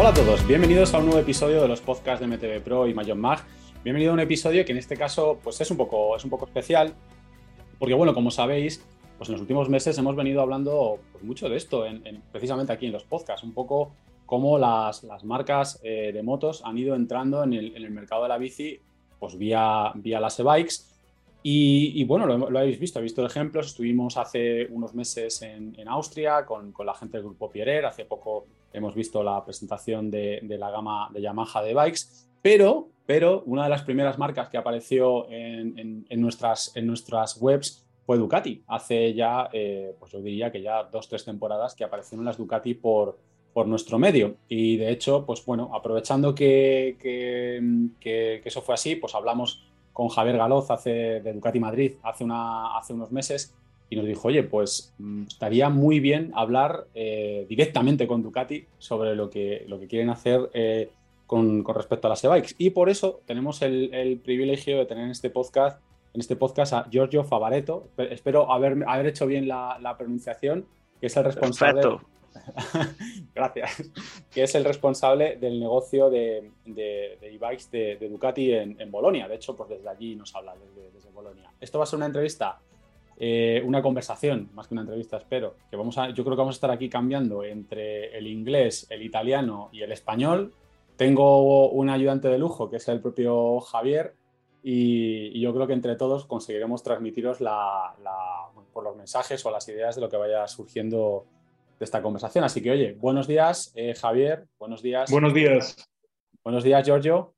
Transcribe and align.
Hola 0.00 0.10
a 0.10 0.14
todos, 0.14 0.46
bienvenidos 0.46 0.94
a 0.94 0.98
un 0.98 1.06
nuevo 1.06 1.18
episodio 1.18 1.60
de 1.60 1.66
los 1.66 1.80
podcasts 1.80 2.20
de 2.20 2.28
MTV 2.28 2.62
Pro 2.62 2.86
y 2.86 2.94
Mayon 2.94 3.18
Mag. 3.18 3.40
Bienvenido 3.82 4.12
a 4.12 4.14
un 4.14 4.20
episodio 4.20 4.64
que 4.64 4.70
en 4.70 4.78
este 4.78 4.96
caso 4.96 5.40
pues 5.42 5.60
es 5.60 5.68
un 5.72 5.76
poco, 5.76 6.14
es 6.14 6.22
un 6.22 6.30
poco 6.30 6.44
especial, 6.44 6.94
porque 7.80 7.94
bueno, 7.94 8.14
como 8.14 8.30
sabéis, 8.30 8.80
pues 9.16 9.28
en 9.28 9.32
los 9.32 9.40
últimos 9.40 9.68
meses 9.68 9.98
hemos 9.98 10.14
venido 10.14 10.40
hablando 10.40 11.00
pues, 11.10 11.24
mucho 11.24 11.48
de 11.48 11.56
esto, 11.56 11.84
en, 11.84 12.22
precisamente 12.30 12.72
aquí 12.72 12.86
en 12.86 12.92
los 12.92 13.02
podcasts, 13.02 13.42
un 13.42 13.52
poco 13.52 13.90
cómo 14.24 14.56
las, 14.56 15.02
las 15.02 15.24
marcas 15.24 15.80
eh, 15.82 16.12
de 16.14 16.22
motos 16.22 16.62
han 16.64 16.78
ido 16.78 16.94
entrando 16.94 17.42
en 17.42 17.54
el, 17.54 17.76
en 17.76 17.82
el, 17.82 17.90
mercado 17.90 18.22
de 18.22 18.28
la 18.28 18.38
bici 18.38 18.78
pues 19.18 19.36
vía, 19.36 19.90
vía 19.96 20.20
las 20.20 20.38
e-bikes. 20.38 20.74
Y, 21.42 22.04
bueno, 22.04 22.26
lo, 22.26 22.58
habéis 22.58 22.78
visto, 22.78 22.98
he 22.98 23.02
visto 23.02 23.24
ejemplos. 23.24 23.68
Estuvimos 23.68 24.16
hace 24.16 24.66
unos 24.70 24.94
meses 24.94 25.40
en, 25.42 25.88
Austria 25.88 26.44
con, 26.44 26.72
con, 26.72 26.84
la 26.86 26.94
gente 26.94 27.18
del 27.18 27.26
grupo 27.26 27.48
Pierer. 27.48 27.86
Hace 27.86 28.04
poco 28.04 28.46
hemos 28.72 28.94
visto 28.94 29.22
la 29.22 29.44
presentación 29.44 30.10
de, 30.10 30.40
la 30.42 30.70
gama 30.70 31.08
de 31.12 31.22
Yamaha 31.22 31.62
de 31.62 31.74
bikes. 31.74 32.00
Pero, 32.42 32.88
pero 33.06 33.42
una 33.46 33.64
de 33.64 33.70
las 33.70 33.82
primeras 33.82 34.18
marcas 34.18 34.48
que 34.48 34.58
apareció 34.58 35.30
en, 35.30 36.04
en, 36.08 36.20
nuestras, 36.20 36.72
en 36.76 36.86
nuestras 36.86 37.40
webs 37.40 37.86
fue 38.04 38.18
Ducati. 38.18 38.62
Hace 38.66 39.14
ya, 39.14 39.48
eh, 39.52 39.94
pues 39.98 40.12
yo 40.12 40.20
diría 40.20 40.50
que 40.50 40.60
ya 40.60 40.84
dos, 40.84 41.08
tres 41.08 41.24
temporadas 41.24 41.74
que 41.74 41.84
aparecieron 41.84 42.24
las 42.24 42.36
Ducati 42.36 42.74
por, 42.74 43.18
por 43.52 43.66
nuestro 43.68 43.98
medio. 43.98 44.36
Y 44.48 44.76
de 44.76 44.90
hecho, 44.90 45.24
pues 45.24 45.44
bueno, 45.46 45.70
aprovechando 45.72 46.34
que, 46.34 46.96
que 46.98 48.42
eso 48.44 48.60
fue 48.60 48.74
así, 48.74 48.96
pues 48.96 49.14
hablamos 49.14 49.68
con 49.98 50.10
Javier 50.10 50.36
Galoz 50.36 50.70
hace, 50.70 50.90
de 50.90 51.32
Ducati 51.32 51.58
Madrid 51.58 51.94
hace, 52.04 52.22
una, 52.22 52.78
hace 52.78 52.92
unos 52.92 53.10
meses 53.10 53.52
y 53.90 53.96
nos 53.96 54.06
dijo, 54.06 54.28
oye, 54.28 54.44
pues 54.44 54.94
estaría 55.26 55.70
muy 55.70 55.98
bien 55.98 56.30
hablar 56.36 56.86
eh, 56.94 57.46
directamente 57.48 58.06
con 58.06 58.22
Ducati 58.22 58.64
sobre 58.78 59.16
lo 59.16 59.28
que, 59.28 59.64
lo 59.66 59.80
que 59.80 59.88
quieren 59.88 60.10
hacer 60.10 60.50
eh, 60.54 60.92
con, 61.26 61.64
respecto 61.64 62.06
a 62.06 62.10
las 62.10 62.22
e-bikes. 62.22 62.54
Y 62.58 62.70
por 62.70 62.90
eso 62.90 63.22
tenemos 63.26 63.60
el, 63.62 64.20
privilegio 64.22 64.78
de 64.78 64.86
tener 64.86 65.02
en 65.02 65.10
este 65.10 65.30
podcast, 65.30 65.80
en 66.14 66.20
este 66.20 66.36
podcast 66.36 66.74
a 66.74 66.86
Giorgio 66.88 67.24
Favaretto. 67.24 67.88
Espero 67.96 68.52
haber, 68.52 68.84
haber 68.86 69.06
hecho 69.08 69.26
bien 69.26 69.48
la, 69.48 69.80
la 69.80 69.98
pronunciación, 69.98 70.64
que 71.00 71.08
es 71.08 71.16
el 71.16 71.24
responsable. 71.24 71.82
Gracias. 73.34 73.90
Que 74.30 74.44
es 74.44 74.54
el 74.54 74.64
responsable 74.64 75.36
del 75.36 75.58
negocio 75.60 76.10
de 76.10 76.50
e-bikes 76.66 77.64
de, 77.70 77.78
de, 77.78 77.96
de, 77.96 78.08
Ducati 78.08 78.52
en, 78.52 78.80
en, 78.80 78.90
Bolonia. 78.90 79.28
De 79.28 79.36
hecho, 79.36 79.56
pues 79.56 79.68
desde 79.70 79.88
allí 79.88 80.16
nos 80.16 80.34
habla, 80.34 80.54
desde, 80.54 81.10
Bolonia. 81.10 81.50
Esto 81.60 81.78
va 81.78 81.84
a 81.84 81.86
ser 81.86 81.96
una 81.96 82.06
entrevista, 82.06 82.60
eh, 83.16 83.60
una 83.64 83.82
conversación, 83.82 84.50
más 84.54 84.68
que 84.68 84.74
una 84.74 84.82
entrevista, 84.82 85.16
espero. 85.16 85.56
Que 85.70 85.76
vamos 85.76 85.98
a, 85.98 86.10
yo 86.10 86.22
creo 86.22 86.36
que 86.36 86.40
vamos 86.40 86.54
a 86.54 86.58
estar 86.58 86.70
aquí 86.70 86.88
cambiando 86.88 87.42
entre 87.42 88.16
el 88.16 88.26
inglés, 88.26 88.86
el 88.90 89.02
italiano 89.02 89.68
y 89.72 89.82
el 89.82 89.90
español. 89.90 90.52
Tengo 90.96 91.70
un 91.70 91.90
ayudante 91.90 92.28
de 92.28 92.38
lujo, 92.38 92.70
que 92.70 92.76
es 92.76 92.88
el 92.88 93.00
propio 93.00 93.60
Javier, 93.60 94.14
y, 94.62 95.40
yo 95.40 95.54
creo 95.54 95.66
que 95.66 95.72
entre 95.72 95.96
todos 95.96 96.26
conseguiremos 96.26 96.82
transmitiros 96.82 97.40
la, 97.40 97.94
por 98.72 98.84
los 98.84 98.96
mensajes 98.96 99.44
o 99.46 99.50
las 99.50 99.68
ideas 99.68 99.94
de 99.94 100.00
lo 100.00 100.08
que 100.08 100.16
vaya 100.16 100.46
surgiendo 100.48 101.26
de 101.78 101.84
esta 101.84 102.02
conversación. 102.02 102.44
Así 102.44 102.62
que, 102.62 102.70
oye, 102.70 102.92
buenos 102.94 103.26
días, 103.26 103.72
eh, 103.74 103.94
Javier. 103.94 104.46
Buenos 104.58 104.82
días. 104.82 105.10
Buenos 105.10 105.32
días. 105.32 105.76
Buenos 106.42 106.64
días, 106.64 106.84
Giorgio. 106.84 107.34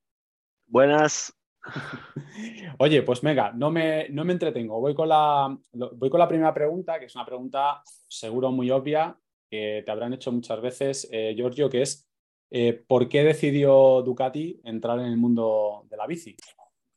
Buenas. 0.67 1.37
Oye, 2.79 3.03
pues 3.03 3.21
venga, 3.21 3.53
no 3.53 3.71
me, 3.71 4.09
no 4.09 4.25
me 4.25 4.33
entretengo. 4.33 4.81
Voy 4.81 4.95
con, 4.95 5.09
la, 5.09 5.55
voy 5.73 6.09
con 6.09 6.21
la 6.21 6.29
primera 6.29 6.55
pregunta, 6.55 6.99
que 6.99 7.07
es 7.07 7.15
una 7.15 7.27
pregunta 7.27 7.83
seguro 8.09 8.51
muy 8.51 8.71
obvia, 8.71 9.15
que 9.51 9.83
te 9.85 9.91
habrán 9.91 10.15
hecho 10.15 10.33
muchas 10.33 10.61
veces, 10.61 11.09
eh, 11.13 11.35
Giorgio, 11.37 11.69
que 11.69 11.83
es 11.83 12.09
eh, 12.51 12.83
¿por 12.87 13.09
qué 13.09 13.23
decidió 13.23 14.03
Ducati 14.03 14.61
entrar 14.65 14.99
en 15.01 15.07
el 15.07 15.17
mundo 15.17 15.87
de 15.89 15.97
la 15.97 16.07
bici? 16.07 16.37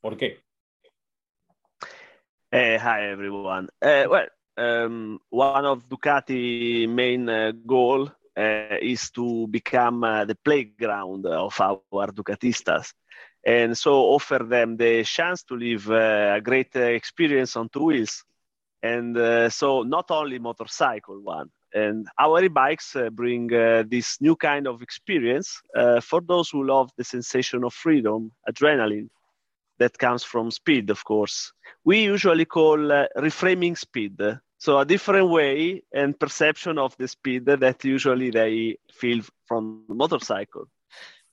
¿Por 0.02 0.18
qué? 0.18 0.40
Hi, 2.52 3.12
everyone. 3.12 3.68
Uh, 3.82 4.08
well, 4.10 4.30
um, 4.58 5.20
one 5.30 5.66
of 5.66 5.88
Ducati 5.90 6.88
main 6.88 7.30
uh, 7.30 7.52
goal 7.66 8.10
uh, 8.38 8.78
is 8.82 9.12
to 9.12 9.48
become 9.48 10.04
uh, 10.04 10.26
the 10.26 10.36
playground 10.36 11.26
of 11.26 11.60
our 11.62 12.08
Ducatistas, 12.08 12.94
and 13.46 13.78
so 13.78 13.94
offer 13.94 14.40
them 14.40 14.78
the 14.78 15.04
chance 15.04 15.44
to 15.44 15.56
live 15.56 15.90
uh, 15.90 16.36
a 16.38 16.42
great 16.42 16.76
experience 16.76 17.56
on 17.56 17.70
two 17.70 17.84
wheels, 17.86 18.24
and 18.82 19.16
so 19.52 19.84
not 19.84 20.12
only 20.12 20.40
motorcycle 20.40 21.20
one. 21.22 21.50
And 21.76 22.08
our 22.20 22.44
e-bikes 22.44 22.96
bring 23.12 23.48
this 23.48 24.22
new 24.22 24.36
kind 24.36 24.68
of 24.68 24.84
experience 24.84 25.62
for 26.02 26.22
those 26.22 26.50
who 26.52 26.64
love 26.64 26.92
the 26.98 27.04
sensation 27.04 27.64
of 27.64 27.74
freedom, 27.74 28.32
adrenaline, 28.48 29.10
that 29.80 29.98
comes 29.98 30.24
from 30.24 30.52
speed, 30.52 30.90
of 30.90 31.04
course. 31.04 31.54
We 31.84 32.04
usually 32.04 32.46
call 32.46 32.92
uh, 32.92 33.08
reframing 33.18 33.78
speed. 33.78 34.20
So 34.58 34.80
a 34.80 34.86
different 34.86 35.30
way 35.30 35.84
and 35.94 36.18
perception 36.18 36.78
of 36.78 36.96
the 36.98 37.08
speed 37.08 37.46
that 37.46 37.84
usually 37.84 38.30
they 38.32 38.78
feel 38.94 39.22
from 39.46 39.84
the 39.90 39.96
motorcycle. 39.96 40.68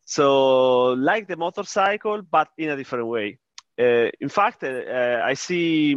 So 0.05 0.89
like 0.95 1.29
the 1.29 1.37
motorcycle, 1.37 2.23
but 2.23 2.49
in 2.59 2.71
a 2.71 2.77
different 2.77 3.07
way. 3.07 3.39
Uh, 3.79 4.11
in 4.21 4.29
fact, 4.29 4.65
uh, 4.65 5.23
I 5.25 5.35
see 5.35 5.95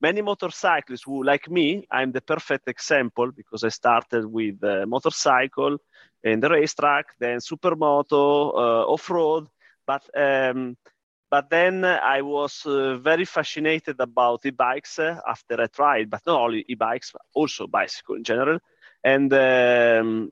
many 0.00 0.22
motorcyclists 0.22 1.02
who, 1.04 1.24
like 1.24 1.50
me, 1.50 1.86
I'm 1.90 2.12
the 2.12 2.20
perfect 2.20 2.68
example 2.68 3.32
because 3.32 3.64
I 3.64 3.68
started 3.70 4.24
with 4.24 4.62
motorcycle 4.86 5.78
in 6.22 6.40
the 6.40 6.48
racetrack, 6.48 7.06
then 7.18 7.38
supermoto, 7.38 8.54
uh, 8.54 8.84
off-road, 8.86 9.48
but 9.86 10.02
um, 10.16 10.76
but 11.32 11.48
then 11.50 11.84
I 11.84 12.20
was 12.22 12.66
uh, 12.66 12.98
very 12.98 13.24
fascinated 13.24 13.96
about 14.00 14.46
e-bikes 14.46 14.98
uh, 14.98 15.18
after 15.26 15.60
I 15.62 15.66
tried, 15.66 16.10
but 16.10 16.20
not 16.26 16.40
only 16.42 16.66
e-bikes, 16.68 17.14
also 17.34 17.66
bicycle 17.66 18.16
in 18.16 18.24
general. 18.24 18.58
And 19.02 19.32
um, 19.32 20.30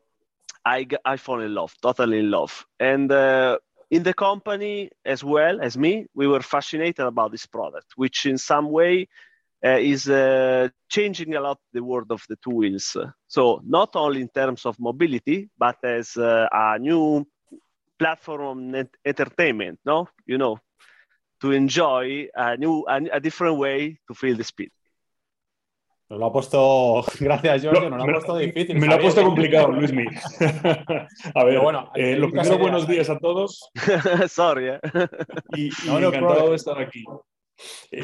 I, 0.64 0.86
I 1.04 1.16
fall 1.16 1.40
in 1.40 1.54
love, 1.54 1.74
totally 1.82 2.18
in 2.20 2.30
love. 2.30 2.66
And 2.78 3.10
uh, 3.10 3.58
in 3.90 4.02
the 4.02 4.12
company 4.12 4.90
as 5.06 5.24
well 5.24 5.60
as 5.62 5.78
me, 5.78 6.06
we 6.14 6.26
were 6.28 6.42
fascinated 6.42 7.06
about 7.06 7.32
this 7.32 7.46
product, 7.46 7.88
which 7.96 8.26
in 8.26 8.38
some 8.38 8.70
way 8.70 9.08
uh, 9.64 9.78
is 9.80 10.08
uh, 10.08 10.68
changing 10.90 11.34
a 11.34 11.40
lot 11.40 11.58
the 11.72 11.82
world 11.82 12.12
of 12.12 12.22
the 12.28 12.36
two 12.44 12.50
wheels. 12.56 12.96
So 13.26 13.62
not 13.64 13.96
only 13.96 14.20
in 14.20 14.28
terms 14.28 14.66
of 14.66 14.78
mobility, 14.78 15.48
but 15.58 15.78
as 15.82 16.16
uh, 16.16 16.48
a 16.52 16.78
new 16.78 17.26
platform 17.98 18.74
entertainment, 19.04 19.78
no? 19.84 20.08
You 20.26 20.38
know, 20.38 20.58
to 21.40 21.52
enjoy 21.52 22.28
a 22.34 22.56
new, 22.56 22.84
a, 22.88 23.00
a 23.12 23.20
different 23.20 23.58
way 23.58 23.98
to 24.06 24.14
feel 24.14 24.36
the 24.36 24.44
speed. 24.44 24.70
Nos 26.08 26.18
lo 26.18 26.26
ha 26.26 26.32
puesto, 26.32 27.04
gracias 27.20 27.62
Giorgio, 27.62 27.88
nos 27.88 27.98
lo 27.98 28.04
ha 28.04 28.14
puesto 28.14 28.36
difícil. 28.36 28.76
Me 28.78 28.86
lo 28.86 28.94
ha 28.94 28.98
puesto 28.98 29.22
complicado, 29.22 29.68
Luismi. 29.72 30.04
a 31.34 31.44
ver, 31.44 31.60
bueno, 31.60 31.90
eh, 31.94 32.16
lo 32.16 32.30
primero, 32.30 32.58
buenos 32.58 32.88
días 32.88 33.08
a 33.10 33.18
todos. 33.18 33.70
Sorry. 34.28 34.70
Eh. 34.70 34.80
Y, 35.56 35.66
y 35.68 35.72
no, 35.86 36.00
no, 36.00 36.08
encantado 36.08 36.50
de 36.50 36.56
estar 36.56 36.78
aquí. 36.80 37.04
Eh, 37.92 38.02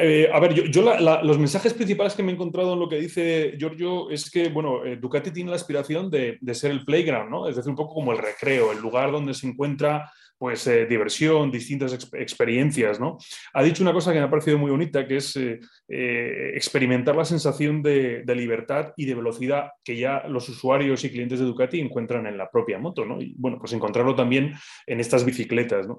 eh, 0.00 0.30
a 0.32 0.38
ver, 0.40 0.52
yo, 0.52 0.64
yo 0.64 0.82
la, 0.82 1.00
la, 1.00 1.22
los 1.22 1.38
mensajes 1.38 1.72
principales 1.72 2.14
que 2.14 2.22
me 2.22 2.32
he 2.32 2.34
encontrado 2.34 2.74
en 2.74 2.80
lo 2.80 2.88
que 2.88 2.96
dice 2.96 3.54
Giorgio 3.58 4.10
es 4.10 4.30
que, 4.30 4.48
bueno, 4.50 4.84
eh, 4.84 4.96
Ducati 4.96 5.30
tiene 5.30 5.50
la 5.50 5.56
aspiración 5.56 6.10
de, 6.10 6.38
de, 6.40 6.54
ser 6.54 6.70
el 6.70 6.84
playground, 6.84 7.30
¿no? 7.30 7.48
Es 7.48 7.56
decir, 7.56 7.70
un 7.70 7.76
poco 7.76 7.94
como 7.94 8.12
el 8.12 8.18
recreo, 8.18 8.72
el 8.72 8.80
lugar 8.80 9.10
donde 9.10 9.32
se 9.32 9.46
encuentra 9.46 10.10
pues 10.40 10.66
eh, 10.68 10.86
diversión, 10.86 11.50
distintas 11.50 11.92
experiencias, 12.14 12.98
¿no? 12.98 13.18
Ha 13.52 13.62
dicho 13.62 13.82
una 13.82 13.92
cosa 13.92 14.10
que 14.10 14.20
me 14.20 14.24
ha 14.24 14.30
parecido 14.30 14.56
muy 14.56 14.70
bonita, 14.70 15.06
que 15.06 15.16
es 15.18 15.36
eh, 15.36 15.60
eh, 15.86 16.52
experimentar 16.54 17.14
la 17.14 17.26
sensación 17.26 17.82
de, 17.82 18.24
libertad 18.26 18.94
y 18.96 19.04
de 19.04 19.14
velocidad 19.14 19.72
que 19.84 19.98
ya 19.98 20.22
los 20.28 20.48
usuarios 20.48 21.04
y 21.04 21.10
clientes 21.10 21.40
de 21.40 21.44
Ducati 21.44 21.78
encuentran 21.78 22.26
en 22.26 22.38
la 22.38 22.50
propia 22.50 22.78
moto, 22.78 23.04
¿no? 23.04 23.20
Y 23.20 23.34
bueno, 23.36 23.58
pues 23.58 23.74
encontrarlo 23.74 24.14
también 24.14 24.54
en 24.86 25.00
estas 25.00 25.26
bicicletas, 25.26 25.86
¿no? 25.86 25.98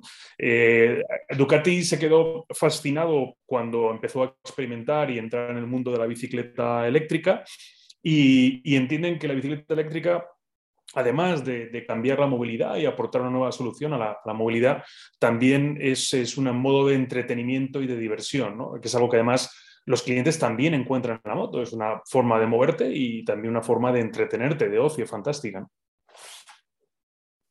Ducati 1.38 1.84
se 1.84 2.00
quedó 2.00 2.48
fascinado 2.50 3.36
cuando 3.46 3.92
empezó 3.92 4.24
a 4.24 4.36
experimentar 4.44 5.12
y 5.12 5.20
entrar 5.20 5.52
en 5.52 5.58
el 5.58 5.68
mundo 5.68 5.92
de 5.92 6.00
la 6.00 6.08
bicicleta 6.08 6.88
eléctrica 6.88 7.44
y, 8.02 8.60
y 8.64 8.76
entienden 8.76 9.20
que 9.20 9.28
la 9.28 9.36
bicicleta 9.36 9.76
eléctrica 9.76 10.26
además 10.94 11.44
de, 11.46 11.86
cambiar 11.88 12.20
la 12.20 12.28
movilidad 12.28 12.78
y 12.78 12.86
aportar 12.86 13.22
una 13.22 13.32
nueva 13.32 13.52
solución 13.52 13.94
a 13.94 14.20
la, 14.24 14.34
movilidad, 14.34 14.84
también 15.20 15.78
es, 15.80 16.38
un 16.38 16.46
modo 16.58 16.88
de 16.88 16.96
entretenimiento 16.96 17.82
y 17.82 17.88
de 17.88 17.98
diversión, 17.98 18.58
que 18.82 18.88
es 18.88 18.96
algo 18.96 19.10
que 19.10 19.18
además 19.18 19.52
los 19.86 20.04
clientes 20.04 20.38
también 20.38 20.74
encuentran 20.74 21.20
en 21.24 21.30
la 21.30 21.36
moto. 21.36 21.62
Es 21.62 21.74
una 21.74 22.02
forma 22.06 22.40
de 22.40 22.48
moverte 22.48 22.92
y 22.94 23.24
también 23.26 23.52
una 23.52 23.62
forma 23.62 23.92
de 23.92 24.02
entretenerte, 24.02 24.70
de 24.70 24.80
ocio, 24.80 25.08
fantástica. 25.08 25.68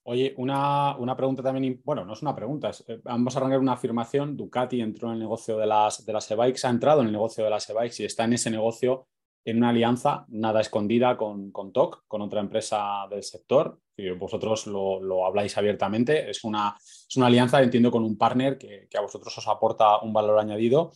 Oye, 0.04 0.34
una, 0.38 0.96
pregunta 1.16 1.42
también, 1.42 1.80
bueno, 1.84 2.04
no 2.04 2.14
es 2.14 2.22
una 2.22 2.34
pregunta, 2.34 2.70
eh, 2.88 3.00
vamos 3.04 3.36
a 3.36 3.38
arrancar 3.38 3.60
una 3.60 3.74
afirmación. 3.74 4.36
Ducati 4.36 4.80
entró 4.80 5.08
en 5.08 5.14
el 5.14 5.20
negocio 5.20 5.58
de 5.58 5.66
las, 5.66 6.04
de 6.04 6.12
las 6.12 6.30
e-bikes, 6.30 6.66
ha 6.66 6.70
entrado 6.70 7.00
en 7.00 7.06
el 7.06 7.12
negocio 7.12 7.44
de 7.44 7.50
las 7.50 7.68
e-bikes 7.68 8.02
y 8.02 8.06
está 8.06 8.24
en 8.24 8.32
ese 8.32 8.50
negocio 8.50 9.06
en 9.44 9.56
una 9.56 9.70
alianza 9.70 10.26
nada 10.28 10.60
escondida 10.60 11.16
con, 11.16 11.50
con 11.50 11.72
TOC, 11.72 12.04
con 12.06 12.22
otra 12.22 12.40
empresa 12.40 13.06
del 13.10 13.22
sector. 13.22 13.78
Y 13.96 14.10
vosotros 14.10 14.66
lo, 14.66 15.26
habláis 15.26 15.56
abiertamente. 15.56 16.30
Es 16.30 16.44
una, 16.44 16.76
es 16.78 17.16
una 17.16 17.26
alianza, 17.26 17.62
entiendo, 17.62 17.90
con 17.90 18.04
un 18.04 18.16
partner 18.16 18.58
que, 18.58 18.88
a 18.96 19.00
vosotros 19.00 19.36
os 19.36 19.48
aporta 19.48 19.98
un 20.00 20.12
valor 20.12 20.38
añadido. 20.38 20.92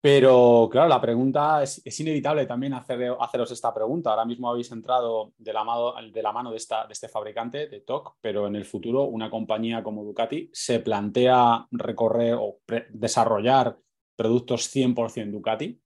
Pero 0.00 0.68
claro, 0.70 0.88
la 0.88 1.00
pregunta 1.00 1.62
es, 1.62 2.00
inevitable 2.00 2.46
también 2.46 2.72
hacer, 2.72 3.16
haceros 3.18 3.50
esta 3.50 3.74
pregunta. 3.74 4.10
Ahora 4.10 4.24
mismo 4.24 4.48
habéis 4.48 4.70
entrado 4.70 5.32
de 5.36 5.52
la 5.52 5.64
mano 5.64 5.94
de, 6.12 6.22
la 6.22 6.32
mano 6.32 6.50
de, 6.50 6.56
esta, 6.56 6.86
de 6.86 6.92
este 6.92 7.08
fabricante, 7.08 7.66
de 7.66 7.80
TOC, 7.80 8.16
pero 8.20 8.46
en 8.46 8.54
el 8.54 8.64
futuro 8.64 9.04
una 9.04 9.28
compañía 9.28 9.82
como 9.82 10.04
Ducati 10.04 10.50
se 10.52 10.78
plantea 10.80 11.66
recorrer 11.72 12.36
o 12.38 12.60
desarrollar 12.90 13.76
productos 14.14 14.74
100% 14.74 15.32
Ducati. 15.32 15.80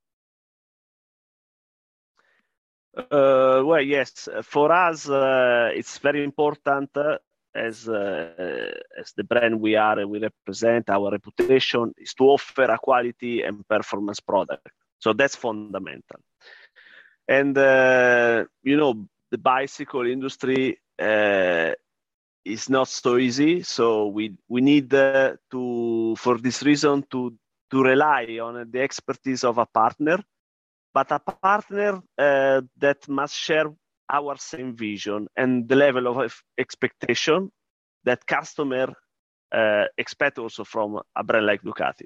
Uh, 2.94 3.62
well, 3.64 3.80
yes, 3.80 4.28
for 4.42 4.70
us, 4.70 5.08
uh, 5.08 5.70
it's 5.74 5.96
very 5.98 6.22
important 6.22 6.94
uh, 6.94 7.16
as 7.54 7.88
uh, 7.88 8.70
as 8.98 9.12
the 9.16 9.24
brand 9.24 9.58
we 9.60 9.76
are 9.76 9.98
and 9.98 10.10
we 10.10 10.18
represent. 10.18 10.90
Our 10.90 11.10
reputation 11.12 11.94
is 11.96 12.12
to 12.14 12.24
offer 12.24 12.64
a 12.64 12.78
quality 12.78 13.42
and 13.42 13.66
performance 13.66 14.20
product. 14.20 14.68
So 14.98 15.14
that's 15.14 15.36
fundamental. 15.36 16.20
And 17.26 17.56
uh, 17.56 18.44
you 18.62 18.76
know, 18.76 19.08
the 19.30 19.38
bicycle 19.38 20.06
industry 20.06 20.78
uh, 20.98 21.72
is 22.44 22.68
not 22.68 22.88
so 22.88 23.16
easy. 23.16 23.62
So 23.62 24.08
we 24.08 24.36
we 24.48 24.60
need 24.60 24.90
to, 24.90 26.14
for 26.18 26.36
this 26.36 26.62
reason, 26.62 27.06
to 27.10 27.34
to 27.70 27.82
rely 27.82 28.38
on 28.42 28.70
the 28.70 28.80
expertise 28.82 29.44
of 29.44 29.56
a 29.56 29.64
partner 29.64 30.22
but 30.94 31.10
a 31.10 31.18
partner 31.18 32.02
uh, 32.18 32.60
that 32.78 33.08
must 33.08 33.34
share 33.34 33.66
our 34.10 34.36
same 34.36 34.76
vision 34.76 35.26
and 35.36 35.68
the 35.68 35.76
level 35.76 36.06
of 36.06 36.42
expectation 36.58 37.50
that 38.04 38.26
customer 38.26 38.92
uh, 39.52 39.84
expect 39.96 40.38
also 40.38 40.64
from 40.64 41.00
a 41.16 41.24
brand 41.24 41.46
like 41.46 41.62
Ducati. 41.62 42.04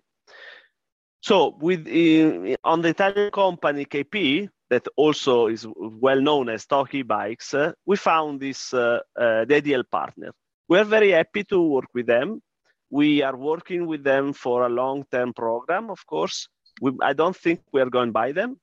So 1.21 1.57
with 1.61 1.89
in, 1.89 2.57
on 2.63 2.83
the 2.83 2.89
Italian 2.91 3.31
company 3.31 3.85
KP, 3.85 4.49
that 4.71 4.87
also 4.97 5.47
is 5.47 5.67
well 5.77 6.21
known 6.21 6.49
as 6.49 6.67
Toki 6.67 7.03
Bikes, 7.03 7.55
uh, 7.55 7.73
we 7.85 7.97
found 7.97 8.41
this 8.41 8.75
uh, 8.75 8.99
uh, 9.19 9.45
the 9.45 9.57
ideal 9.57 9.85
partner. 9.85 10.33
We 10.69 10.79
are 10.79 10.85
very 10.85 11.13
happy 11.13 11.45
to 11.45 11.61
work 11.61 11.89
with 11.95 12.07
them. 12.07 12.43
We 12.91 13.23
are 13.23 13.37
working 13.37 13.87
with 13.87 14.03
them 14.03 14.33
for 14.33 14.67
a 14.67 14.69
long-term 14.69 15.35
program, 15.35 15.91
of 15.91 16.05
course. 16.07 16.49
We, 16.81 16.93
I 17.01 17.13
don't 17.13 17.37
think 17.37 17.61
we 17.73 17.81
are 17.81 17.91
going 17.91 18.13
by 18.13 18.33
them, 18.33 18.59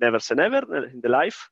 never 0.00 0.18
say 0.20 0.34
never 0.34 0.86
in 0.86 1.00
the 1.00 1.08
life. 1.08 1.48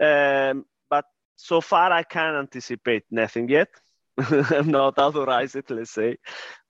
Um, 0.00 0.64
but 0.88 1.04
so 1.36 1.60
far, 1.60 1.92
I 1.92 2.02
can't 2.02 2.36
anticipate 2.36 3.04
nothing 3.10 3.48
yet. 3.48 3.68
I'm 4.18 4.70
not 4.70 4.98
authorized, 4.98 5.70
let's 5.70 5.92
say. 5.92 6.16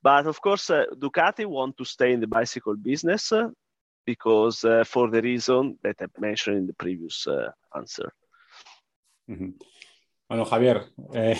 But 0.02 0.26
of 0.26 0.40
course, 0.40 0.70
uh, 0.70 0.84
Ducati 0.96 1.46
want 1.46 1.76
to 1.78 1.84
stay 1.84 2.12
in 2.12 2.20
the 2.20 2.26
bicycle 2.26 2.76
business 2.76 3.32
uh, 3.32 3.48
because 4.04 4.64
uh, 4.64 4.84
for 4.84 5.10
the 5.10 5.22
reason 5.22 5.78
that 5.82 5.96
I 6.00 6.06
mentioned 6.18 6.58
in 6.58 6.66
the 6.66 6.74
previous 6.74 7.26
uh, 7.26 7.50
answer. 7.74 8.12
Mm-hmm. 9.30 9.50
Bueno, 10.28 10.44
Javier. 10.44 10.82
Eh, 11.14 11.36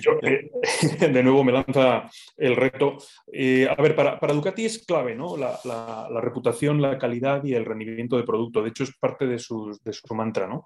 Yo, 0.00 0.18
eh, 0.22 0.50
de 1.12 1.22
nuevo 1.24 1.42
me 1.42 1.50
lanza 1.50 2.08
el 2.36 2.54
reto. 2.54 2.96
Eh, 3.32 3.66
a 3.68 3.74
ver, 3.82 3.96
para, 3.96 4.32
Ducati 4.32 4.64
es 4.64 4.86
clave, 4.86 5.16
¿no? 5.16 5.36
La, 5.36 6.20
reputación, 6.20 6.80
la 6.80 6.96
calidad 6.96 7.42
y 7.42 7.54
el 7.54 7.64
rendimiento 7.64 8.16
de 8.16 8.22
producto. 8.22 8.62
De 8.62 8.68
hecho, 8.68 8.84
es 8.84 8.94
parte 8.96 9.26
de 9.26 9.40
su, 9.40 9.76
mantra, 10.10 10.46
¿no? 10.46 10.64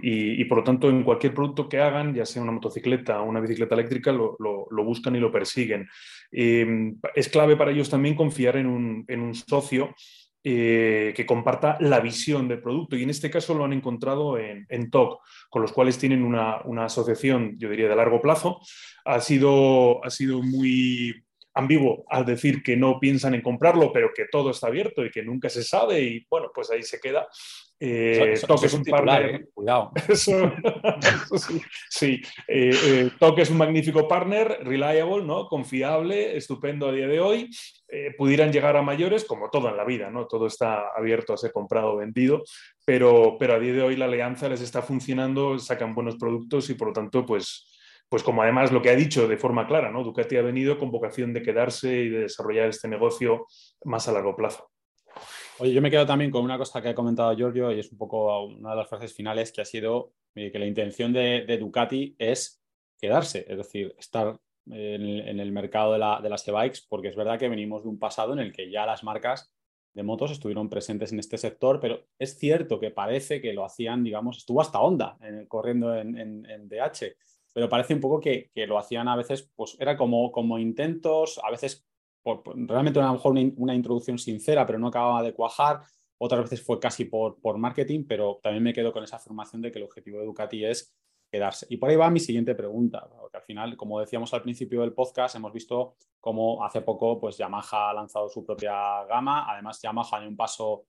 Y, 0.00 0.44
por 0.46 0.58
lo 0.58 0.64
tanto, 0.64 0.90
en 0.90 1.04
cualquier 1.04 1.34
producto 1.34 1.68
que 1.68 1.78
hagan, 1.78 2.14
ya 2.14 2.26
sea 2.26 2.42
una 2.42 2.52
motocicleta 2.52 3.20
o 3.20 3.28
una 3.28 3.40
bicicleta 3.40 3.76
eléctrica, 3.76 4.10
lo, 4.10 4.36
buscan 4.84 5.14
y 5.14 5.20
lo 5.20 5.30
persiguen. 5.30 5.86
es 6.32 7.28
clave 7.28 7.56
para 7.56 7.70
ellos 7.70 7.90
también 7.90 8.16
confiar 8.16 8.56
en 8.56 8.66
un, 8.66 9.04
en 9.06 9.20
un 9.20 9.34
socio 9.36 9.94
eh, 10.50 11.12
que 11.14 11.26
comparta 11.26 11.76
la 11.78 12.00
visión 12.00 12.48
del 12.48 12.62
producto. 12.62 12.96
Y 12.96 13.02
en 13.02 13.10
este 13.10 13.30
caso 13.30 13.52
lo 13.52 13.66
han 13.66 13.74
encontrado 13.74 14.38
en, 14.38 14.64
en 14.70 14.90
TOC, 14.90 15.20
con 15.50 15.60
los 15.60 15.72
cuales 15.72 15.98
tienen 15.98 16.24
una, 16.24 16.62
asociación, 16.86 17.58
yo 17.58 17.68
diría, 17.68 17.86
de 17.86 17.94
largo 17.94 18.22
plazo. 18.22 18.58
Ha 19.04 19.20
sido, 19.20 20.02
ha 20.02 20.08
sido 20.08 20.42
muy 20.42 21.22
ambiguo 21.52 22.06
al 22.08 22.24
decir 22.24 22.62
que 22.62 22.78
no 22.78 22.98
piensan 22.98 23.34
en 23.34 23.42
comprarlo, 23.42 23.92
pero 23.92 24.08
que 24.16 24.24
todo 24.32 24.50
está 24.50 24.68
abierto 24.68 25.04
y 25.04 25.10
que 25.10 25.22
nunca 25.22 25.50
se 25.50 25.62
sabe. 25.62 26.00
Y 26.00 26.26
bueno, 26.30 26.50
pues 26.54 26.70
ahí 26.70 26.82
se 26.82 26.98
queda. 26.98 27.28
Eh, 27.80 28.32
es 28.32 28.74
un 28.74 28.84
partner. 28.84 29.34
¿eh? 29.34 29.48
Cuidado. 29.54 29.92
sí, 31.88 32.20
eh, 32.48 33.10
Toque 33.18 33.42
es 33.42 33.50
un 33.50 33.56
magnífico 33.56 34.08
partner, 34.08 34.58
reliable, 34.62 35.24
¿no? 35.24 35.46
confiable, 35.46 36.36
estupendo 36.36 36.88
a 36.88 36.92
día 36.92 37.06
de 37.06 37.20
hoy. 37.20 37.50
pudieran 38.16 38.52
llegar 38.52 38.76
a 38.76 38.82
mayores, 38.82 39.24
como 39.24 39.48
todo 39.48 39.68
en 39.68 39.76
la 39.76 39.84
vida, 39.84 40.10
¿no? 40.10 40.26
Todo 40.26 40.46
está 40.46 40.88
abierto 40.96 41.32
a 41.32 41.36
ser 41.36 41.52
comprado 41.52 41.92
o 41.92 41.96
vendido, 41.96 42.42
pero, 42.84 43.36
pero 43.38 43.54
a 43.54 43.58
día 43.58 43.72
de 43.72 43.82
hoy 43.82 43.96
la 43.96 44.06
alianza 44.06 44.48
les 44.48 44.60
está 44.60 44.82
funcionando, 44.82 45.58
sacan 45.58 45.94
buenos 45.94 46.16
productos 46.16 46.68
y 46.70 46.74
por 46.74 46.88
lo 46.88 46.92
tanto, 46.94 47.24
pues, 47.24 47.66
pues 48.08 48.22
como 48.22 48.42
además 48.42 48.72
lo 48.72 48.82
que 48.82 48.90
ha 48.90 48.96
dicho 48.96 49.28
de 49.28 49.36
forma 49.36 49.66
clara, 49.66 49.90
¿no? 49.90 50.02
Ducati 50.02 50.36
ha 50.36 50.42
venido 50.42 50.78
con 50.78 50.90
vocación 50.90 51.32
de 51.32 51.42
quedarse 51.42 51.94
y 51.94 52.08
de 52.08 52.20
desarrollar 52.20 52.68
este 52.68 52.88
negocio 52.88 53.46
más 53.84 54.08
a 54.08 54.12
largo 54.12 54.34
plazo. 54.34 54.70
Oye, 55.60 55.72
yo 55.72 55.82
me 55.82 55.90
quedo 55.90 56.06
también 56.06 56.30
con 56.30 56.44
una 56.44 56.56
cosa 56.56 56.80
que 56.80 56.90
ha 56.90 56.94
comentado 56.94 57.34
Giorgio 57.34 57.72
y 57.72 57.80
es 57.80 57.90
un 57.90 57.98
poco 57.98 58.44
una 58.44 58.70
de 58.70 58.76
las 58.76 58.88
frases 58.88 59.12
finales 59.12 59.50
que 59.50 59.60
ha 59.60 59.64
sido 59.64 60.12
eh, 60.36 60.52
que 60.52 60.58
la 60.60 60.66
intención 60.66 61.12
de, 61.12 61.58
Ducati 61.58 62.14
es 62.16 62.62
quedarse, 62.96 63.44
es 63.48 63.56
decir, 63.56 63.92
estar 63.98 64.38
en 64.66 65.40
el, 65.40 65.50
mercado 65.50 65.94
de, 65.94 65.98
la, 65.98 66.20
de 66.22 66.28
las 66.28 66.46
e-bikes, 66.46 66.82
porque 66.88 67.08
es 67.08 67.16
verdad 67.16 67.40
que 67.40 67.48
venimos 67.48 67.82
de 67.82 67.88
un 67.88 67.98
pasado 67.98 68.34
en 68.34 68.38
el 68.38 68.52
que 68.52 68.70
ya 68.70 68.86
las 68.86 69.02
marcas 69.02 69.52
de 69.94 70.02
motos 70.04 70.30
estuvieron 70.30 70.68
presentes 70.68 71.10
en 71.10 71.18
este 71.18 71.38
sector, 71.38 71.80
pero 71.80 72.06
es 72.20 72.38
cierto 72.38 72.78
que 72.78 72.92
parece 72.92 73.40
que 73.40 73.52
lo 73.52 73.64
hacían, 73.64 74.04
digamos, 74.04 74.36
estuvo 74.36 74.60
hasta 74.60 74.80
Honda 74.80 75.18
corriendo 75.48 75.96
en, 75.96 76.16
en, 76.16 76.68
DH, 76.68 77.16
pero 77.52 77.68
parece 77.68 77.94
un 77.94 78.00
poco 78.00 78.20
que, 78.20 78.52
lo 78.54 78.78
hacían 78.78 79.08
a 79.08 79.16
veces, 79.16 79.50
pues 79.56 79.76
era 79.80 79.96
como 79.96 80.58
intentos, 80.60 81.40
a 81.42 81.50
veces 81.50 81.87
realmente 82.44 83.00
a 83.00 83.06
lo 83.06 83.12
mejor 83.12 83.34
una, 83.56 83.74
introducción 83.74 84.18
sincera, 84.18 84.66
pero 84.66 84.78
no 84.78 84.88
acababa 84.88 85.22
de 85.22 85.34
cuajar. 85.34 85.80
Otras 86.18 86.42
veces 86.42 86.62
fue 86.62 86.80
casi 86.80 87.04
por, 87.04 87.40
por 87.40 87.58
marketing, 87.58 88.04
pero 88.08 88.40
también 88.42 88.62
me 88.62 88.72
quedo 88.72 88.92
con 88.92 89.04
esa 89.04 89.16
afirmación 89.16 89.62
de 89.62 89.70
que 89.70 89.78
el 89.78 89.84
objetivo 89.84 90.18
de 90.18 90.26
Ducati 90.26 90.64
es 90.64 90.94
quedarse. 91.30 91.66
Y 91.70 91.76
por 91.76 91.90
ahí 91.90 91.96
va 91.96 92.10
mi 92.10 92.20
siguiente 92.20 92.54
pregunta, 92.54 93.08
porque 93.20 93.36
al 93.36 93.42
final, 93.42 93.76
como 93.76 94.00
decíamos 94.00 94.32
al 94.34 94.42
principio 94.42 94.80
del 94.80 94.92
podcast, 94.92 95.36
hemos 95.36 95.52
visto 95.52 95.96
cómo 96.20 96.64
hace 96.64 96.80
poco 96.80 97.20
pues, 97.20 97.36
Yamaha 97.36 97.90
ha 97.90 97.94
lanzado 97.94 98.28
su 98.28 98.44
propia 98.44 99.04
gama. 99.04 99.50
Además, 99.50 99.80
Yamaha 99.82 100.22
en 100.22 100.28
un 100.28 100.36
paso, 100.36 100.86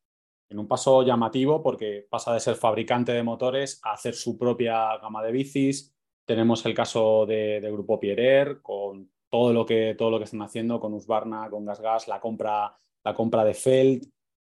en 0.49 0.59
un 0.59 0.67
paso 0.67 1.03
llamativo 1.03 1.61
porque 1.61 2.07
pasa 2.09 2.33
de 2.33 2.39
ser 2.39 2.55
fabricante 2.55 3.11
de 3.11 3.23
motores 3.23 3.79
a 3.83 3.93
hacer 3.93 4.15
su 4.15 4.37
propia 4.37 4.97
gama 4.97 5.23
de 5.23 5.31
bicis. 5.31 5.93
Tenemos 6.25 6.65
el 6.65 6.73
caso 6.73 7.25
de 7.25 7.67
Grupo 7.71 7.99
Pierer 7.99 8.61
con 8.61 9.09
todo 9.29 9.53
lo 9.53 9.65
que, 9.65 9.95
todo 9.97 10.11
lo 10.11 10.17
que 10.17 10.25
están 10.25 10.41
haciendo 10.41 10.79
con 10.79 10.93
Usbarna, 10.93 11.49
con 11.49 11.65
GasGas, 11.65 12.07
la 12.07 12.19
compra, 12.19 12.75
la 13.03 13.13
compra 13.13 13.43
de 13.43 13.53
Feld. 13.53 14.03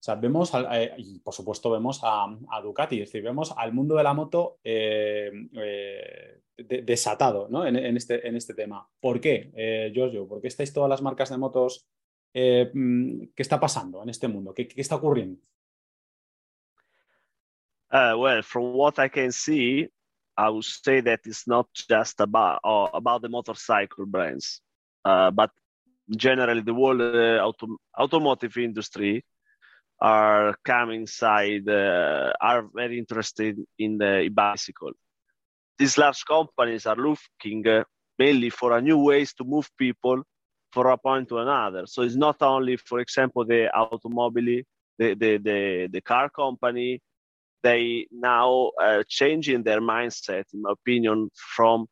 sea, 0.01 0.17
vemos, 0.17 0.53
eh, 0.55 0.95
y 0.99 1.19
por 1.21 1.33
supuesto 1.33 1.71
vemos 1.71 2.01
a, 2.03 2.27
Ducati, 2.63 3.01
es 3.01 3.09
decir, 3.09 3.23
vemos 3.23 3.55
al 3.57 3.73
mundo 3.73 3.97
de 3.97 4.03
la 4.03 4.15
moto 4.15 4.59
eh, 4.63 5.31
eh, 5.55 6.41
desatado 6.57 7.49
¿no? 7.49 7.67
en, 7.67 7.77
este, 7.97 8.27
en, 8.27 8.37
este, 8.37 8.55
tema. 8.55 8.89
¿Por 9.01 9.21
qué, 9.21 9.91
Giorgio? 9.95 10.27
¿Por 10.29 10.41
qué 10.41 10.49
estáis 10.49 10.73
todas 10.73 10.91
las 10.91 11.03
marcas 11.03 11.31
de 11.31 11.39
motos? 11.39 11.87
Mm, 12.35 13.27
¿Qué 13.35 13.43
está 13.43 13.61
pasando 13.61 14.03
en 14.03 14.09
este 14.09 14.29
mundo? 14.29 14.53
¿Qué, 14.53 14.67
qué 14.69 14.81
está 14.81 14.97
ocurriendo? 14.97 15.41
Uh, 17.95 18.17
well, 18.17 18.43
from 18.43 18.75
what 18.75 18.99
I 18.99 19.09
can 19.09 19.31
see, 19.31 19.89
I 20.37 20.51
would 20.51 20.65
say 20.65 21.01
that 21.01 21.21
it's 21.25 21.47
not 21.47 21.69
just 21.75 22.21
about 22.21 22.61
uh, 22.65 22.89
about 22.95 23.23
the 23.23 23.29
motorcycle 23.29 24.07
brands, 24.07 24.61
uh, 25.05 25.31
but 25.31 25.51
generally 26.11 26.63
the 26.63 26.75
whole 26.75 27.01
uh, 27.01 27.39
auto 27.39 27.77
automotive 27.99 28.57
industry 28.57 29.25
are 30.01 30.55
coming 30.65 31.07
side 31.07 31.69
uh, 31.69 32.33
are 32.41 32.67
very 32.75 32.99
interested 32.99 33.59
in 33.79 33.99
the 33.99 34.29
bicycle. 34.33 34.93
These 35.79 35.99
large 35.99 36.25
companies 36.25 36.87
are 36.87 36.97
looking 36.97 37.67
uh, 37.67 37.85
mainly 38.19 38.51
for 38.51 38.77
a 38.77 38.81
new 38.81 38.99
ways 38.99 39.33
to 39.35 39.45
move 39.45 39.69
people 39.79 40.23
from 40.73 40.87
a 40.87 40.97
point 40.99 41.29
to 41.29 41.39
another. 41.39 41.87
So 41.87 42.03
it's 42.03 42.17
not 42.17 42.43
only, 42.43 42.77
for 42.77 43.01
example, 43.01 43.45
the 43.45 43.71
automobile, 43.75 44.63
the 44.99 45.15
the 45.15 45.39
the, 45.39 45.89
the 45.93 46.01
car 46.01 46.29
company. 46.31 47.01
They 47.65 48.07
now 48.13 48.71
uh, 48.81 49.03
changing 49.09 49.65
their 49.65 49.81
mindset, 49.81 50.45
in 50.55 50.63
my 50.63 50.73
opinion, 50.73 51.31
from 51.57 51.87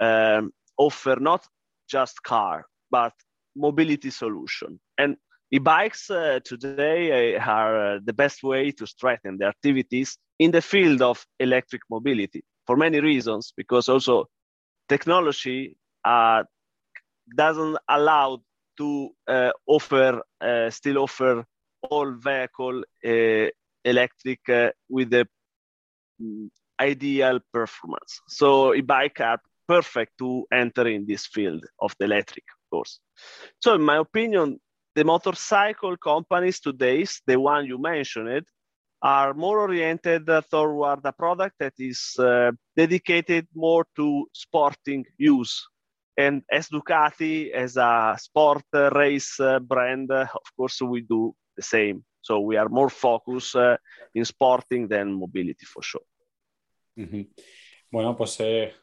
um, 0.00 0.52
offer 0.76 1.16
not 1.20 1.42
just 1.90 2.22
car 2.22 2.64
but 2.90 3.12
mobility 3.56 4.10
solution. 4.10 4.80
And 4.96 5.16
e-bikes 5.50 6.10
uh, 6.10 6.40
today 6.44 7.36
uh, 7.36 7.40
are 7.40 7.96
uh, 7.96 7.98
the 8.04 8.12
best 8.12 8.42
way 8.42 8.72
to 8.72 8.86
strengthen 8.86 9.38
the 9.38 9.46
activities 9.46 10.18
in 10.38 10.50
the 10.52 10.62
field 10.62 11.02
of 11.02 11.26
electric 11.38 11.82
mobility 11.90 12.42
for 12.66 12.76
many 12.76 13.00
reasons, 13.00 13.52
because 13.56 13.88
also 13.88 14.26
technology 14.88 15.76
uh, 16.04 16.44
doesn't 17.36 17.76
allow 17.88 18.38
to 18.76 19.10
uh, 19.26 19.50
offer, 19.66 20.22
uh, 20.40 20.70
still 20.70 20.98
offer 20.98 21.44
all 21.90 22.12
vehicle 22.12 22.82
electric 23.84 24.40
with 24.88 25.10
the 25.10 25.26
mm, 26.20 26.48
ideal 26.80 27.40
performance. 27.52 28.20
So 28.28 28.74
e-bike 28.74 29.20
are 29.20 29.40
perfect 29.66 30.18
to 30.18 30.46
enter 30.52 30.86
in 30.88 31.06
this 31.06 31.26
field 31.26 31.64
of 31.80 31.94
the 31.98 32.06
electric 32.06 32.44
of 32.68 32.70
course. 32.70 33.00
So, 33.60 33.74
in 33.74 33.82
my 33.82 33.96
opinion, 33.96 34.60
the 34.94 35.04
motorcycle 35.04 35.96
companies 35.96 36.60
today, 36.60 37.06
the 37.26 37.38
one 37.38 37.66
you 37.66 37.78
mentioned, 37.78 38.44
are 39.00 39.32
more 39.34 39.60
oriented 39.60 40.28
toward 40.50 41.00
a 41.04 41.12
product 41.12 41.54
that 41.60 41.74
is 41.78 42.16
uh, 42.18 42.50
dedicated 42.76 43.46
more 43.54 43.86
to 43.96 44.26
sporting 44.32 45.04
use. 45.16 45.64
And 46.16 46.42
as 46.50 46.68
Ducati, 46.68 47.52
as 47.52 47.76
a 47.76 48.16
sport 48.18 48.64
race 48.74 49.38
uh, 49.38 49.60
brand, 49.60 50.10
uh, 50.10 50.26
of 50.34 50.56
course, 50.56 50.82
we 50.82 51.02
do 51.02 51.32
the 51.56 51.62
same. 51.62 52.04
So 52.28 52.40
we 52.40 52.58
are 52.58 52.68
more 52.68 52.90
focused 52.90 53.56
uh, 53.56 53.78
in 54.14 54.24
sporting 54.24 54.86
than 54.88 55.12
mobility 55.12 55.64
for 55.64 55.82
sure. 55.82 56.06
Mm 56.94 57.08
-hmm. 57.10 57.24
Bueno, 57.90 58.14
pues 58.16 58.40
eh, 58.40 58.74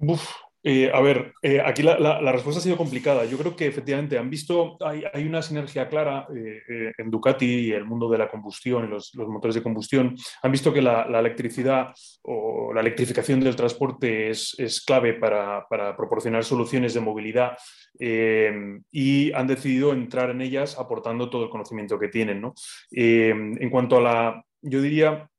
Uf, 0.00 0.34
eh, 0.62 0.90
a 0.92 1.00
ver, 1.00 1.32
eh, 1.42 1.62
aquí 1.64 1.82
la, 1.82 2.20
respuesta 2.32 2.60
ha 2.60 2.62
sido 2.62 2.76
complicada. 2.76 3.24
Yo 3.24 3.38
creo 3.38 3.56
que 3.56 3.66
efectivamente 3.66 4.18
han 4.18 4.28
visto, 4.28 4.76
hay, 4.80 5.26
una 5.26 5.40
sinergia 5.40 5.88
clara 5.88 6.26
eh, 6.34 6.92
en 6.98 7.10
Ducati 7.10 7.46
y 7.46 7.72
el 7.72 7.84
mundo 7.84 8.10
de 8.10 8.18
la 8.18 8.28
combustión 8.28 8.84
y 8.84 8.88
los, 8.88 9.14
motores 9.14 9.54
de 9.54 9.62
combustión. 9.62 10.14
Han 10.42 10.52
visto 10.52 10.72
que 10.72 10.82
la, 10.82 11.02
electricidad 11.20 11.94
o 12.22 12.72
la 12.74 12.80
electrificación 12.80 13.40
del 13.40 13.56
transporte 13.56 14.30
es, 14.30 14.82
clave 14.86 15.14
para, 15.14 15.66
proporcionar 15.96 16.44
soluciones 16.44 16.94
de 16.94 17.00
movilidad 17.00 17.56
y 17.98 19.32
han 19.32 19.46
decidido 19.46 19.92
entrar 19.92 20.30
en 20.30 20.42
ellas 20.42 20.78
aportando 20.78 21.30
todo 21.30 21.44
el 21.44 21.50
conocimiento 21.50 21.98
que 21.98 22.08
tienen. 22.08 22.44
en 22.90 23.70
cuanto 23.70 23.96
a 23.96 24.00
la, 24.00 24.44
yo 24.62 24.82
diría, 24.82 25.29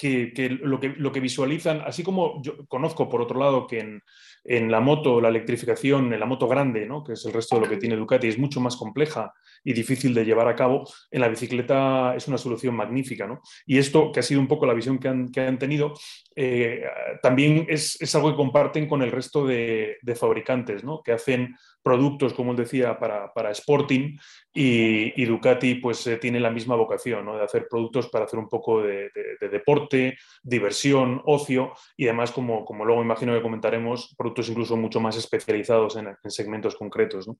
que, 0.00 0.58
lo 0.62 0.80
que 0.80 0.88
lo 0.96 1.12
que 1.12 1.20
visualizan, 1.20 1.82
así 1.84 2.02
como 2.02 2.42
yo 2.42 2.66
conozco 2.66 3.08
por 3.08 3.20
otro 3.20 3.38
lado 3.38 3.66
que 3.66 3.80
en, 3.80 4.02
en 4.44 4.70
la 4.70 4.80
moto, 4.80 5.20
la 5.20 5.28
electrificación, 5.28 6.12
en 6.12 6.20
la 6.20 6.26
moto 6.26 6.48
grande, 6.48 6.86
¿no? 6.86 7.04
que 7.04 7.12
es 7.12 7.24
el 7.26 7.32
resto 7.32 7.56
de 7.56 7.62
lo 7.62 7.68
que 7.68 7.76
tiene 7.76 7.96
Ducati, 7.96 8.28
es 8.28 8.38
mucho 8.38 8.60
más 8.60 8.76
compleja 8.76 9.32
y 9.62 9.72
difícil 9.72 10.14
de 10.14 10.24
llevar 10.24 10.48
a 10.48 10.56
cabo, 10.56 10.88
en 11.10 11.20
la 11.20 11.28
bicicleta 11.28 12.14
es 12.16 12.26
una 12.28 12.38
solución 12.38 12.74
magnífica. 12.74 13.26
¿no? 13.26 13.42
Y 13.66 13.78
esto, 13.78 14.10
que 14.12 14.20
ha 14.20 14.22
sido 14.22 14.40
un 14.40 14.48
poco 14.48 14.66
la 14.66 14.74
visión 14.74 14.98
que 14.98 15.08
han, 15.08 15.28
que 15.28 15.42
han 15.42 15.58
tenido, 15.58 15.92
eh, 16.34 16.82
también 17.22 17.66
es, 17.68 18.00
es, 18.00 18.14
algo 18.14 18.30
que 18.30 18.36
comparten 18.36 18.88
con 18.88 19.02
el 19.02 19.12
resto 19.12 19.46
de, 19.46 19.98
de 20.00 20.14
fabricantes, 20.14 20.84
¿no? 20.84 21.02
que 21.02 21.12
hacen 21.12 21.54
productos, 21.82 22.34
como 22.34 22.52
él 22.52 22.56
decía, 22.56 22.98
para, 22.98 23.32
para 23.32 23.50
Sporting 23.50 24.16
y, 24.52 25.24
Ducati 25.24 25.76
pues 25.76 26.06
eh, 26.06 26.16
tiene 26.16 26.40
la 26.40 26.50
misma 26.50 26.76
vocación, 26.76 27.26
de 27.26 27.42
hacer 27.42 27.66
productos 27.68 28.08
para 28.08 28.24
hacer 28.24 28.38
un 28.38 28.48
poco 28.48 28.82
de, 28.82 29.10
de, 29.40 29.48
deporte, 29.48 30.16
diversión, 30.42 31.22
ocio 31.24 31.72
y 31.96 32.06
además, 32.06 32.32
como, 32.32 32.64
como 32.64 32.84
luego 32.84 33.02
imagino 33.02 33.34
que 33.34 33.42
comentaremos, 33.42 34.14
productos 34.16 34.48
incluso 34.48 34.76
mucho 34.76 35.00
más 35.00 35.16
especializados 35.16 35.96
en, 35.96 36.08
en 36.08 36.30
segmentos 36.30 36.76
concretos. 36.76 37.28
¿no? 37.28 37.38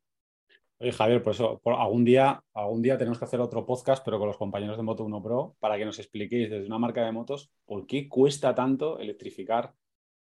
Oye, 0.83 0.93
Javier, 0.93 1.23
por 1.23 1.35
eso 1.35 1.61
algún, 1.67 2.07
día, 2.07 2.43
algún 2.55 2.81
día 2.81 2.97
tenemos 2.97 3.19
que 3.19 3.27
hacer 3.27 3.39
otro 3.39 3.67
podcast, 3.67 4.03
pero 4.03 4.19
con 4.19 4.29
los 4.29 4.39
compañeros 4.39 4.79
de 4.79 4.83
Moto 4.83 5.05
1 5.05 5.23
Pro, 5.23 5.55
para 5.61 5.77
que 5.77 5.85
nos 5.85 5.99
expliquéis 5.99 6.49
desde 6.49 6.67
una 6.67 6.79
marca 6.79 7.05
de 7.05 7.13
motos 7.13 7.53
por 7.67 7.87
qué 7.87 8.09
cuesta 8.09 8.55
tanto 8.55 8.99
electrificar 8.99 9.75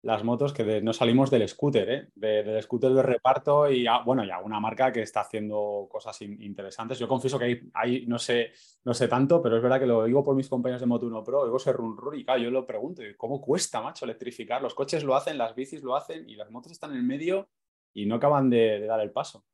las 0.04 0.24
motos 0.24 0.52
que 0.52 0.82
no 0.82 0.94
salimos 0.94 1.30
del 1.30 1.48
scooter, 1.48 1.90
¿eh? 1.90 2.08
del 2.16 2.62
scooter 2.64 2.92
de 2.92 3.04
reparto 3.04 3.70
y 3.70 3.86
bueno, 4.04 4.24
ya 4.24 4.40
una 4.40 4.60
marca 4.60 4.92
que 4.92 5.04
está 5.04 5.22
haciendo 5.22 5.88
cosas 5.90 6.20
interesantes. 6.22 6.98
Yo 6.98 7.08
confieso 7.08 7.38
que 7.38 7.70
ahí, 7.74 8.06
no, 8.08 8.18
sé, 8.18 8.52
no 8.84 8.94
sé 8.94 9.08
tanto, 9.08 9.42
pero 9.42 9.58
es 9.58 9.64
verdad 9.64 9.80
que 9.80 9.86
lo 9.86 10.04
digo 10.06 10.24
por 10.24 10.36
mis 10.36 10.50
compañeros 10.50 10.82
de 10.82 10.88
Moto 10.88 11.06
1 11.06 11.24
Pro, 11.24 11.46
digo 11.46 11.58
ese 11.58 11.74
run 11.74 11.96
run 11.96 12.20
y 12.20 12.26
claro, 12.26 12.42
yo 12.42 12.50
lo 12.50 12.66
pregunto, 12.66 13.04
¿cómo 13.16 13.40
cuesta, 13.40 13.82
macho, 13.82 14.06
electrificar? 14.06 14.62
Los 14.62 14.74
coches 14.74 15.04
lo 15.04 15.16
hacen, 15.16 15.38
las 15.38 15.54
bicis 15.54 15.84
lo 15.84 15.96
hacen 15.96 16.28
y 16.28 16.36
las 16.36 16.50
motos 16.50 16.72
están 16.72 16.92
en 16.92 16.98
el 16.98 17.04
medio 17.04 17.50
y 17.94 18.08
no 18.08 18.16
acaban 18.16 18.50
de 18.50 18.86
dar 18.86 19.02
el 19.02 19.12
paso. 19.12 19.46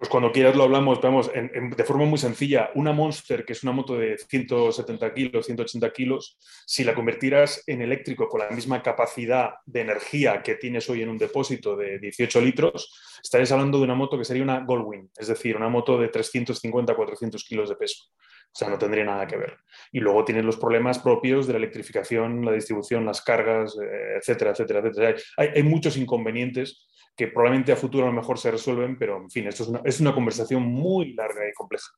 Pues 0.00 0.08
cuando 0.08 0.32
quieras 0.32 0.56
lo 0.56 0.62
hablamos, 0.62 0.98
vamos, 1.02 1.30
de 1.30 1.84
forma 1.84 2.06
muy 2.06 2.16
sencilla. 2.16 2.70
Una 2.74 2.90
Monster, 2.90 3.44
que 3.44 3.52
es 3.52 3.62
una 3.64 3.72
moto 3.72 3.98
de 3.98 4.16
170 4.16 5.12
kilos, 5.12 5.44
180 5.44 5.92
kilos, 5.92 6.38
si 6.64 6.84
la 6.84 6.94
convirtieras 6.94 7.62
en 7.66 7.82
eléctrico 7.82 8.26
con 8.26 8.40
la 8.40 8.48
misma 8.48 8.82
capacidad 8.82 9.50
de 9.66 9.82
energía 9.82 10.42
que 10.42 10.54
tienes 10.54 10.88
hoy 10.88 11.02
en 11.02 11.10
un 11.10 11.18
depósito 11.18 11.76
de 11.76 11.98
18 11.98 12.40
litros, 12.40 12.98
estarías 13.22 13.52
hablando 13.52 13.76
de 13.76 13.84
una 13.84 13.94
moto 13.94 14.16
que 14.16 14.24
sería 14.24 14.42
una 14.42 14.64
Goldwing, 14.64 15.10
es 15.18 15.26
decir, 15.26 15.54
una 15.54 15.68
moto 15.68 15.98
de 15.98 16.08
350, 16.08 16.96
400 16.96 17.44
kilos 17.44 17.68
de 17.68 17.76
peso. 17.76 18.04
O 18.52 18.56
sea, 18.60 18.68
no 18.68 18.78
tendría 18.78 19.04
nada 19.04 19.26
que 19.26 19.36
ver. 19.36 19.58
Y 19.92 20.00
luego 20.00 20.24
tienes 20.24 20.44
los 20.44 20.56
problemas 20.56 20.98
propios 20.98 21.46
de 21.46 21.52
la 21.52 21.58
electrificación, 21.58 22.44
la 22.44 22.52
distribución, 22.52 23.06
las 23.06 23.22
cargas, 23.22 23.76
eh, 23.80 24.16
etcétera, 24.18 24.50
etcétera, 24.50 24.80
etcétera. 24.80 25.14
Hay, 25.36 25.48
hay 25.54 25.62
muchos 25.62 25.96
inconvenientes 25.96 26.88
que 27.16 27.28
probablemente 27.28 27.72
a 27.72 27.76
futuro 27.76 28.06
a 28.06 28.10
lo 28.10 28.14
mejor 28.14 28.38
se 28.38 28.50
resuelven, 28.50 28.98
pero 28.98 29.18
en 29.18 29.30
fin, 29.30 29.46
esto 29.46 29.62
es 29.62 29.68
una, 29.68 29.80
es 29.84 30.00
una 30.00 30.14
conversación 30.14 30.62
muy 30.62 31.12
larga 31.12 31.48
y 31.48 31.52
compleja. 31.52 31.88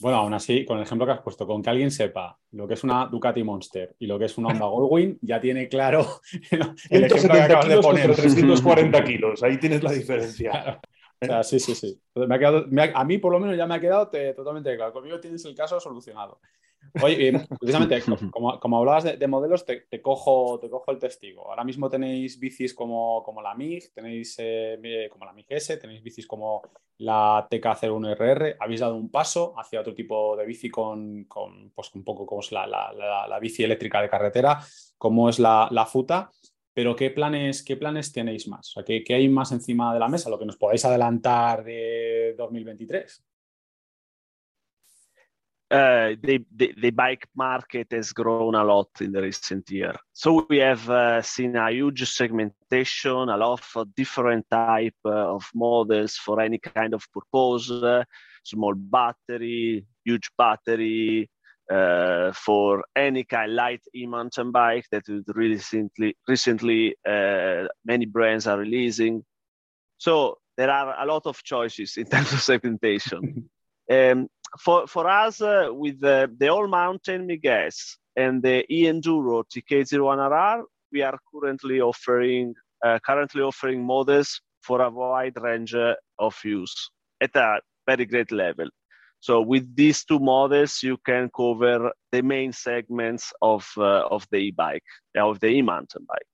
Bueno, 0.00 0.18
aún 0.18 0.34
así, 0.34 0.64
con 0.64 0.78
el 0.78 0.84
ejemplo 0.84 1.06
que 1.06 1.12
has 1.12 1.22
puesto, 1.22 1.46
con 1.46 1.62
que 1.62 1.70
alguien 1.70 1.90
sepa 1.90 2.38
lo 2.52 2.66
que 2.66 2.74
es 2.74 2.84
una 2.84 3.06
Ducati 3.06 3.42
Monster 3.42 3.94
y 3.98 4.06
lo 4.06 4.18
que 4.18 4.24
es 4.26 4.38
una 4.38 4.48
Honda 4.48 4.66
Goldwing, 4.66 5.18
ya 5.20 5.40
tiene 5.40 5.68
claro 5.68 6.20
el 6.90 7.04
ejemplo 7.04 7.34
que 7.34 7.42
acabas 7.42 7.68
de 7.68 7.78
poner. 7.78 8.14
340 8.14 9.04
kilos, 9.04 9.42
ahí 9.42 9.58
tienes 9.58 9.82
la 9.82 9.92
diferencia. 9.92 10.80
sí, 11.42 11.58
sí, 11.60 11.74
sí. 11.74 12.00
a 12.14 13.04
mí 13.04 13.18
por 13.18 13.32
lo 13.32 13.40
menos 13.40 13.56
ya 13.56 13.66
me 13.66 13.74
ha 13.74 13.80
quedado 13.80 14.10
totalmente 14.34 14.74
claro. 14.76 14.92
Conmigo 14.92 15.20
tienes 15.20 15.44
el 15.44 15.54
caso 15.54 15.80
solucionado. 15.80 16.40
Oye, 17.02 17.32
precisamente, 17.60 18.02
como, 18.30 18.58
como 18.60 18.78
hablabas 18.78 19.18
de, 19.18 19.26
modelos, 19.26 19.64
te, 19.64 19.86
cojo, 20.02 20.58
te 20.60 20.68
cojo 20.68 20.90
el 20.90 20.98
testigo. 20.98 21.48
Ahora 21.48 21.64
mismo 21.64 21.88
tenéis 21.88 22.38
bicis 22.38 22.74
como, 22.74 23.22
como 23.22 23.42
la 23.42 23.54
MIG, 23.54 23.92
tenéis 23.92 24.36
eh, 24.38 25.08
como 25.10 25.24
la 25.24 25.32
MIG 25.32 25.46
S, 25.48 25.76
tenéis 25.76 26.02
bicis 26.02 26.26
como 26.26 26.62
la 26.98 27.46
TK01RR. 27.50 28.56
Habéis 28.60 28.80
dado 28.80 28.96
un 28.96 29.10
paso 29.10 29.54
hacia 29.58 29.80
otro 29.80 29.94
tipo 29.94 30.36
de 30.36 30.46
bici 30.46 30.70
con, 30.70 31.24
con 31.24 31.70
pues, 31.70 31.94
un 31.94 32.04
poco 32.04 32.26
como 32.26 32.40
es 32.40 32.52
la, 32.52 32.66
la, 32.66 32.92
la, 33.28 33.38
bici 33.38 33.64
eléctrica 33.64 34.00
de 34.00 34.08
carretera, 34.08 34.60
como 34.98 35.28
es 35.28 35.38
la, 35.38 35.88
FUTA. 35.90 36.30
Pero 36.74 36.96
¿qué 36.96 37.10
planes, 37.10 37.62
qué 37.62 37.76
planes 37.76 38.12
tenéis 38.12 38.48
más? 38.48 38.76
O 38.76 38.84
¿qué, 38.84 39.04
¿qué, 39.04 39.14
hay 39.14 39.28
más 39.28 39.52
encima 39.52 39.94
de 39.94 40.00
la 40.00 40.08
mesa? 40.08 40.28
Lo 40.28 40.38
que 40.38 40.44
nos 40.44 40.56
podáis 40.56 40.84
adelantar 40.84 41.62
de 41.62 42.34
2023. 42.36 43.24
Uh, 45.70 46.14
the, 46.22 46.44
the, 46.54 46.74
the, 46.80 46.90
bike 46.90 47.26
market 47.34 47.90
has 47.90 48.12
grown 48.12 48.54
a 48.54 48.62
lot 48.62 48.88
in 49.00 49.10
the 49.12 49.20
recent 49.20 49.68
year. 49.70 49.94
So 50.12 50.46
we 50.48 50.58
have 50.58 50.88
uh, 50.88 51.22
seen 51.22 51.56
a 51.56 51.70
huge 51.70 52.08
segmentation, 52.08 53.28
a 53.28 53.36
lot 53.36 53.60
of 53.74 53.94
different 53.96 54.46
type 54.50 54.94
uh, 55.04 55.34
of 55.34 55.50
models 55.54 56.16
for 56.16 56.40
any 56.40 56.58
kind 56.58 56.94
of 56.94 57.04
purpose. 57.10 57.70
Uh, 57.70 58.04
small 58.44 58.74
battery, 58.74 59.86
huge 60.04 60.30
battery, 60.36 61.28
uh, 61.70 62.32
for 62.32 62.84
any 62.94 63.24
kind 63.24 63.50
of 63.50 63.56
light 63.56 63.80
e-mountain 63.94 64.52
bike 64.52 64.84
that 64.90 65.02
recently 65.34 66.16
recently 66.28 66.94
uh, 67.08 67.64
many 67.84 68.06
brands 68.06 68.46
are 68.46 68.58
releasing. 68.58 69.24
So 69.98 70.38
there 70.56 70.70
are 70.70 71.02
a 71.02 71.06
lot 71.06 71.26
of 71.26 71.42
choices 71.42 71.96
in 71.96 72.06
terms 72.10 72.32
of 72.32 72.40
segmentation. 72.40 73.48
um, 73.90 74.28
for 74.60 74.86
for 74.86 75.08
us, 75.08 75.40
uh, 75.40 75.68
with 75.70 76.00
the, 76.00 76.30
the 76.38 76.48
all 76.48 76.68
mountain 76.68 77.26
MIG-S 77.26 77.96
and 78.16 78.42
the 78.42 78.64
e-enduro 78.72 79.44
TK01RR, 79.44 80.62
we 80.92 81.02
are 81.02 81.18
currently 81.32 81.80
offering 81.80 82.54
uh, 82.84 82.98
currently 83.04 83.42
offering 83.42 83.84
models 83.84 84.40
for 84.62 84.82
a 84.82 84.90
wide 84.90 85.36
range 85.40 85.74
uh, 85.74 85.94
of 86.18 86.36
use 86.44 86.90
at 87.20 87.34
a 87.34 87.60
very 87.86 88.04
great 88.04 88.30
level. 88.30 88.68
So 89.26 89.40
with 89.40 89.74
these 89.74 90.04
two 90.04 90.18
models, 90.18 90.82
you 90.82 90.98
can 90.98 91.30
cover 91.34 91.92
the 92.12 92.20
main 92.20 92.52
segments 92.52 93.32
of, 93.40 93.66
uh, 93.78 94.06
of 94.10 94.26
the 94.30 94.36
e-bike, 94.36 94.84
of 95.16 95.40
the 95.40 95.46
e-mountain 95.46 96.06
bike. 96.06 96.30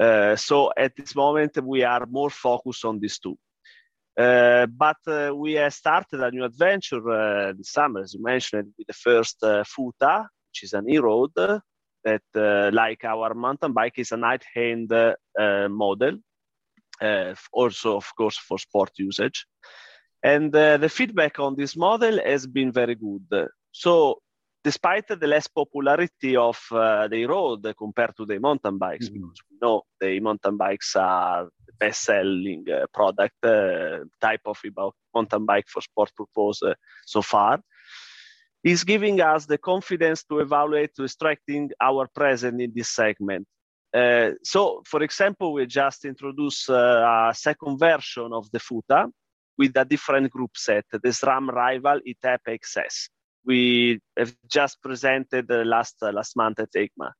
Uh, 0.00 0.34
so 0.36 0.72
at 0.74 0.96
this 0.96 1.14
moment, 1.14 1.62
we 1.62 1.84
are 1.84 2.06
more 2.06 2.30
focused 2.30 2.86
on 2.86 2.98
these 2.98 3.18
two. 3.18 3.36
Uh, 4.18 4.64
but 4.84 4.96
uh, 5.06 5.32
we 5.36 5.52
have 5.52 5.74
started 5.74 6.20
a 6.22 6.30
new 6.30 6.44
adventure 6.44 7.06
uh, 7.10 7.52
this 7.52 7.72
summer, 7.72 8.00
as 8.00 8.14
you 8.14 8.22
mentioned, 8.22 8.72
with 8.78 8.86
the 8.86 8.94
first 8.94 9.36
uh, 9.42 9.62
Futa, 9.64 10.26
which 10.48 10.62
is 10.62 10.72
an 10.72 10.88
e-road 10.88 11.30
that, 11.36 12.22
uh, 12.34 12.70
like 12.72 13.04
our 13.04 13.34
mountain 13.34 13.74
bike, 13.74 13.98
is 13.98 14.12
a 14.12 14.16
night-hand 14.16 14.90
model, 15.70 16.16
also, 17.52 17.96
of 17.96 18.10
course, 18.16 18.38
for 18.38 18.58
sport 18.58 18.92
usage. 18.96 19.44
And 20.22 20.54
uh, 20.54 20.76
the 20.76 20.88
feedback 20.88 21.38
on 21.40 21.56
this 21.56 21.76
model 21.76 22.20
has 22.24 22.46
been 22.46 22.70
very 22.72 22.94
good. 22.94 23.48
So, 23.72 24.20
despite 24.62 25.08
the 25.08 25.26
less 25.26 25.48
popularity 25.48 26.36
of 26.36 26.60
uh, 26.70 27.08
the 27.08 27.26
road 27.26 27.74
compared 27.76 28.16
to 28.16 28.24
the 28.24 28.38
mountain 28.38 28.78
bikes, 28.78 29.08
mm-hmm. 29.08 29.14
because 29.14 29.38
we 29.50 29.56
know 29.60 29.82
the 30.00 30.20
mountain 30.20 30.56
bikes 30.56 30.94
are 30.94 31.48
the 31.66 31.72
best 31.78 32.04
selling 32.04 32.64
uh, 32.70 32.86
product 32.94 33.44
uh, 33.44 34.04
type 34.20 34.42
of 34.46 34.58
about 34.64 34.94
mountain 35.12 35.44
bike 35.44 35.66
for 35.68 35.80
sport 35.82 36.12
purpose 36.16 36.62
uh, 36.62 36.74
so 37.04 37.20
far, 37.20 37.60
is 38.62 38.84
giving 38.84 39.20
us 39.20 39.46
the 39.46 39.58
confidence 39.58 40.22
to 40.22 40.38
evaluate 40.38 40.94
to 40.94 41.08
strengthen 41.08 41.70
our 41.80 42.06
presence 42.14 42.62
in 42.62 42.72
this 42.72 42.90
segment. 42.90 43.44
Uh, 43.92 44.30
so, 44.44 44.82
for 44.86 45.02
example, 45.02 45.52
we 45.52 45.66
just 45.66 46.04
introduced 46.04 46.68
a 46.68 47.32
second 47.34 47.76
version 47.78 48.32
of 48.32 48.48
the 48.52 48.60
Futa, 48.60 49.10
with 49.58 49.76
a 49.76 49.84
different 49.84 50.30
group 50.30 50.52
set, 50.56 50.84
the 50.90 50.98
SRAM 51.08 51.48
rival 51.48 52.00
ETAP 52.06 52.38
XS. 52.48 53.08
We 53.44 54.00
have 54.16 54.34
just 54.48 54.80
presented 54.82 55.46
last, 55.50 55.96
uh, 56.02 56.12
last 56.12 56.36
month 56.36 56.60
at 56.60 56.72
EICMA. 56.72 57.10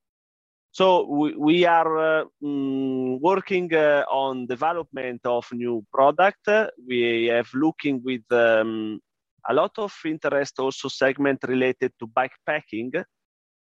So 0.70 1.04
we, 1.04 1.36
we 1.36 1.66
are 1.66 2.20
uh, 2.20 2.24
mm, 2.42 3.20
working 3.20 3.74
uh, 3.74 4.04
on 4.10 4.46
development 4.46 5.20
of 5.24 5.46
new 5.52 5.84
product. 5.92 6.48
We 6.88 7.26
have 7.26 7.48
looking 7.52 8.00
with 8.02 8.22
um, 8.30 9.00
a 9.48 9.52
lot 9.52 9.72
of 9.78 9.92
interest 10.06 10.58
also 10.58 10.88
segment 10.88 11.40
related 11.46 11.92
to 11.98 12.06
bikepacking 12.06 13.04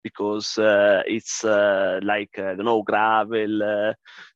because 0.03 0.57
uh, 0.57 1.01
it's 1.05 1.43
uh, 1.43 1.99
like 2.03 2.37
I 2.37 2.55
don't 2.55 2.65
know 2.65 2.81
gravel, 2.83 3.93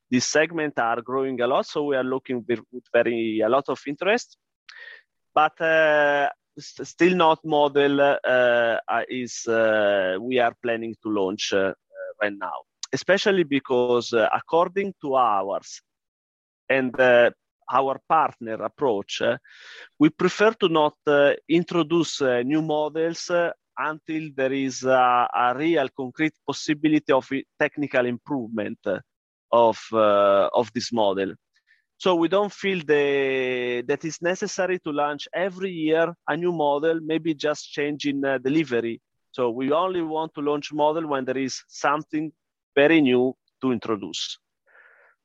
this 0.09 0.27
segment 0.27 0.77
are 0.79 1.01
growing 1.01 1.39
a 1.41 1.47
lot, 1.47 1.65
so 1.65 1.83
we 1.85 1.95
are 1.95 2.03
looking 2.03 2.43
with, 2.47 2.61
very 2.93 3.41
a 3.41 3.49
lot 3.49 3.65
of 3.69 3.79
interest. 3.87 4.37
But 5.33 5.59
uh, 5.61 6.29
still 6.57 7.15
not 7.15 7.39
model 7.45 7.99
uh, 8.01 8.77
is 9.09 9.45
uh, 9.47 10.17
we 10.21 10.39
are 10.39 10.53
planning 10.61 10.95
to 11.03 11.09
launch 11.09 11.53
uh, 11.53 11.73
right 12.21 12.33
now, 12.37 12.57
especially 12.93 13.43
because 13.43 14.03
uh, 14.03 14.19
according 14.33 14.93
to 15.01 15.15
ours 15.15 15.81
and 16.69 16.97
uh, 16.99 17.29
our 17.71 17.99
partner 18.07 18.55
approach, 18.63 19.21
we 19.99 20.09
prefer 20.09 20.51
to 20.53 20.67
not 20.69 20.95
introduce 21.49 22.21
new 22.21 22.61
models 22.61 23.31
until 23.77 24.29
there 24.35 24.53
is 24.53 24.83
a, 24.83 25.27
a, 25.33 25.53
real 25.55 25.87
concrete 25.89 26.33
possibility 26.45 27.11
of 27.11 27.29
technical 27.59 28.05
improvement 28.05 28.79
of, 29.51 29.79
uh, 29.91 30.49
of 30.53 30.71
this 30.73 30.91
model. 30.91 31.33
So 31.97 32.15
we 32.15 32.27
don't 32.27 32.51
feel 32.51 32.79
the, 32.79 33.83
that 33.87 34.03
it's 34.03 34.21
necessary 34.21 34.79
to 34.79 34.91
launch 34.91 35.27
every 35.33 35.71
year 35.71 36.13
a 36.27 36.35
new 36.35 36.51
model, 36.51 36.99
maybe 37.01 37.33
just 37.33 37.71
changing 37.71 38.25
uh, 38.25 38.39
delivery. 38.39 39.01
So 39.31 39.49
we 39.49 39.71
only 39.71 40.01
want 40.01 40.33
to 40.35 40.41
launch 40.41 40.73
model 40.73 41.07
when 41.07 41.25
there 41.25 41.37
is 41.37 41.63
something 41.67 42.31
very 42.75 43.01
new 43.01 43.35
to 43.61 43.71
introduce. 43.71 44.37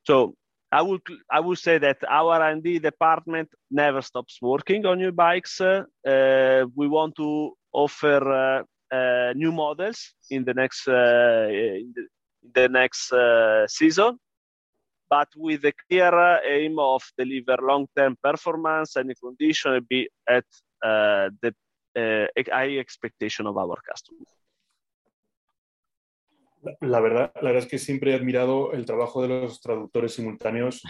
So 0.05 0.35
I 0.71 0.83
would 0.83 1.01
I 1.31 1.41
would 1.41 1.59
say 1.59 1.79
that 1.79 1.99
our 2.09 2.41
R&D 2.41 2.79
department 2.79 3.49
never 3.71 4.03
stops 4.03 4.39
working 4.41 4.85
on 4.87 4.99
new 4.99 5.13
bikes. 5.13 5.61
Uh, 5.61 6.67
we 6.75 6.87
want 6.89 7.17
to 7.17 7.57
offer 7.73 8.23
uh, 8.33 8.63
uh, 8.95 9.33
new 9.35 9.53
models 9.53 10.15
in 10.31 10.45
the 10.45 10.55
next 10.55 10.89
uh, 10.89 11.49
in 11.51 11.93
the, 11.95 12.07
the 12.55 12.69
next 12.69 13.13
season, 13.73 14.19
but 15.11 15.29
with 15.37 15.63
the 15.63 15.73
clear 15.89 16.41
aim 16.45 16.79
of 16.79 17.03
deliver 17.17 17.59
long-term 17.63 18.17
performance 18.23 18.97
and 18.97 19.13
condition 19.21 19.87
be 19.89 20.09
at 20.29 20.45
uh, 20.85 21.29
the 21.43 21.55
uh, 21.97 22.27
high 22.53 22.79
expectation 22.79 23.47
of 23.47 23.57
our 23.57 23.77
customers. 23.89 24.38
La 26.81 27.01
verdad, 27.01 27.33
la 27.37 27.43
verdad 27.43 27.65
es 27.65 27.67
que 27.67 27.79
siempre 27.79 28.13
he 28.13 28.15
admirado 28.15 28.73
el 28.73 28.85
trabajo 28.85 29.23
de 29.23 29.29
los 29.29 29.61
traductores 29.61 30.15
simultáneos. 30.15 30.83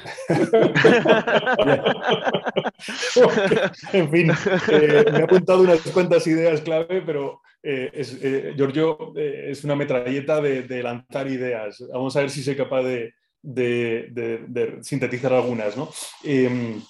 en 3.93 4.11
fin, 4.11 4.31
eh, 4.71 5.05
me 5.13 5.19
he 5.19 5.23
apuntado 5.23 5.63
unas 5.63 5.81
cuantas 5.93 6.27
ideas 6.27 6.61
clave, 6.61 7.03
pero 7.05 7.41
eh, 7.63 7.91
eh, 7.95 8.55
Giorgio 8.57 9.13
es 9.17 9.65
una 9.65 9.77
metralleta 9.77 10.41
de, 10.41 10.83
lanzar 10.83 11.29
ideas. 11.29 11.85
Vamos 11.93 12.17
a 12.17 12.21
ver 12.21 12.31
si 12.31 12.43
soy 12.43 12.57
capaz 12.57 12.83
de, 12.83 13.15
sintetizar 14.83 15.33
algunas. 15.33 15.77
¿no? 15.77 15.91
Em, 16.25 16.81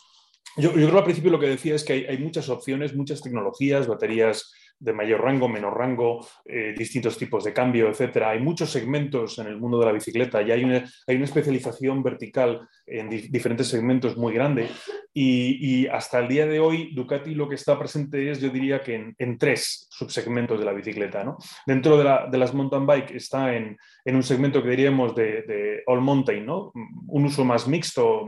yo, 0.56 0.72
creo 0.72 0.98
al 0.98 1.04
principio 1.04 1.30
lo 1.30 1.38
que 1.38 1.48
decía 1.48 1.74
es 1.74 1.84
que 1.84 2.06
hay 2.08 2.18
muchas 2.18 2.48
opciones, 2.48 2.94
muchas 2.94 3.22
tecnologías, 3.22 3.86
baterías 3.86 4.52
de 4.80 4.92
mayor 4.92 5.22
rango, 5.22 5.48
menor 5.48 5.76
rango, 5.76 6.26
eh, 6.44 6.74
distintos 6.76 7.18
tipos 7.18 7.44
de 7.44 7.52
cambio, 7.52 7.88
etcétera. 7.88 8.30
Hay 8.30 8.40
muchos 8.40 8.70
segmentos 8.70 9.38
en 9.38 9.48
el 9.48 9.58
mundo 9.58 9.78
de 9.78 9.86
la 9.86 9.92
bicicleta 9.92 10.40
y 10.42 10.52
hay 10.52 10.64
una, 10.64 10.84
hay 11.06 11.16
una 11.16 11.24
especialización 11.24 12.02
vertical 12.02 12.68
en 12.86 13.08
diferentes 13.08 13.66
segmentos 13.66 14.16
muy 14.16 14.32
grande. 14.32 14.68
Y, 15.12 15.86
hasta 15.88 16.20
el 16.20 16.28
día 16.28 16.46
de 16.46 16.60
hoy, 16.60 16.94
Ducati 16.94 17.34
lo 17.34 17.48
que 17.48 17.56
está 17.56 17.76
presente 17.76 18.30
es, 18.30 18.40
yo 18.40 18.50
diría 18.50 18.82
que 18.82 19.14
en, 19.18 19.38
tres 19.38 19.88
subsegmentos 19.90 20.60
de 20.60 20.64
la 20.64 20.72
bicicleta. 20.72 21.24
¿no? 21.24 21.38
Dentro 21.66 21.96
de, 21.98 22.38
las 22.38 22.54
mountain 22.54 22.86
bike 22.86 23.10
está 23.12 23.56
en, 23.56 23.76
un 24.04 24.22
segmento 24.22 24.62
que 24.62 24.70
diríamos 24.70 25.16
de, 25.16 25.82
all 25.86 26.00
mountain, 26.00 26.46
¿no? 26.46 26.70
un 26.74 27.24
uso 27.24 27.44
más 27.44 27.66
mixto. 27.66 28.26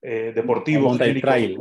Eh, 0.00 0.30
deportivo, 0.32 0.96
trail. 0.96 1.58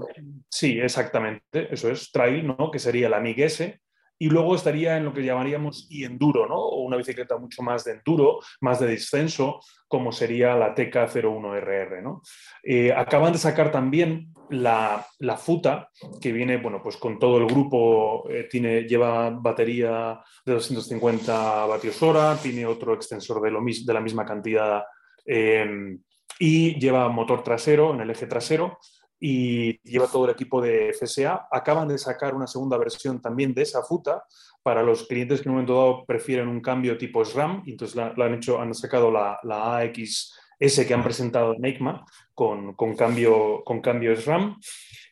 Sí, 0.48 0.80
exactamente, 0.80 1.74
eso 1.74 1.90
es, 1.90 2.12
trail, 2.12 2.46
¿no? 2.46 2.70
que 2.70 2.78
sería 2.78 3.10
la 3.10 3.20
MIG 3.20 3.42
S, 3.42 3.80
y 4.20 4.30
luego 4.30 4.56
estaría 4.56 4.98
en 4.98 5.06
lo 5.06 5.14
que 5.14 5.24
llamaríamos 5.24 5.88
y 5.90 6.04
enduro, 6.04 6.48
¿no? 6.48 6.58
O 6.58 6.82
una 6.82 6.98
bicicleta 6.98 7.38
mucho 7.38 7.62
más 7.62 7.84
de 7.84 7.94
enduro, 7.94 8.40
más 8.62 8.80
de 8.80 8.88
descenso, 8.88 9.60
como 9.88 10.12
sería 10.12 10.56
la 10.56 10.74
TK01RR, 10.74 12.02
¿no? 12.02 12.22
Eh, 12.64 12.92
acaban 12.92 13.34
de 13.34 13.40
sacar 13.40 13.72
también 13.72 14.34
la, 14.50 15.06
la, 15.20 15.38
FUTA, 15.38 15.90
que 16.22 16.32
viene, 16.32 16.58
bueno, 16.58 16.82
pues 16.82 16.98
con 16.98 17.20
todo 17.20 17.38
el 17.38 17.46
grupo, 17.46 18.30
eh, 18.30 18.48
tiene, 18.50 18.84
lleva 18.84 19.30
batería 19.30 20.20
de 20.46 20.54
250 20.54 21.66
vatios 21.66 22.02
hora, 22.02 22.38
tiene 22.42 22.66
otro 22.66 22.94
extensor 22.94 23.42
de, 23.42 23.52
lo, 23.52 23.62
de 23.62 23.94
la 23.94 24.02
misma 24.02 24.26
cantidad 24.26 24.84
em, 25.26 26.00
y 26.40 26.80
lleva 26.80 27.10
motor 27.10 27.44
trasero 27.44 27.94
en 27.94 28.02
el 28.02 28.10
eje 28.10 28.28
trasero 28.28 28.78
y 29.20 29.80
lleva 29.82 30.08
todo 30.08 30.26
el 30.26 30.32
equipo 30.32 30.62
de 30.62 30.94
FSA. 30.94 31.48
Acaban 31.52 31.88
de 31.88 31.98
sacar 31.98 32.36
una 32.36 32.48
segunda 32.48 32.78
versión 32.78 33.22
también 33.22 33.54
de 33.54 33.64
esa 33.64 33.84
FUTA 33.84 34.24
para 34.64 34.84
los 34.84 35.08
clientes 35.08 35.42
que 35.42 35.46
en 35.46 35.52
un 35.52 35.56
momento 35.56 35.76
dado 35.76 36.06
prefieren 36.06 36.48
un 36.48 36.62
cambio 36.62 36.98
tipo 36.98 37.24
SRAM, 37.24 37.64
y 37.66 37.72
entonces 37.72 37.96
la, 37.96 38.14
han, 38.18 38.34
hecho, 38.34 38.60
han 38.60 38.74
sacado 38.74 39.12
la, 39.12 39.40
la, 39.44 39.92
que 39.94 40.94
han 40.94 41.04
presentado 41.04 41.56
en 41.56 41.66
EICMA 41.66 42.06
con, 42.34 42.74
con, 42.74 42.96
cambio, 42.96 43.64
con 43.64 43.82
cambio 43.82 44.16
SRAM. 44.16 44.60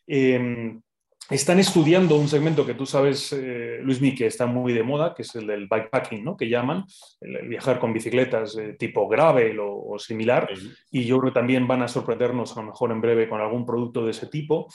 Em, 0.07 0.81
están 1.29 1.59
estudiando 1.59 2.17
un 2.17 2.27
segmento 2.27 2.65
que 2.65 2.75
tú 2.75 2.85
sabes, 2.85 3.33
eh, 3.33 3.79
Luis 3.81 3.99
Luismi, 3.99 4.15
que 4.15 4.27
está 4.27 4.45
muy 4.45 4.73
de 4.73 4.83
moda, 4.83 5.15
que 5.15 5.23
es 5.23 5.33
el 5.35 5.47
del 5.47 5.67
bikepacking, 5.67 6.23
¿no? 6.23 6.37
que 6.37 6.49
llaman, 6.49 6.85
el, 7.21 7.47
viajar 7.47 7.79
con 7.79 7.93
bicicletas 7.93 8.55
eh, 8.57 8.75
tipo 8.77 9.07
gravel 9.07 9.57
o, 9.59 9.97
similar. 9.97 10.47
Y 10.91 11.05
yo 11.05 11.19
creo 11.19 11.31
que 11.31 11.39
también 11.39 11.67
van 11.67 11.81
a 11.81 11.87
sorprendernos 11.87 12.55
a 12.55 12.61
lo 12.61 12.67
mejor 12.67 12.91
en 12.91 13.01
breve 13.01 13.27
con 13.27 13.41
algún 13.41 13.65
producto 13.65 14.05
de 14.05 14.11
ese 14.11 14.27
tipo. 14.27 14.67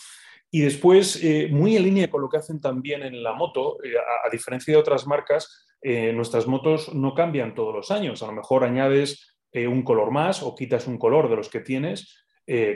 Y 0.51 0.63
después, 0.63 1.23
eh, 1.23 1.49
muy 1.53 1.77
en 1.77 1.85
línea 1.85 2.11
con 2.11 2.21
lo 2.21 2.29
que 2.29 2.39
hacen 2.39 2.61
también 2.61 3.05
en 3.05 3.23
la 3.23 3.33
moto, 3.33 3.77
eh, 3.85 3.95
a, 3.97 4.29
diferencia 4.31 4.75
de 4.75 4.81
otras 4.81 5.07
marcas, 5.07 5.67
nuestras 5.83 6.47
motos 6.47 6.95
no 6.95 7.15
cambian 7.15 7.55
todos 7.55 7.75
los 7.75 7.91
años. 7.91 8.23
A 8.23 8.27
lo 8.27 8.33
mejor 8.33 8.65
añades 8.65 9.39
un 9.55 9.83
color 9.83 10.11
más 10.11 10.43
o 10.43 10.55
quitas 10.55 10.87
un 10.87 10.99
color 10.99 11.31
de 11.31 11.37
los 11.37 11.49
que 11.49 11.61
tienes, 11.61 12.21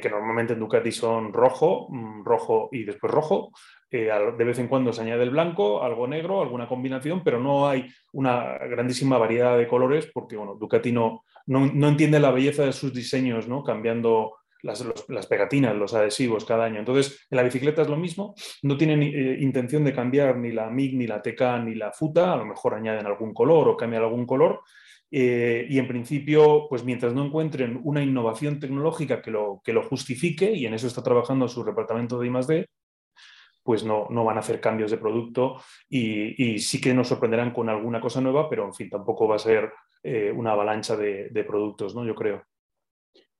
que 0.00 0.08
normalmente 0.08 0.52
en 0.52 0.60
Ducati 0.60 0.92
son 0.92 1.32
rojo, 1.32 1.88
mm, 1.90 2.24
rojo 2.24 2.68
y 2.70 2.84
después 2.84 3.12
rojo. 3.12 3.50
de 3.90 4.44
vez 4.44 4.58
en 4.58 4.66
cuando 4.66 4.92
se 4.92 5.02
añade 5.02 5.22
el 5.22 5.30
blanco, 5.30 5.82
algo 5.82 6.08
negro, 6.08 6.42
alguna 6.42 6.66
combinación, 6.66 7.22
pero 7.22 7.38
no 7.38 7.68
hay 7.68 7.86
una 8.12 8.58
grandísima 8.58 9.18
variedad 9.18 9.56
de 9.56 9.68
colores 9.68 10.10
porque 10.12 10.36
bueno, 10.36 10.56
Ducati 10.56 10.90
no, 10.90 11.22
no, 11.46 11.88
entiende 11.88 12.20
la 12.20 12.30
belleza 12.30 12.64
de 12.64 12.72
sus 12.72 12.92
diseños, 12.92 13.48
¿no? 13.48 13.62
cambiando 13.62 14.36
las, 14.62 15.26
pegatinas, 15.26 15.76
los 15.76 15.94
adhesivos 15.94 16.44
cada 16.44 16.64
año. 16.64 16.78
Entonces, 16.78 17.26
en 17.30 17.36
la 17.36 17.42
bicicleta 17.42 17.82
es 17.82 17.88
lo 17.88 17.96
mismo, 17.96 18.34
no 18.62 18.76
tienen 18.76 19.02
eh, 19.02 19.36
intención 19.40 19.84
de 19.84 19.92
cambiar 19.92 20.38
ni 20.38 20.52
la 20.52 20.70
MIG, 20.70 20.96
ni 20.96 21.06
la 21.06 21.20
TK, 21.20 21.64
ni 21.64 21.74
la 21.74 21.92
FUTA, 21.92 22.32
a 22.32 22.36
lo 22.36 22.46
mejor 22.46 22.74
añaden 22.74 23.06
algún 23.06 23.34
color 23.34 23.68
o 23.68 23.76
cambian 23.76 24.02
algún 24.02 24.26
color. 24.26 24.60
Eh, 25.16 25.68
y 25.70 25.78
en 25.78 25.86
principio, 25.86 26.66
pues 26.68 26.82
mientras 26.82 27.14
no 27.14 27.24
encuentren 27.24 27.80
una 27.84 28.02
innovación 28.02 28.58
tecnológica 28.58 29.22
que 29.22 29.30
lo, 29.30 29.62
que 29.62 29.72
lo 29.72 29.84
justifique, 29.84 30.50
y 30.52 30.66
en 30.66 30.74
eso 30.74 30.88
está 30.88 31.04
trabajando 31.04 31.46
su 31.46 31.62
departamento 31.62 32.18
de 32.18 32.26
I+.D., 32.26 32.66
pues 33.62 33.84
no, 33.84 34.08
no, 34.10 34.24
van 34.24 34.38
a 34.38 34.40
hacer 34.40 34.60
cambios 34.60 34.90
de 34.90 34.98
producto 34.98 35.62
y, 35.88 36.58
sí 36.58 36.80
que 36.80 36.92
nos 36.92 37.06
sorprenderán 37.06 37.52
con 37.52 37.68
alguna 37.68 38.00
cosa 38.00 38.20
nueva, 38.20 38.50
pero 38.50 38.64
en 38.64 38.74
fin, 38.74 38.90
tampoco 38.90 39.28
va 39.28 39.36
a 39.36 39.38
ser 39.38 39.72
eh, 40.02 40.32
una 40.32 40.50
avalancha 40.50 40.96
de, 40.96 41.28
de, 41.28 41.44
productos, 41.44 41.94
¿no? 41.94 42.04
Yo 42.04 42.16
creo. 42.16 42.42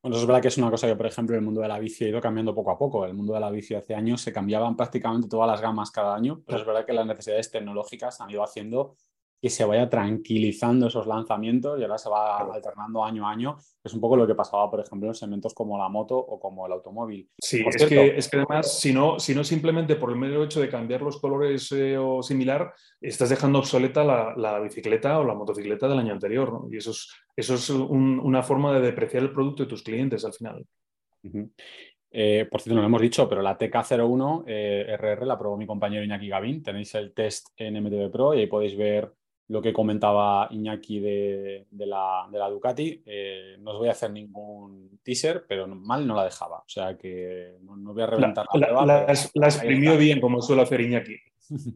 Bueno, 0.01 0.17
es 0.17 0.25
verdad 0.25 0.43
que 0.43 0.49
es 0.49 0.59
una 0.59 0.71
cosa 0.71 0.87
que, 0.87 0.95
por 0.95 1.07
ejemplo, 1.07 1.35
el 1.35 1.43
mundo 1.43 1.61
de 1.61 1.67
la 1.67 1.81
bici 1.81 2.05
ha 2.05 2.09
ido 2.09 2.21
cambiando 2.21 2.55
poco 2.55 2.71
a 2.71 2.79
poco. 2.79 3.05
El 3.05 3.15
mundo 3.15 3.35
de 3.35 3.41
la 3.41 3.51
bici 3.51 3.75
hace 3.75 3.97
años 3.97 4.21
se 4.21 4.33
cambiaban 4.33 4.77
prácticamente 4.77 5.27
todas 5.29 5.51
las 5.51 5.61
gamas 5.61 5.91
cada 5.91 6.15
año, 6.15 6.41
pero 6.47 6.61
es 6.61 6.65
verdad 6.65 6.87
que 6.87 6.93
las 6.93 7.07
necesidades 7.07 7.51
tecnológicas 7.51 8.21
han 8.21 8.31
ido 8.31 8.45
haciendo 8.45 8.95
que 9.41 9.51
se 9.51 9.65
vaya 9.65 9.91
tranquilizando 9.91 10.87
esos 10.87 11.07
lanzamientos 11.07 11.79
y 11.79 11.83
ahora 11.83 11.99
se 11.99 12.09
va 12.09 12.39
alternando 12.39 13.05
año 13.05 13.27
a 13.27 13.31
año. 13.31 13.57
Es 13.83 13.93
un 13.93 14.01
poco 14.01 14.17
lo 14.17 14.27
que 14.27 14.35
pasaba, 14.35 14.71
por 14.71 14.81
ejemplo, 14.81 15.09
en 15.09 15.15
segmentos 15.15 15.53
como 15.53 15.77
la 15.77 15.89
moto 15.89 16.17
o 16.17 16.41
como 16.41 16.67
el 16.67 16.73
automóvil. 16.73 17.29
Sí, 17.39 17.63
es 17.67 17.85
que, 17.87 18.17
es 18.17 18.31
que, 18.31 18.39
además, 18.39 18.81
si 18.81 18.93
no, 18.93 19.19
si 19.19 19.35
no 19.35 19.45
simplemente 19.45 19.97
por 19.97 20.11
el 20.11 20.17
mero 20.17 20.43
hecho 20.43 20.61
de 20.61 20.71
cambiar 20.71 21.03
los 21.03 21.21
colores 21.21 21.71
eh, 21.73 21.99
o 21.99 22.23
similar, 22.23 22.73
estás 23.01 23.29
dejando 23.29 23.59
obsoleta 23.59 24.03
la, 24.03 24.61
bicicleta 24.61 25.19
o 25.19 25.25
la 25.25 25.35
motocicleta 25.35 25.89
del 25.89 25.99
año 25.99 26.15
anterior. 26.15 26.67
Y 26.71 26.79
eso 26.79 26.93
es, 26.93 27.11
eso 27.37 27.55
es 27.55 27.69
una 27.69 28.43
forma 28.43 28.73
de 28.73 28.81
depreciar 28.81 29.25
el 29.25 29.33
producto 29.33 29.65
de 29.65 29.69
tus 29.69 29.83
clientes 29.83 30.25
al 30.25 30.33
final. 30.33 30.65
Eh, 32.17 32.47
por 32.49 32.61
cierto, 32.61 32.77
no 32.77 32.83
lo 32.83 32.87
hemos 32.87 33.03
dicho, 33.03 33.29
pero 33.29 33.43
la 33.43 33.59
TK01 33.59 34.45
eh, 34.47 34.97
RR 34.97 35.27
la 35.27 35.37
probó 35.37 35.57
mi 35.57 35.67
compañero 35.67 36.05
Iñaki 36.05 36.29
Gavín. 36.29 36.63
Tenéis 36.63 36.95
el 36.95 37.13
test 37.13 37.49
en 37.57 37.83
MTV 37.83 38.09
Pro 38.09 38.35
y 38.35 38.39
ahí 38.41 38.47
podéis 38.47 38.77
ver 38.77 39.13
lo 39.49 39.61
que 39.61 39.73
comentaba 39.73 40.49
Iñaki 40.51 41.01
de, 41.01 41.67
la, 41.71 42.49
Ducati. 42.51 43.03
Eh, 43.05 43.57
no 43.61 43.73
os 43.73 43.79
voy 43.79 43.89
a 43.89 43.93
hacer 43.93 44.11
ningún 44.11 44.99
teaser, 45.03 45.45
pero 45.47 45.67
mal 45.67 46.07
no 46.07 46.15
la 46.15 46.25
dejaba. 46.25 46.59
O 46.59 46.69
sea 46.69 46.97
que 46.97 47.57
no, 47.61 47.93
voy 47.93 48.03
a 48.03 48.07
reventar 48.07 48.47
la, 48.55 48.85
la, 49.35 49.47
exprimió 49.47 49.97
bien, 49.99 50.21
como 50.21 50.41
suele 50.41 50.63
hacer 50.63 50.81
Iñaki. 50.81 51.17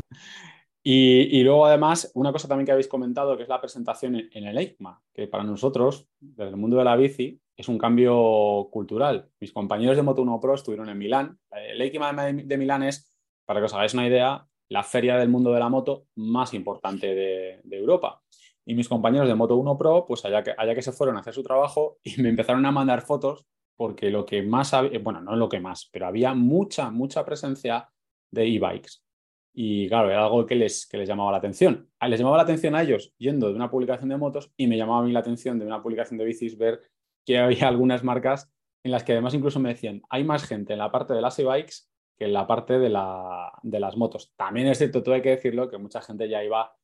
y, 0.83 1.43
luego, 1.43 1.67
además, 1.67 2.11
una 2.15 2.33
cosa 2.33 2.49
también 2.49 2.65
que 2.65 2.73
habéis 2.73 2.89
comentado, 2.89 3.37
que 3.37 3.43
es 3.43 3.49
la 3.49 3.61
presentación 3.61 4.17
en, 4.17 4.45
el 4.45 4.57
EICMA, 4.57 5.03
que 5.13 5.29
para 5.29 5.45
nosotros, 5.45 6.09
desde 6.19 6.51
el 6.51 6.57
mundo 6.57 6.79
de 6.79 6.85
la 6.85 6.97
bici, 6.97 7.39
es 7.55 7.69
un 7.69 7.77
cambio 7.77 8.69
cultural. 8.71 9.29
Mis 9.41 9.53
compañeros 9.53 9.97
de 9.97 10.05
Moto1 10.05 10.41
Pro 10.41 10.55
estuvieron 10.55 10.89
en 10.89 10.97
Milán. 10.97 11.39
El 11.51 11.83
EICMA 11.83 12.33
de 12.33 12.57
Milán 12.57 12.85
es, 12.85 13.13
para 13.45 13.61
que 13.61 13.67
os 13.67 13.75
hagáis 13.75 13.93
una 13.93 14.07
idea, 14.07 14.49
la 14.69 14.83
feria 14.83 15.17
del 15.17 15.29
mundo 15.29 15.53
de 15.53 15.61
la 15.61 15.69
moto 15.69 16.07
más 16.17 16.55
importante 16.55 17.15
de, 17.15 17.61
Europa. 17.71 18.23
Y 18.67 18.75
mis 18.75 18.89
compañeros 18.89 19.29
de 19.29 19.35
Moto 19.35 19.57
1 19.57 19.79
Pro, 19.79 20.05
pues 20.07 20.25
allá 20.25 20.43
que, 20.43 20.55
allá 20.57 20.75
que 20.75 20.83
se 20.83 20.93
fueron 20.93 21.17
a 21.17 21.21
hacer 21.21 21.35
su 21.35 21.43
trabajo 21.43 21.99
y 22.05 22.21
me 22.21 22.29
empezaron 22.29 22.65
a 22.67 22.73
mandar 22.73 23.03
fotos 23.03 23.47
porque 23.77 24.11
lo 24.11 24.27
que 24.27 24.43
más, 24.43 24.75
había, 24.75 24.99
bueno, 24.99 25.21
no 25.21 25.37
lo 25.37 25.49
que 25.49 25.61
más, 25.61 25.89
pero 25.93 26.07
había 26.07 26.35
mucha, 26.35 26.91
mucha 26.91 27.25
presencia 27.25 27.89
de 28.31 28.45
e-bikes. 28.45 29.01
Y 29.55 29.89
claro, 29.89 30.11
era 30.11 30.25
algo 30.25 30.45
que 30.47 30.57
les, 30.57 30.87
que 30.87 30.99
les 30.99 31.09
llamaba 31.09 31.33
la 31.33 31.39
atención. 31.39 31.89
Les 32.09 32.19
llamaba 32.19 32.37
la 32.37 32.43
atención 32.43 32.75
a 32.75 32.83
ellos 32.83 33.15
yendo 33.19 33.49
de 33.49 33.55
una 33.55 33.71
publicación 33.71 34.09
de 34.09 34.17
motos 34.17 34.53
y 34.57 34.67
me 34.67 34.77
llamaba 34.77 35.01
a 35.01 35.03
mí 35.03 35.13
la 35.13 35.21
atención 35.21 35.59
de 35.59 35.67
una 35.67 35.83
publicación 35.83 36.19
de 36.19 36.25
bicis 36.25 36.59
ver 36.59 36.81
que 37.25 37.39
había 37.39 37.69
algunas 37.69 38.03
marcas 38.05 38.51
en 38.85 38.93
las 38.93 39.05
que 39.05 39.13
además 39.13 39.35
incluso 39.35 39.61
me 39.61 39.71
decían, 39.71 40.03
hay 40.11 40.25
más 40.25 40.45
gente 40.45 40.73
en 40.73 40.79
la 40.79 40.91
parte 40.91 41.15
de 41.15 41.21
las 41.21 41.39
e-bikes 41.39 41.89
que 42.19 42.25
en 42.25 42.33
la 42.33 42.47
parte 42.47 42.79
de, 42.79 42.89
las 42.89 43.97
motos. 43.97 44.33
También 44.37 44.67
es 44.67 44.79
cierto, 44.79 45.03
tú 45.03 45.13
hay 45.13 45.23
que 45.23 45.31
decirlo, 45.31 45.71
que 45.71 45.79
mucha 45.79 46.03
gente 46.03 46.29
ya 46.29 46.43
iba 46.43 46.75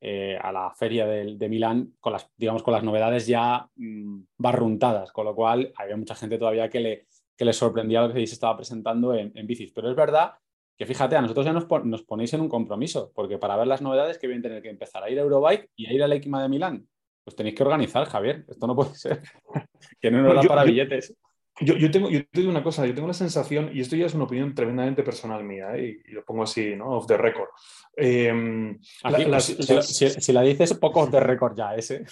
eh, 0.00 0.38
a 0.40 0.52
la 0.52 0.70
feria 0.72 1.06
de, 1.06 1.48
Milán 1.48 1.94
con 2.00 2.12
las, 2.12 2.30
digamos, 2.36 2.62
con 2.62 2.74
las 2.74 2.84
novedades 2.84 3.26
ya 3.26 3.68
mm, 3.76 4.24
barruntadas, 4.36 5.10
con 5.10 5.24
lo 5.24 5.34
cual 5.34 5.72
había 5.76 5.96
mucha 5.96 6.14
gente 6.14 6.36
todavía 6.36 6.68
que 6.68 6.80
le, 6.80 7.06
que 7.36 7.46
le 7.46 7.54
sorprendía 7.54 8.06
lo 8.06 8.12
que 8.12 8.26
se 8.26 8.34
estaba 8.34 8.56
presentando 8.56 9.14
en, 9.14 9.32
bicis. 9.46 9.72
Pero 9.72 9.88
es 9.88 9.96
verdad 9.96 10.34
que 10.76 10.84
fíjate, 10.84 11.16
a 11.16 11.22
nosotros 11.22 11.46
ya 11.46 11.52
nos, 11.52 11.66
nos, 11.84 12.02
ponéis 12.02 12.34
en 12.34 12.42
un 12.42 12.48
compromiso, 12.48 13.10
porque 13.14 13.38
para 13.38 13.56
ver 13.56 13.68
las 13.68 13.80
novedades 13.80 14.18
que 14.18 14.26
vienen 14.26 14.42
tener 14.42 14.62
que 14.62 14.70
empezar 14.70 15.02
a 15.02 15.08
ir 15.08 15.18
a 15.18 15.22
Eurobike 15.22 15.70
y 15.76 15.86
a 15.86 15.92
ir 15.92 16.02
a 16.02 16.08
la 16.08 16.16
EICMA 16.16 16.42
de 16.42 16.48
Milán. 16.48 16.88
Pues 17.22 17.36
tenéis 17.36 17.54
que 17.54 17.62
organizar, 17.62 18.04
Javier. 18.04 18.44
Esto 18.48 18.66
no 18.66 18.76
puede 18.76 18.94
ser. 18.94 19.22
que 20.00 20.10
no 20.10 20.20
nos 20.20 20.34
da 20.34 20.42
para 20.42 20.64
billetes. 20.64 21.16
Yo, 21.60 21.90
tengo, 21.90 22.10
yo 22.10 22.26
te 22.26 22.40
digo 22.40 22.50
una 22.50 22.64
cosa, 22.64 22.84
yo 22.84 22.94
tengo 22.94 23.06
la 23.06 23.14
sensación, 23.14 23.70
y 23.72 23.80
esto 23.80 23.94
ya 23.94 24.06
es 24.06 24.14
una 24.14 24.24
opinión 24.24 24.54
tremendamente 24.54 25.04
personal 25.04 25.44
mía, 25.44 25.76
¿eh? 25.76 26.00
y, 26.04 26.10
lo 26.10 26.24
pongo 26.24 26.42
así, 26.42 26.74
¿no? 26.74 26.90
Off 26.90 27.06
the 27.06 27.16
record. 27.16 27.48
Em, 27.96 28.80
si, 28.80 30.32
la 30.32 30.42
dices, 30.42 30.74
poco 30.74 31.00
off 31.00 31.10
the 31.12 31.20
record 31.20 31.56
ya, 31.56 31.76
ese. 31.76 32.04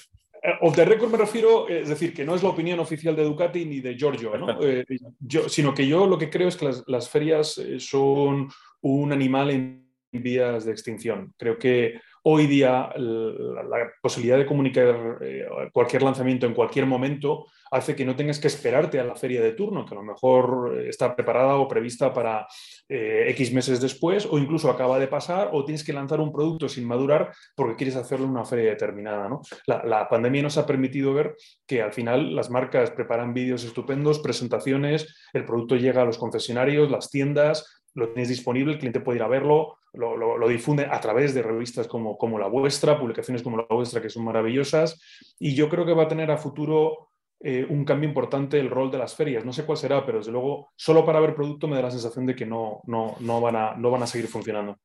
Eh, 0.43 0.53
off 0.61 0.77
the 0.77 0.85
record 0.85 1.11
me 1.11 1.19
refiero, 1.19 1.69
es 1.69 1.89
decir, 1.89 2.15
que 2.15 2.25
no 2.25 2.37
es 2.37 2.43
la 2.45 2.51
opinión 2.51 2.79
oficial 2.79 3.17
de 3.17 3.25
Ducati 3.25 3.65
ni 3.65 3.81
de 3.81 3.97
Giorgio, 3.97 4.37
¿no? 4.37 4.63
Eh, 4.63 4.85
yo, 5.19 5.49
sino 5.49 5.75
que 5.75 5.89
yo 5.89 6.07
lo 6.07 6.19
que 6.19 6.31
creo 6.31 6.47
es 6.47 6.57
que 6.57 6.67
las, 6.67 6.85
las 6.87 7.09
ferias 7.09 7.61
son 7.79 8.49
un 8.81 9.13
animal 9.13 9.51
en 9.51 9.83
vías 10.13 10.65
de 10.65 10.73
extinción. 10.73 11.35
Creo 11.37 11.59
que 11.59 12.01
hoy 12.25 12.47
día 12.47 12.91
la, 12.97 13.93
posibilidad 14.01 14.39
de 14.39 14.47
comunicar 14.47 15.19
cualquier 15.73 16.03
lanzamiento 16.03 16.47
en 16.47 16.55
cualquier 16.55 16.87
momento 16.87 17.47
hace 17.73 17.97
que 17.97 18.05
no 18.05 18.15
tengas 18.15 18.39
que 18.39 18.49
esperarte 18.49 19.01
a 19.01 19.05
la 19.05 19.17
feria 19.17 19.41
de 19.41 19.53
turno, 19.53 19.87
que 19.87 19.95
a 19.95 19.99
lo 19.99 20.05
mejor 20.05 20.77
eh, 20.77 20.91
está 20.91 21.17
preparada 21.17 21.57
o 21.57 21.67
prevista 21.67 22.13
para 22.13 22.47
eh, 22.87 23.25
X 23.31 23.53
meses 23.53 23.81
después, 23.81 24.29
o 24.31 24.39
incluso 24.39 24.71
acaba 24.71 24.99
de 24.99 25.09
pasar, 25.09 25.49
o 25.53 25.65
tienes 25.65 25.83
que 25.83 25.95
lanzar 25.95 26.21
un 26.21 26.31
producto 26.31 26.69
sin 26.69 26.87
madurar 26.87 27.33
porque 27.57 27.77
quieres 27.77 27.97
hacerlo 27.97 28.27
en 28.27 28.33
una 28.33 28.45
feria 28.45 28.71
determinada. 28.71 29.27
¿no? 29.27 29.41
La, 29.67 30.07
pandemia 30.09 30.43
nos 30.43 30.59
ha 30.59 30.67
permitido 30.67 31.15
ver 31.15 31.35
que 31.67 31.81
al 31.81 31.95
final 31.95 32.37
las 32.37 32.51
marcas 32.51 32.91
preparan 32.91 33.33
vídeos 33.33 33.65
estupendos, 33.65 34.19
presentaciones, 34.19 35.17
el 35.33 35.47
producto 35.47 35.77
llega 35.77 36.03
a 36.03 36.05
los 36.05 36.19
concesionarios, 36.19 36.91
las 36.91 37.09
tiendas, 37.09 37.82
lo 37.95 38.09
tienes 38.09 38.29
disponible, 38.29 38.73
el 38.73 38.79
cliente 38.79 39.01
puede 39.01 39.19
ir 39.19 39.23
a 39.23 39.29
verlo, 39.29 39.79
lo, 39.93 40.49
difunde 40.49 40.87
a 40.91 41.01
través 41.01 41.35
de 41.35 41.43
revistas 41.43 41.87
como, 41.87 42.17
como 42.17 42.39
la 42.39 42.49
vuestra, 42.49 42.99
publicaciones 42.99 43.43
como 43.43 43.59
la 43.59 43.67
vuestra 43.69 44.01
que 44.01 44.09
son 44.09 44.25
maravillosas, 44.25 45.01
y 45.39 45.55
yo 45.55 45.69
creo 45.69 45.85
que 45.85 45.95
va 45.95 46.05
a 46.05 46.09
tener 46.09 46.31
a 46.31 46.39
futuro 46.39 47.11
eh, 47.41 47.67
un 47.69 47.85
cambio 47.85 48.09
importante 48.09 48.59
el 48.61 48.71
rol 48.71 48.91
de 48.91 48.99
las 48.99 49.17
ferias. 49.17 49.45
No 49.45 49.53
sé 49.53 49.67
cuál 49.67 49.77
será, 49.77 50.07
pero 50.07 50.19
desde 50.19 50.31
luego, 50.31 50.71
solo 50.77 51.05
para 51.05 51.19
ver 51.19 51.35
producto 51.35 51.67
me 51.67 51.77
da 51.77 51.83
la 51.83 51.91
sensación 51.91 52.25
de 52.25 52.37
que 52.37 52.47
no, 52.47 52.81
no, 52.85 53.17
no, 53.21 53.41
van, 53.41 53.57
a, 53.57 53.75
no 53.75 53.91
van 53.91 54.05
a 54.05 54.07
seguir 54.07 54.29
funcionando. 54.29 54.79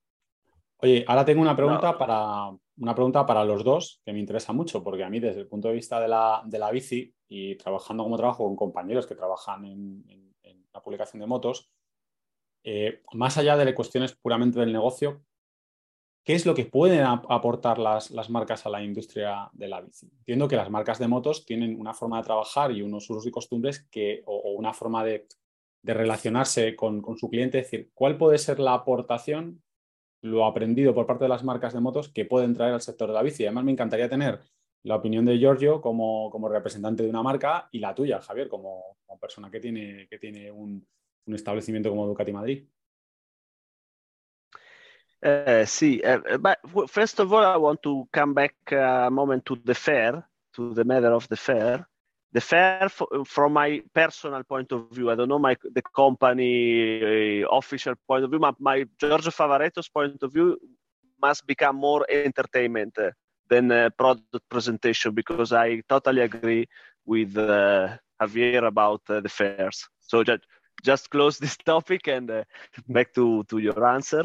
Oye, 0.79 1.05
ahora 1.07 1.23
tengo 1.23 1.41
una 1.41 1.55
pregunta, 1.55 1.97
para, 1.97 2.49
una 2.77 2.93
pregunta 2.95 3.25
para 3.25 3.45
los 3.45 3.63
dos 3.63 4.01
que 4.03 4.13
me 4.13 4.19
interesa 4.19 4.53
mucho, 4.53 4.83
porque 4.83 5.03
a 5.03 5.09
mí 5.09 5.19
desde 5.19 5.41
el 5.41 5.47
punto 5.47 5.67
de 5.67 5.75
vista 5.75 5.99
de 5.99 6.07
la, 6.07 6.41
de 6.45 6.59
la 6.59 6.71
bici 6.71 7.13
y 7.27 7.55
trabajando 7.55 8.03
como 8.03 8.17
trabajo 8.17 8.45
con 8.45 8.55
compañeros 8.55 9.07
que 9.07 9.15
trabajan 9.15 9.65
en, 9.65 10.03
la 10.73 10.83
publicación 10.83 11.21
de 11.21 11.25
motos, 11.25 11.71
eh, 12.69 13.01
más 13.13 13.37
allá 13.37 13.55
de 13.55 13.73
cuestiones 13.73 14.13
puramente 14.13 14.59
del 14.59 14.73
negocio, 14.73 15.21
¿Qué 16.27 16.33
es 16.33 16.45
lo 16.45 16.53
que 16.53 16.65
pueden 16.65 17.05
aportar 17.05 17.79
las, 17.79 18.11
marcas 18.29 18.65
a 18.65 18.69
la 18.69 18.83
industria 18.83 19.49
de 19.53 19.69
la 19.69 19.79
bici? 19.79 20.09
Entiendo 20.11 20.49
que 20.49 20.57
las 20.57 20.69
marcas 20.69 20.99
de 20.99 21.07
motos 21.07 21.45
tienen 21.45 21.79
una 21.79 21.93
forma 21.93 22.17
de 22.17 22.25
trabajar 22.25 22.73
y 22.73 22.81
unos 22.81 23.09
usos 23.09 23.25
y 23.27 23.31
costumbres 23.31 23.87
que, 23.89 24.23
o, 24.25 24.51
una 24.51 24.73
forma 24.73 25.05
de, 25.05 25.25
relacionarse 25.83 26.75
con, 26.75 27.01
su 27.17 27.29
cliente. 27.29 27.59
Es 27.59 27.71
decir, 27.71 27.91
¿cuál 27.93 28.17
puede 28.17 28.39
ser 28.39 28.59
la 28.59 28.73
aportación, 28.73 29.63
lo 30.21 30.45
aprendido 30.45 30.93
por 30.93 31.05
parte 31.05 31.23
de 31.23 31.29
las 31.29 31.45
marcas 31.45 31.71
de 31.71 31.79
motos 31.79 32.09
que 32.09 32.25
pueden 32.25 32.53
traer 32.53 32.73
al 32.73 32.81
sector 32.81 33.07
de 33.07 33.13
la 33.13 33.23
bici? 33.23 33.45
Además, 33.45 33.63
me 33.63 33.71
encantaría 33.71 34.09
tener 34.09 34.41
la 34.83 34.97
opinión 34.97 35.23
de 35.23 35.37
Giorgio 35.37 35.79
como, 35.79 36.29
representante 36.49 37.03
de 37.03 37.09
una 37.09 37.23
marca 37.23 37.69
y 37.71 37.79
la 37.79 37.95
tuya, 37.95 38.19
Javier, 38.19 38.49
como, 38.49 38.97
persona 39.21 39.49
que 39.49 39.61
tiene, 39.61 40.09
que 40.09 40.19
tiene 40.19 40.51
un, 40.51 40.85
un 41.27 41.35
establecimiento 41.35 41.89
como 41.89 42.07
Ducati 42.07 42.31
Madrid. 42.31 42.67
Uh, 45.23 45.65
uh, 45.65 46.37
but 46.37 46.59
first 46.89 47.19
of 47.19 47.33
all, 47.33 47.43
I 47.43 47.57
want 47.57 47.81
to 47.83 48.07
come 48.11 48.33
back 48.33 48.55
a 48.71 49.09
moment 49.09 49.45
to 49.45 49.55
the 49.55 49.73
fair, 49.73 50.27
to 50.55 50.73
the 50.73 50.83
matter 50.83 51.11
of 51.11 51.27
the 51.27 51.35
fair. 51.35 51.87
the 52.33 52.41
fair, 52.41 52.89
from 53.25 53.53
my 53.53 53.81
personal 53.93 54.43
point 54.43 54.71
of 54.71 54.89
view, 54.91 55.09
I 55.09 55.15
don't 55.15 55.29
know 55.29 55.39
my 55.39 55.55
the 55.73 55.81
company 55.81 57.41
uh, 57.43 57.47
official 57.49 57.95
point 58.07 58.23
of 58.23 58.29
view, 58.29 58.39
but 58.39 58.59
my 58.59 58.85
Giorgio 58.99 59.31
Favareto's 59.31 59.89
point 59.89 60.21
of 60.21 60.33
view 60.33 60.57
must 61.21 61.47
become 61.47 61.77
more 61.77 62.05
entertainment 62.09 62.97
uh, 62.97 63.11
than 63.49 63.71
uh, 63.71 63.89
product 63.97 64.49
presentation 64.49 65.13
because 65.13 65.53
I 65.53 65.81
totally 65.87 66.21
agree 66.21 66.67
with 67.05 67.33
Javier 67.33 68.67
about 68.67 69.01
the 69.07 69.29
fairs. 69.29 69.87
So 69.99 70.23
just, 70.23 70.43
just 70.83 71.09
close 71.09 71.37
this 71.39 71.57
topic 71.57 72.07
and 72.07 72.29
uh, 72.29 72.43
back 72.87 73.13
to, 73.13 73.43
to 73.45 73.57
your 73.57 73.85
answer. 73.85 74.23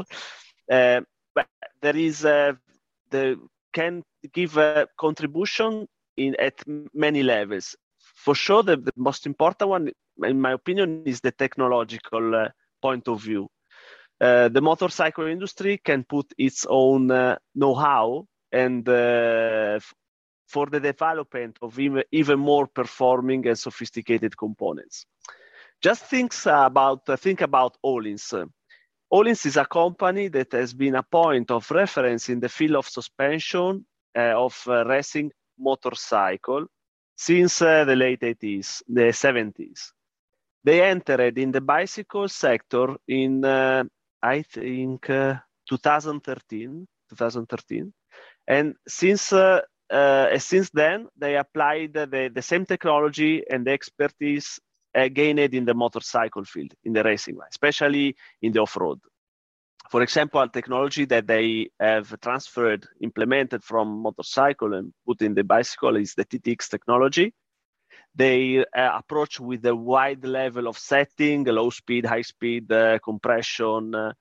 but 0.69 1.49
there 1.81 1.97
is 1.97 2.21
the 2.21 3.39
can 3.73 4.03
give 4.33 4.57
a 4.57 4.87
contribution 4.99 5.87
in 6.17 6.37
at 6.39 6.55
many 6.95 7.23
levels. 7.23 7.77
For 7.99 8.35
sure 8.35 8.63
the, 8.63 8.77
the, 8.77 8.93
most 8.97 9.27
important 9.27 9.71
one 9.71 9.91
in 10.25 10.41
my 10.41 10.53
opinion 10.53 11.05
is 11.07 11.21
the 11.21 11.33
technological 11.33 12.35
uh, 12.35 12.49
point 12.81 13.09
of 13.09 13.23
view. 13.23 13.49
Uh, 14.21 14.49
the 14.49 14.61
motorcycle 14.61 15.27
industry 15.27 15.79
can 15.79 16.05
put 16.05 16.27
its 16.39 16.67
own 16.69 17.11
uh, 17.11 17.37
know-how 17.55 18.27
and 18.53 18.89
uh, 18.89 19.75
f- 19.77 19.95
for 20.47 20.67
the 20.67 20.79
development 20.79 21.59
of 21.63 21.79
even, 21.79 22.05
even 22.13 22.39
more 22.39 22.67
performing 22.67 23.47
and 23.49 23.59
sophisticated 23.59 24.37
components 24.37 25.07
just 25.83 26.05
think 26.05 26.33
about 26.47 27.09
uh, 27.09 27.17
think 27.17 27.41
about 27.41 27.77
Olins. 27.85 28.33
Olins 29.13 29.47
is 29.47 29.57
a 29.57 29.67
company 29.67 30.29
that 30.29 30.53
has 30.53 30.73
been 30.73 30.95
a 30.95 31.03
point 31.03 31.51
of 31.51 31.71
reference 31.71 32.29
in 32.29 32.41
the 32.41 32.49
field 32.49 32.77
of 32.77 32.89
suspension 32.89 33.85
uh, 34.17 34.35
of 34.37 34.67
racing 34.67 35.31
motorcycle 35.59 36.67
since 37.17 37.63
uh, 37.63 37.85
the 37.85 37.97
late 37.97 38.21
80s, 38.21 38.83
the 38.89 39.13
70s. 39.13 39.93
They 40.65 40.83
entered 40.83 41.39
in 41.39 41.53
the 41.53 41.61
bicycle 41.61 42.29
sector 42.29 42.97
in, 43.07 43.45
uh, 43.45 43.85
I 44.23 44.43
think, 44.43 45.11
uh, 45.11 45.37
2013, 45.69 46.87
2013. 47.11 47.93
And 48.47 48.75
since, 48.89 49.33
uh, 49.33 49.61
uh, 49.91 50.39
since 50.39 50.71
then, 50.71 51.09
they 51.17 51.37
applied 51.37 51.95
the, 51.95 52.31
the 52.33 52.43
same 52.43 52.65
technology 52.65 53.43
and 53.49 53.67
expertise 53.69 54.61
uh, 54.95 55.09
gained 55.09 55.41
in 55.41 55.65
the 55.65 55.75
motorcycle 55.75 56.45
field, 56.45 56.73
in 56.85 56.93
the 56.93 57.03
racing 57.03 57.37
line, 57.37 57.49
especially 57.51 58.17
in 58.41 58.53
the 58.53 58.61
off-road 58.61 59.01
for 59.93 60.01
example, 60.01 60.41
a 60.41 60.49
technology 60.49 61.05
that 61.05 61.27
they 61.27 61.69
have 61.79 62.19
transferred, 62.23 62.87
implemented 63.03 63.63
from 63.63 64.01
motorcycle 64.01 64.73
and 64.73 64.95
put 65.05 65.21
in 65.21 65.35
the 65.35 65.45
bicycle 65.45 65.97
is 65.97 66.15
the 66.15 66.25
TTX 66.25 66.71
technology. 66.71 67.35
They 68.15 68.61
uh, 68.61 68.65
approach 68.75 69.39
with 69.39 69.67
a 69.67 69.77
wide 69.77 70.25
level 70.25 70.67
of 70.67 70.79
setting, 70.79 71.45
low 71.45 71.69
speed, 71.69 72.07
high 72.07 72.23
speed, 72.23 72.73
uh, 72.73 73.01
compression. 73.01 73.95
Uh, 73.95 74.13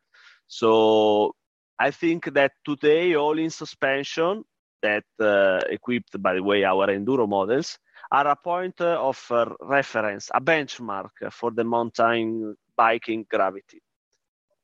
so 0.48 1.36
I 1.80 1.92
think 1.92 2.34
that 2.34 2.52
today, 2.66 3.16
all 3.16 3.40
in 3.40 3.50
suspension 3.50 4.44
that 4.82 5.06
uh, 5.22 5.62
equipped, 5.70 6.22
by 6.22 6.34
the 6.34 6.44
way, 6.44 6.66
our 6.66 6.88
enduro 6.88 7.30
models 7.30 7.80
are 8.10 8.28
a 8.28 8.36
point 8.36 8.80
of 8.82 9.24
uh, 9.32 9.46
reference, 9.62 10.30
a 10.34 10.42
benchmark 10.42 11.12
for 11.32 11.52
the 11.52 11.64
mountain 11.64 12.56
biking 12.76 13.26
gravity. 13.30 13.82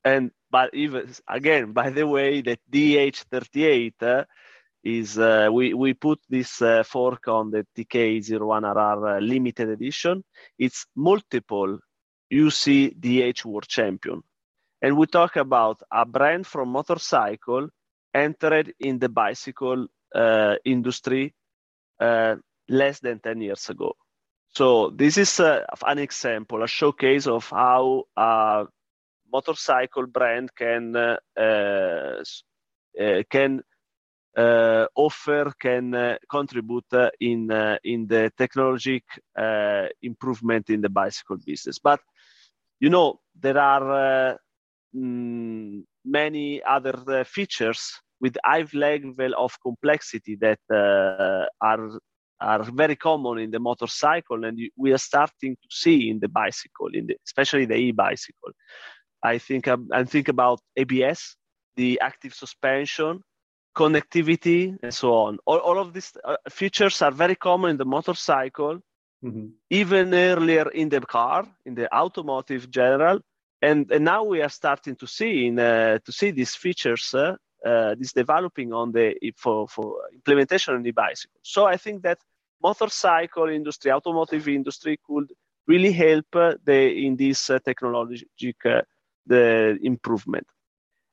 And 0.04 0.32
but 0.50 0.74
even 0.74 1.10
again, 1.28 1.74
by 1.82 1.90
the 1.90 2.08
way, 2.08 2.42
the 2.42 2.58
DH38 2.72 3.94
uh, 4.02 4.24
is 4.84 5.18
uh, 5.20 5.50
we 5.52 5.74
we 5.74 5.94
put 5.94 6.20
this 6.30 6.62
uh, 6.62 6.84
fork 6.84 7.28
on 7.28 7.52
the 7.52 7.66
TK01RR 7.76 9.18
uh, 9.18 9.20
limited 9.20 9.70
edition. 9.70 10.24
It's 10.58 10.86
multiple 10.96 11.80
UC 12.32 12.94
DH 13.00 13.46
World 13.46 13.68
Champion, 13.68 14.22
and 14.82 14.98
we 14.98 15.06
talk 15.08 15.36
about 15.36 15.82
a 15.92 16.06
brand 16.06 16.46
from 16.48 16.70
motorcycle 16.70 17.70
entered 18.14 18.74
in 18.80 19.00
the 19.00 19.10
bicycle 19.10 19.88
uh, 20.16 20.56
industry 20.66 21.34
less 22.70 23.00
than 23.00 23.20
10 23.20 23.42
years 23.42 23.70
ago. 23.70 23.96
So 24.50 24.90
this 24.90 25.18
is 25.18 25.40
uh, 25.40 25.66
an 25.86 26.00
example, 26.00 26.64
a 26.64 26.68
showcase 26.68 27.28
of 27.28 27.50
how 27.50 28.06
a 28.16 28.66
motorcycle 29.32 30.08
brand 30.08 30.50
can 30.56 30.96
uh, 30.96 31.18
uh, 31.40 32.24
uh, 33.00 33.24
can 33.30 33.62
uh, 34.36 34.86
offer 34.96 35.52
can 35.60 35.94
uh, 35.94 36.18
contribute 36.30 36.86
in 37.20 37.52
in 37.84 38.08
the 38.08 38.32
technologic 38.38 39.04
improvement 40.02 40.70
in 40.70 40.82
the 40.82 40.90
bicycle 40.90 41.38
business. 41.46 41.80
But 41.80 42.00
you 42.80 42.90
know 42.90 43.20
there 43.40 43.60
are 43.60 44.38
mm, 44.96 45.84
many 46.06 46.64
other 46.64 47.24
features 47.26 48.00
with 48.20 48.38
high 48.44 48.66
level 48.74 49.34
of 49.38 49.60
complexity 49.62 50.36
that 50.38 50.60
are 51.62 52.00
are 52.40 52.64
very 52.64 52.96
common 52.96 53.40
in 53.40 53.52
the 53.52 53.60
motorcycle 53.60 54.44
and 54.46 54.60
we 54.78 54.94
are 54.94 54.98
starting 54.98 55.56
to 55.56 55.68
see 55.70 56.10
in 56.10 56.20
the 56.20 56.28
bicycle 56.28 56.90
in 56.94 57.08
the, 57.08 57.16
especially 57.26 57.66
the 57.66 57.76
e-bicycle 57.76 58.52
I 59.24 59.38
think 59.38 59.68
I 59.68 60.04
think 60.04 60.28
about 60.28 60.60
ABS, 60.76 61.36
the 61.76 62.00
active 62.02 62.34
suspension, 62.34 63.22
connectivity, 63.76 64.78
and 64.82 64.94
so 64.94 65.14
on. 65.14 65.38
All, 65.46 65.58
all 65.58 65.80
of 65.80 65.94
these 65.94 66.12
uh, 66.24 66.38
features 66.50 67.02
are 67.02 67.12
very 67.12 67.36
common 67.36 67.72
in 67.72 67.78
the 67.78 67.86
motorcycle, 67.86 68.80
mm-hmm. 69.24 69.48
even 69.70 70.14
earlier 70.14 70.70
in 70.70 70.90
the 70.90 71.02
car, 71.02 71.48
in 71.66 71.76
the 71.76 71.94
automotive 71.94 72.70
general. 72.70 73.20
And, 73.62 73.92
and 73.92 74.06
now 74.06 74.24
we 74.24 74.42
are 74.42 74.50
starting 74.50 74.96
to 74.98 75.08
see 75.08 75.48
in, 75.48 75.58
uh, 75.60 75.98
to 76.06 76.12
see 76.12 76.30
these 76.32 76.56
features, 76.56 77.14
uh, 77.14 77.36
uh, 77.68 77.96
this 78.00 78.14
developing 78.14 78.70
on 78.74 78.92
the 78.92 79.08
for, 79.36 79.68
for 79.68 79.88
implementation 80.14 80.76
on 80.76 80.84
the 80.84 80.92
bicycle. 80.92 81.40
So 81.42 81.66
I 81.66 81.78
think 81.78 82.04
that 82.04 82.20
motorcycle 82.62 83.50
industry, 83.50 83.92
automotive 83.92 84.48
industry 84.48 85.00
could 85.08 85.28
really 85.68 85.92
help 85.92 86.30
uh, 86.36 86.56
the 86.64 86.80
in 87.06 87.16
this 87.16 87.50
uh, 87.50 87.60
technological 87.60 88.82
the 89.28 89.78
improvement. 89.84 90.48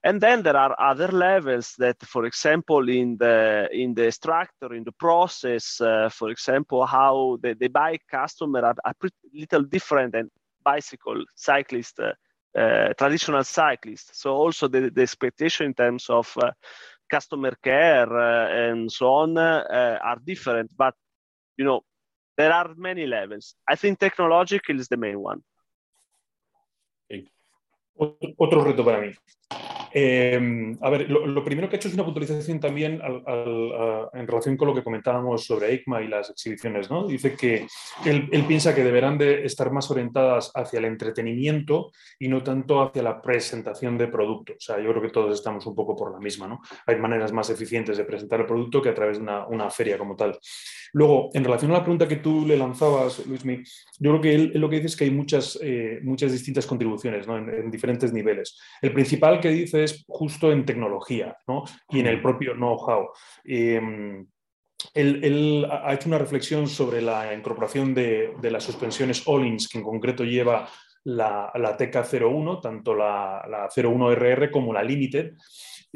And 0.04 0.20
then 0.20 0.42
there 0.42 0.56
are 0.56 0.76
other 0.78 1.08
levels 1.08 1.74
that, 1.78 1.96
for 2.02 2.26
example, 2.26 2.88
in 2.90 3.16
the 3.16 3.68
in 3.72 3.94
the 3.94 4.12
structure, 4.12 4.74
in 4.74 4.84
the 4.84 4.92
process, 4.92 5.80
uh, 5.80 6.10
for 6.10 6.28
example, 6.30 6.84
how 6.86 7.38
the, 7.42 7.54
the 7.54 7.68
bike 7.68 8.02
customer 8.10 8.60
are, 8.60 8.76
are 8.84 8.94
pretty 9.00 9.16
little 9.32 9.64
different 9.64 10.12
than 10.12 10.30
bicycle 10.62 11.24
cyclist, 11.34 11.98
uh, 12.00 12.08
uh, 12.08 12.12
traditional 12.54 13.44
cyclists. 13.44 14.20
So 14.20 14.34
also 14.34 14.68
the, 14.68 14.90
the 14.90 15.02
expectation 15.02 15.66
in 15.66 15.74
terms 15.74 16.08
of 16.08 16.32
uh, 16.40 16.52
customer 17.10 17.56
care 17.62 18.10
uh, 18.16 18.70
and 18.70 18.90
so 18.90 19.12
on 19.12 19.36
uh, 19.36 19.98
are 20.02 20.18
different. 20.24 20.70
But 20.76 20.94
you 21.56 21.64
know, 21.64 21.82
there 22.36 22.52
are 22.52 22.74
many 22.76 23.06
levels. 23.06 23.54
I 23.68 23.76
think 23.76 23.98
technological 23.98 24.78
is 24.78 24.88
the 24.88 24.96
main 24.96 25.20
one. 25.20 25.42
Okay. 27.10 27.28
Otro 28.38 28.64
reto 28.64 28.84
para 28.84 29.00
mí. 29.00 29.14
Em, 29.96 30.76
a 30.80 30.90
ver, 30.90 31.08
lo, 31.08 31.44
primero 31.44 31.68
que 31.68 31.76
he 31.76 31.78
hecho 31.78 31.86
es 31.86 31.94
una 31.94 32.04
puntualización 32.04 32.58
también 32.58 33.00
en 33.00 34.26
relación 34.26 34.56
con 34.56 34.66
lo 34.66 34.74
que 34.74 34.82
comentábamos 34.82 35.44
sobre 35.44 35.70
EICMA 35.70 36.02
y 36.02 36.08
las 36.08 36.30
exhibiciones. 36.30 36.90
¿no? 36.90 37.06
Dice 37.06 37.36
que 37.36 37.68
él, 38.04 38.44
piensa 38.48 38.74
que 38.74 38.82
deberán 38.82 39.16
de 39.18 39.44
estar 39.46 39.70
más 39.70 39.88
orientadas 39.92 40.50
hacia 40.52 40.80
el 40.80 40.86
entretenimiento 40.86 41.92
y 42.18 42.26
no 42.26 42.42
tanto 42.42 42.82
hacia 42.82 43.04
la 43.04 43.22
presentación 43.22 43.96
de 43.96 44.08
producto. 44.08 44.54
O 44.54 44.60
sea, 44.60 44.80
yo 44.80 44.90
creo 44.90 45.00
que 45.00 45.10
todos 45.10 45.32
estamos 45.32 45.64
un 45.64 45.76
poco 45.76 45.94
por 45.94 46.10
la 46.10 46.18
misma. 46.18 46.48
¿no? 46.48 46.60
Hay 46.86 46.96
maneras 46.96 47.32
más 47.32 47.48
eficientes 47.50 47.96
de 47.96 48.04
presentar 48.04 48.40
el 48.40 48.46
producto 48.46 48.82
que 48.82 48.88
a 48.88 48.94
través 48.94 49.18
de 49.18 49.24
una, 49.24 49.70
feria 49.70 49.96
como 49.96 50.16
tal. 50.16 50.36
Luego, 50.92 51.30
en 51.34 51.44
relación 51.44 51.70
a 51.70 51.74
la 51.74 51.82
pregunta 51.82 52.08
que 52.08 52.16
tú 52.16 52.44
le 52.44 52.56
lanzabas, 52.56 53.24
Luismi, 53.26 53.62
yo 53.98 54.10
creo 54.10 54.20
que 54.20 54.34
él, 54.34 54.52
lo 54.56 54.68
que 54.68 54.76
dice 54.76 54.88
es 54.88 54.96
que 54.96 55.04
hay 55.04 55.10
muchas, 55.10 55.58
eh, 55.62 56.00
muchas 56.02 56.32
distintas 56.32 56.66
contribuciones 56.66 57.26
¿no? 57.26 57.38
en 57.38 57.70
diferentes 57.70 58.12
niveles. 58.12 58.58
El 58.82 58.92
principal 58.92 59.40
que 59.40 59.50
dice 59.50 59.83
justo 60.06 60.52
en 60.52 60.64
tecnología 60.64 61.36
y 61.90 62.00
en 62.00 62.06
el 62.06 62.22
propio 62.22 62.54
know-how. 62.54 63.10
Em, 63.44 64.26
él, 64.92 65.66
ha 65.70 65.94
hecho 65.94 66.08
una 66.08 66.18
reflexión 66.18 66.68
sobre 66.68 67.00
la 67.00 67.34
incorporación 67.34 67.94
de, 67.94 68.34
las 68.42 68.64
suspensiones 68.64 69.22
Olins, 69.26 69.68
que 69.68 69.78
en 69.78 69.84
concreto 69.84 70.24
lleva 70.24 70.68
la, 71.04 71.50
la 71.54 71.76
TK01, 71.76 72.60
tanto 72.60 72.94
la, 72.94 73.44
la 73.48 73.68
01RR 73.68 74.50
como 74.50 74.72
la 74.72 74.82
Limited. 74.82 75.32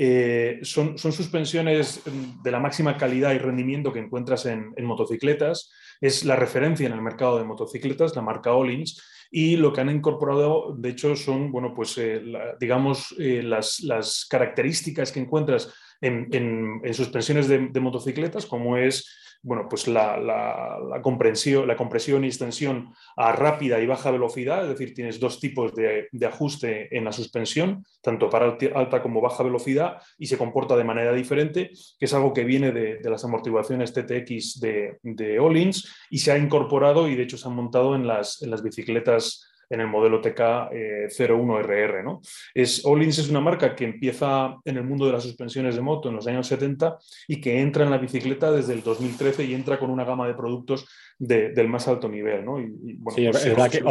Eh, 0.01 0.61
son, 0.63 0.97
son, 0.97 1.13
suspensiones 1.13 2.03
de 2.43 2.51
la 2.53 2.61
máxima 2.61 2.97
calidad 2.97 3.33
y 3.33 3.39
rendimiento 3.39 3.93
que 3.93 3.99
encuentras 3.99 4.47
en, 4.47 4.73
en, 4.77 4.85
motocicletas. 4.85 5.73
Es 6.01 6.25
la 6.25 6.37
referencia 6.37 6.87
en 6.87 6.93
el 6.93 7.03
mercado 7.03 7.37
de 7.37 7.45
motocicletas, 7.45 8.15
la 8.15 8.23
marca 8.23 8.53
Olins 8.53 9.03
y 9.31 9.57
lo 9.57 9.73
que 9.73 9.81
han 9.81 9.91
incorporado, 9.91 10.75
de 10.77 10.91
hecho, 10.91 11.15
son, 11.15 11.53
bueno, 11.53 11.75
pues, 11.75 11.99
eh, 11.99 12.23
digamos, 12.59 13.15
eh, 13.19 13.43
las, 13.43 14.27
características 14.29 15.13
que 15.13 15.21
encuentras 15.21 15.73
en, 16.01 16.81
suspensiones 16.93 17.49
de, 17.49 17.81
motocicletas, 17.81 18.47
como 18.47 18.77
es 18.77 19.28
bueno, 19.43 19.67
pues 19.69 19.87
la, 19.87 21.01
compresión, 21.03 21.67
la 21.67 21.77
compresión 21.77 22.25
y 22.25 22.29
extensión 22.29 22.93
a 23.17 23.33
rápida 23.33 23.81
y 23.81 23.87
baja 23.87 24.11
velocidad, 24.11 24.63
es 24.63 24.71
decir, 24.71 24.95
tienes 24.95 25.21
dos 25.21 25.41
tipos 25.41 25.75
de, 25.75 26.09
ajuste 26.27 26.97
en 26.97 27.05
la 27.05 27.13
suspensión, 27.13 27.85
tanto 28.03 28.29
para 28.29 28.57
alta 28.75 29.03
como 29.03 29.21
baja 29.21 29.43
velocidad, 29.43 29.99
y 30.19 30.27
se 30.27 30.39
comporta 30.39 30.77
de 30.77 30.85
manera 30.85 31.13
diferente, 31.13 31.71
que 31.99 32.05
es 32.05 32.15
algo 32.15 32.33
que 32.33 32.45
viene 32.45 32.73
de, 32.73 33.01
las 33.09 33.25
amortiguaciones 33.25 33.93
TTX 33.93 34.61
de, 34.61 34.99
de 35.03 35.73
y 36.11 36.19
se 36.19 36.33
ha 36.33 36.39
incorporado 36.39 37.09
y 37.09 37.15
de 37.15 37.23
hecho 37.23 37.39
se 37.39 37.49
han 37.49 37.55
montado 37.55 37.95
en 37.95 38.07
las, 38.07 38.43
en 38.43 38.51
las 38.51 38.63
bicicletas 38.63 39.49
en 39.71 39.81
el 39.81 39.87
modelo 39.87 40.21
TK01RR. 40.21 42.01
Eh, 42.01 42.03
¿no? 42.03 42.21
Es, 42.55 42.85
Olins 42.85 43.19
es 43.19 43.29
una 43.29 43.41
marca 43.41 43.75
que 43.75 43.85
empieza 43.85 44.57
en 44.65 44.77
el 44.77 44.85
mundo 44.85 45.07
de 45.07 45.13
las 45.13 45.23
suspensiones 45.23 45.77
de 45.77 45.83
moto 45.83 46.09
en 46.09 46.17
los 46.17 46.27
años 46.27 46.47
70 46.47 46.99
y 47.27 47.41
que 47.41 47.61
entra 47.61 47.85
en 47.85 47.91
la 47.91 47.99
bicicleta 47.99 48.51
desde 48.51 48.75
el 48.75 48.83
2013 48.83 49.45
y 49.45 49.55
entra 49.55 49.79
con 49.79 49.91
una 49.91 50.05
gama 50.05 50.27
de 50.27 50.35
productos 50.35 50.89
del 51.19 51.69
más 51.69 51.89
alto 51.89 52.09
nivel. 52.09 52.45
¿no? 52.45 52.61
Y, 52.61 52.99
sí, 53.15 53.27
es 53.27 53.31
pues, 53.31 53.45
verdad 53.45 53.71
que 53.71 53.83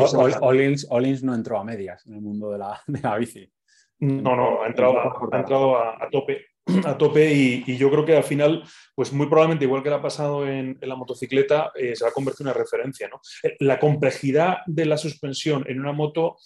Olins, 0.90 1.24
no 1.24 1.36
entró 1.36 1.60
a 1.60 1.64
medias 1.64 2.06
en 2.08 2.14
el 2.14 2.22
mundo 2.22 2.52
de 2.52 2.58
la, 2.58 2.82
de 2.88 3.00
la 3.02 3.18
bici. 3.18 3.50
No, 4.00 4.36
no, 4.36 4.62
ha 4.62 4.68
entrado, 4.68 4.96
ha 5.32 5.38
entrado 5.38 5.76
a, 5.76 6.08
tope 6.12 6.46
a 6.86 6.98
tope 6.98 7.32
y, 7.34 7.78
yo 7.78 7.90
creo 7.90 8.06
que 8.06 8.16
al 8.16 8.24
final, 8.24 8.64
pues 8.96 9.14
muy 9.14 9.28
probablemente, 9.28 9.66
igual 9.66 9.84
que 9.84 9.90
le 9.90 9.96
ha 9.96 10.02
pasado 10.02 10.48
en, 10.48 10.78
la 10.82 10.96
motocicleta, 10.96 11.72
eh, 11.76 11.96
se 11.96 12.04
va 12.04 12.10
a 12.10 12.14
convertir 12.14 12.46
en 12.46 12.52
una 12.52 12.60
referencia. 12.60 13.08
¿no? 13.08 13.22
Eh, 13.44 13.56
la 13.60 13.80
complejidad 13.80 14.58
de 14.66 14.86
la 14.86 14.98
suspensión 14.98 15.66
en 15.68 15.80
una 15.80 15.92
moto, 15.92 16.38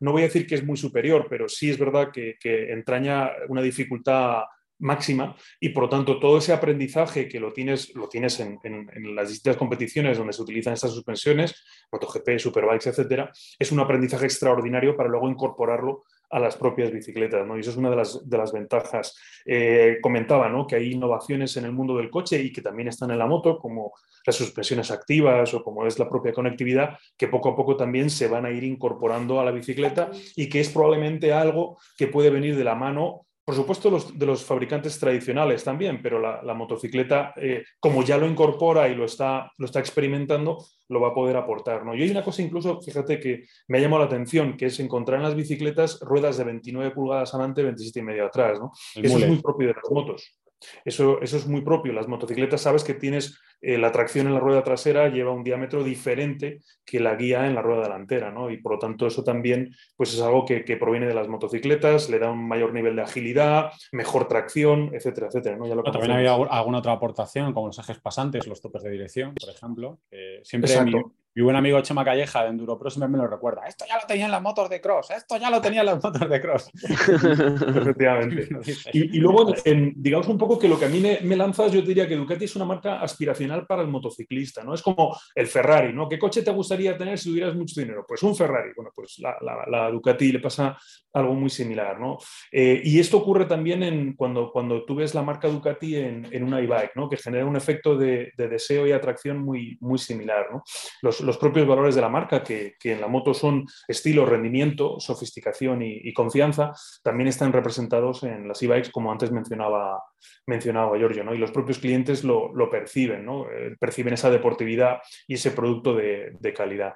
no 0.00 0.12
voy 0.12 0.22
a 0.22 0.26
decir 0.26 0.46
que 0.46 0.54
es 0.54 0.64
muy 0.64 0.76
superior, 0.76 1.26
pero 1.28 1.48
sí 1.48 1.70
es 1.70 1.78
verdad 1.78 2.10
que, 2.12 2.36
entraña 2.72 3.30
una 3.48 3.62
dificultad 3.62 4.42
máxima 4.82 5.36
y 5.60 5.68
por 5.70 5.84
lo 5.84 5.88
tanto 5.90 6.18
todo 6.18 6.38
ese 6.38 6.54
aprendizaje 6.54 7.28
que 7.28 7.38
lo 7.38 7.52
tienes, 7.52 7.94
lo 7.94 8.08
tienes 8.08 8.40
en, 8.40 8.58
en, 8.64 9.14
las 9.14 9.28
distintas 9.28 9.58
competiciones 9.58 10.16
donde 10.16 10.32
se 10.32 10.40
utilizan 10.40 10.72
estas 10.72 10.92
suspensiones, 10.92 11.54
MotoGP, 11.92 12.38
Superbikes, 12.38 12.88
etcétera, 12.88 13.30
es 13.58 13.72
un 13.72 13.80
aprendizaje 13.80 14.24
extraordinario 14.24 14.96
para 14.96 15.10
luego 15.10 15.28
incorporarlo 15.28 16.04
a 16.30 16.38
las 16.38 16.56
propias 16.56 16.92
bicicletas, 16.92 17.46
¿no? 17.46 17.56
Y 17.56 17.60
eso 17.60 17.70
es 17.70 17.76
una 17.76 17.90
de 17.90 17.96
las, 17.96 18.28
de 18.28 18.38
las 18.38 18.52
ventajas. 18.52 19.18
Eh, 19.44 19.98
comentaba, 20.00 20.48
¿no? 20.48 20.66
Que 20.66 20.76
hay 20.76 20.92
innovaciones 20.92 21.56
en 21.56 21.64
el 21.64 21.72
mundo 21.72 21.96
del 21.96 22.10
coche 22.10 22.40
y 22.40 22.52
que 22.52 22.62
también 22.62 22.88
están 22.88 23.10
en 23.10 23.18
la 23.18 23.26
moto, 23.26 23.58
como 23.58 23.92
las 24.24 24.36
suspensiones 24.36 24.90
activas 24.90 25.52
o 25.54 25.62
como 25.62 25.86
es 25.86 25.98
la 25.98 26.08
propia 26.08 26.32
conectividad, 26.32 26.98
que 27.16 27.28
poco 27.28 27.50
a 27.50 27.56
poco 27.56 27.76
también 27.76 28.10
se 28.10 28.28
van 28.28 28.46
a 28.46 28.50
ir 28.50 28.64
incorporando 28.64 29.40
a 29.40 29.44
la 29.44 29.50
bicicleta 29.50 30.10
y 30.36 30.48
que 30.48 30.60
es 30.60 30.68
probablemente 30.68 31.32
algo 31.32 31.78
que 31.96 32.06
puede 32.06 32.30
venir 32.30 32.56
de 32.56 32.64
la 32.64 32.74
mano 32.74 33.26
por 33.44 33.54
supuesto, 33.54 33.90
los, 33.90 34.18
de 34.18 34.26
los 34.26 34.44
fabricantes 34.44 34.98
tradicionales 34.98 35.64
también, 35.64 36.00
pero 36.02 36.20
la, 36.20 36.54
motocicleta, 36.54 37.32
eh, 37.36 37.64
como 37.80 38.02
ya 38.02 38.16
lo 38.16 38.26
incorpora 38.26 38.88
y 38.88 38.94
lo 38.94 39.04
está, 39.04 39.50
lo 39.56 39.66
está 39.66 39.80
experimentando, 39.80 40.64
lo 40.88 41.00
va 41.00 41.08
a 41.08 41.14
poder 41.14 41.36
aportar. 41.36 41.84
¿no? 41.84 41.94
Y 41.94 42.02
hay 42.02 42.10
una 42.10 42.22
cosa 42.22 42.42
incluso, 42.42 42.80
fíjate, 42.80 43.18
que 43.18 43.44
me 43.68 43.78
ha 43.78 43.80
llamado 43.80 44.02
la 44.02 44.06
atención, 44.06 44.56
que 44.56 44.66
es 44.66 44.78
encontrar 44.80 45.18
en 45.18 45.24
las 45.24 45.34
bicicletas 45.34 45.98
ruedas 46.00 46.36
de 46.36 46.44
29 46.44 46.90
pulgadas 46.92 47.34
adelante, 47.34 47.62
27 47.62 47.98
y 47.98 48.02
medio 48.02 48.26
atrás. 48.26 48.58
¿no? 48.60 48.70
Eso 48.94 49.18
es 49.18 49.26
muy 49.26 49.40
propio 49.40 49.68
de 49.68 49.74
las 49.74 49.90
motos. 49.90 50.36
Eso, 50.84 51.20
eso 51.22 51.36
es 51.36 51.46
muy 51.46 51.62
propio. 51.62 51.92
Las 51.92 52.08
motocicletas 52.08 52.60
sabes 52.60 52.84
que 52.84 52.94
tienes 52.94 53.40
eh, 53.62 53.76
la 53.76 53.92
tracción 53.92 54.26
en 54.26 54.34
la 54.34 54.40
rueda 54.40 54.64
trasera 54.64 55.08
lleva 55.08 55.32
un 55.32 55.44
diámetro 55.44 55.84
diferente 55.84 56.60
que 56.84 56.98
la 56.98 57.14
guía 57.14 57.46
en 57.46 57.54
la 57.54 57.60
rueda 57.60 57.82
delantera, 57.82 58.30
¿no? 58.30 58.50
Y 58.50 58.56
por 58.56 58.72
lo 58.72 58.78
tanto 58.78 59.06
eso 59.06 59.22
también 59.22 59.74
pues 59.96 60.14
es 60.14 60.20
algo 60.20 60.46
que, 60.46 60.62
proviene 60.80 61.06
de 61.06 61.14
las 61.14 61.28
motocicletas, 61.28 62.08
le 62.08 62.18
da 62.18 62.30
un 62.30 62.48
mayor 62.48 62.72
nivel 62.72 62.96
de 62.96 63.02
agilidad, 63.02 63.70
mejor 63.92 64.28
tracción, 64.28 64.90
etcétera, 64.94 65.26
etcétera. 65.26 65.56
¿no? 65.56 65.82
también 65.82 66.12
había 66.12 66.32
alguna 66.32 66.78
otra 66.78 66.92
aportación, 66.92 67.52
como 67.52 67.66
los 67.66 67.78
ejes 67.78 67.98
pasantes, 67.98 68.46
los 68.46 68.62
topes 68.62 68.82
de 68.82 68.90
dirección, 68.90 69.34
por 69.34 69.50
ejemplo. 69.50 70.00
siempre 70.42 70.82
mi 70.84 70.92
buen 71.36 71.56
amigo 71.56 71.80
Chema 71.80 72.04
Calleja 72.04 72.42
de 72.42 72.50
Enduro 72.50 72.78
siempre 72.90 73.08
me 73.08 73.18
lo 73.18 73.26
recuerda. 73.26 73.66
Esto 73.66 73.84
ya 73.88 73.96
lo 73.96 74.06
tenía 74.06 74.26
en 74.26 74.30
las 74.30 74.42
motos 74.42 74.68
de 74.68 74.80
cross, 74.80 75.10
esto 75.10 75.36
ya 75.36 75.50
lo 75.50 75.60
tenía 75.60 75.80
en 75.80 75.86
las 75.86 76.02
motos 76.02 76.28
de 76.28 76.40
cross. 76.40 76.70
Efectivamente. 76.82 78.48
y, 78.92 79.18
luego, 79.18 79.52
digamos 79.96 80.28
un 80.28 80.38
poco 80.38 80.58
que 80.58 80.68
lo 80.68 80.78
que 80.78 80.86
a 80.86 80.88
mí 80.88 81.00
me, 81.00 81.36
lanzas, 81.36 81.72
yo 81.72 81.82
diría 81.82 82.06
que 82.08 82.16
Ducati 82.16 82.44
es 82.44 82.56
una 82.56 82.64
marca 82.64 83.00
aspiracional 83.00 83.66
para 83.66 83.82
el 83.82 83.88
motociclista, 83.88 84.62
¿no? 84.62 84.74
Es 84.74 84.82
como 84.82 85.16
el 85.34 85.46
Ferrari, 85.46 85.92
¿no? 85.92 86.08
¿Qué 86.08 86.18
coche 86.18 86.42
te 86.42 86.50
gustaría 86.50 86.96
tener 86.96 87.18
si 87.18 87.30
tuvieras 87.30 87.54
mucho 87.54 87.80
dinero? 87.80 88.04
Pues 88.06 88.22
un 88.22 88.34
Ferrari. 88.34 88.70
Bueno, 88.76 88.90
pues 88.94 89.18
la, 89.18 89.90
Ducati 89.90 90.32
le 90.32 90.40
pasa 90.40 90.76
algo 91.12 91.34
muy 91.34 91.50
similar, 91.50 91.98
¿no? 91.98 92.18
Eh, 92.52 92.80
y 92.84 92.98
esto 92.98 93.18
ocurre 93.18 93.44
también 93.46 93.82
en, 93.82 94.14
cuando, 94.14 94.50
cuando 94.52 94.84
tú 94.84 94.94
ves 94.94 95.14
la 95.14 95.22
marca 95.22 95.48
Ducati 95.48 95.96
en, 95.96 96.26
en 96.30 96.44
una 96.44 96.60
e-bike, 96.60 96.92
¿no? 96.96 97.08
Que 97.08 97.16
genera 97.16 97.46
un 97.46 97.56
efecto 97.56 97.96
de, 97.96 98.32
deseo 98.36 98.86
y 98.86 98.92
atracción 98.92 99.38
muy, 99.38 99.76
muy 99.80 99.98
similar, 99.98 100.48
¿no? 100.50 100.62
Los, 101.02 101.19
los, 101.22 101.38
propios 101.38 101.66
valores 101.66 101.94
de 101.94 102.00
la 102.00 102.08
marca, 102.08 102.42
que, 102.42 102.76
en 102.82 103.00
la 103.00 103.08
moto 103.08 103.34
son 103.34 103.66
estilo, 103.88 104.26
rendimiento, 104.26 104.98
sofisticación 105.00 105.82
y, 105.82 106.12
confianza, 106.12 106.72
también 107.02 107.28
están 107.28 107.52
representados 107.52 108.22
en 108.22 108.48
las 108.48 108.62
e-bikes, 108.62 108.90
como 108.90 109.12
antes 109.12 109.30
mencionaba, 109.30 110.02
mencionaba 110.46 110.98
Giorgio, 110.98 111.24
¿no? 111.24 111.34
y 111.34 111.38
los 111.38 111.50
propios 111.50 111.78
clientes 111.78 112.24
lo, 112.24 112.52
perciben, 112.70 113.24
¿no? 113.24 113.50
Eh, 113.50 113.76
perciben 113.78 114.14
esa 114.14 114.30
deportividad 114.30 114.98
y 115.26 115.34
ese 115.34 115.50
producto 115.50 115.94
de, 115.94 116.54
calidad. 116.56 116.94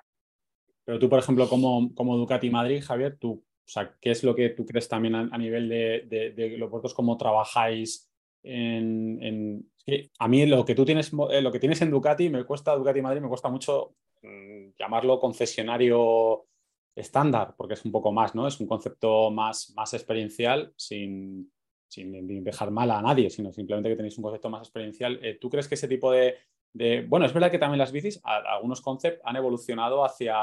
Pero 0.85 0.99
tú, 0.99 1.09
por 1.09 1.19
ejemplo, 1.19 1.49
como, 1.49 1.95
como 1.95 2.17
Ducati 2.17 2.51
Madrid, 2.51 2.83
Javier, 2.85 3.17
tú, 3.19 3.33
o 3.33 3.69
sea, 3.69 3.95
¿qué 4.01 4.11
es 4.11 4.23
lo 4.23 4.35
que 4.35 4.51
tú 4.51 4.67
crees 4.67 4.89
también 4.89 5.15
a, 5.15 5.39
nivel 5.39 5.69
de, 5.69 6.33
de, 6.35 6.59
los 6.59 6.71
vosotros, 6.71 6.95
cómo 6.95 7.17
trabajáis 7.17 8.14
a 8.45 10.29
mí 10.29 10.47
lo 10.47 10.65
que 10.65 10.75
tú 10.75 10.85
tienes, 10.85 11.13
eh, 11.31 11.41
lo 11.41 11.53
que 11.53 11.59
tienes 11.59 11.81
en 11.83 11.91
Ducati, 11.91 12.29
me 12.29 12.45
cuesta, 12.45 12.77
Ducati 12.77 13.03
Madrid, 13.03 13.21
me 13.21 13.29
cuesta 13.29 13.49
mucho 13.49 13.97
mm, 14.23 14.71
llamarlo 14.79 15.19
concesionario 15.19 16.47
estándar, 16.95 17.55
porque 17.57 17.75
es 17.75 17.85
un 17.85 17.93
poco 17.93 18.13
más, 18.13 18.35
¿no? 18.35 18.47
Es 18.47 18.61
un 18.61 18.67
concepto 18.67 19.31
más, 19.31 19.73
más 19.75 19.95
experiencial, 19.95 20.73
sin, 20.77 21.51
dejar 22.45 22.71
mal 22.71 22.91
a 22.91 23.01
nadie, 23.01 23.31
sino 23.31 23.53
simplemente 23.53 23.89
que 23.89 23.97
tenéis 23.97 24.19
un 24.19 24.25
concepto 24.25 24.51
más 24.51 24.63
experiencial. 24.63 25.19
Eh, 25.23 25.39
¿Tú 25.41 25.49
crees 25.49 25.69
que 25.69 25.75
ese 25.77 25.89
tipo 25.89 26.11
de, 26.11 26.37
Bueno, 27.09 27.27
es 27.27 27.33
verdad 27.33 27.51
que 27.51 27.59
también 27.59 27.79
las 27.79 27.93
bicis, 27.93 28.21
algunos 28.25 28.81
conceptos 28.81 29.23
han 29.25 29.37
evolucionado 29.37 30.05
hacia 30.05 30.37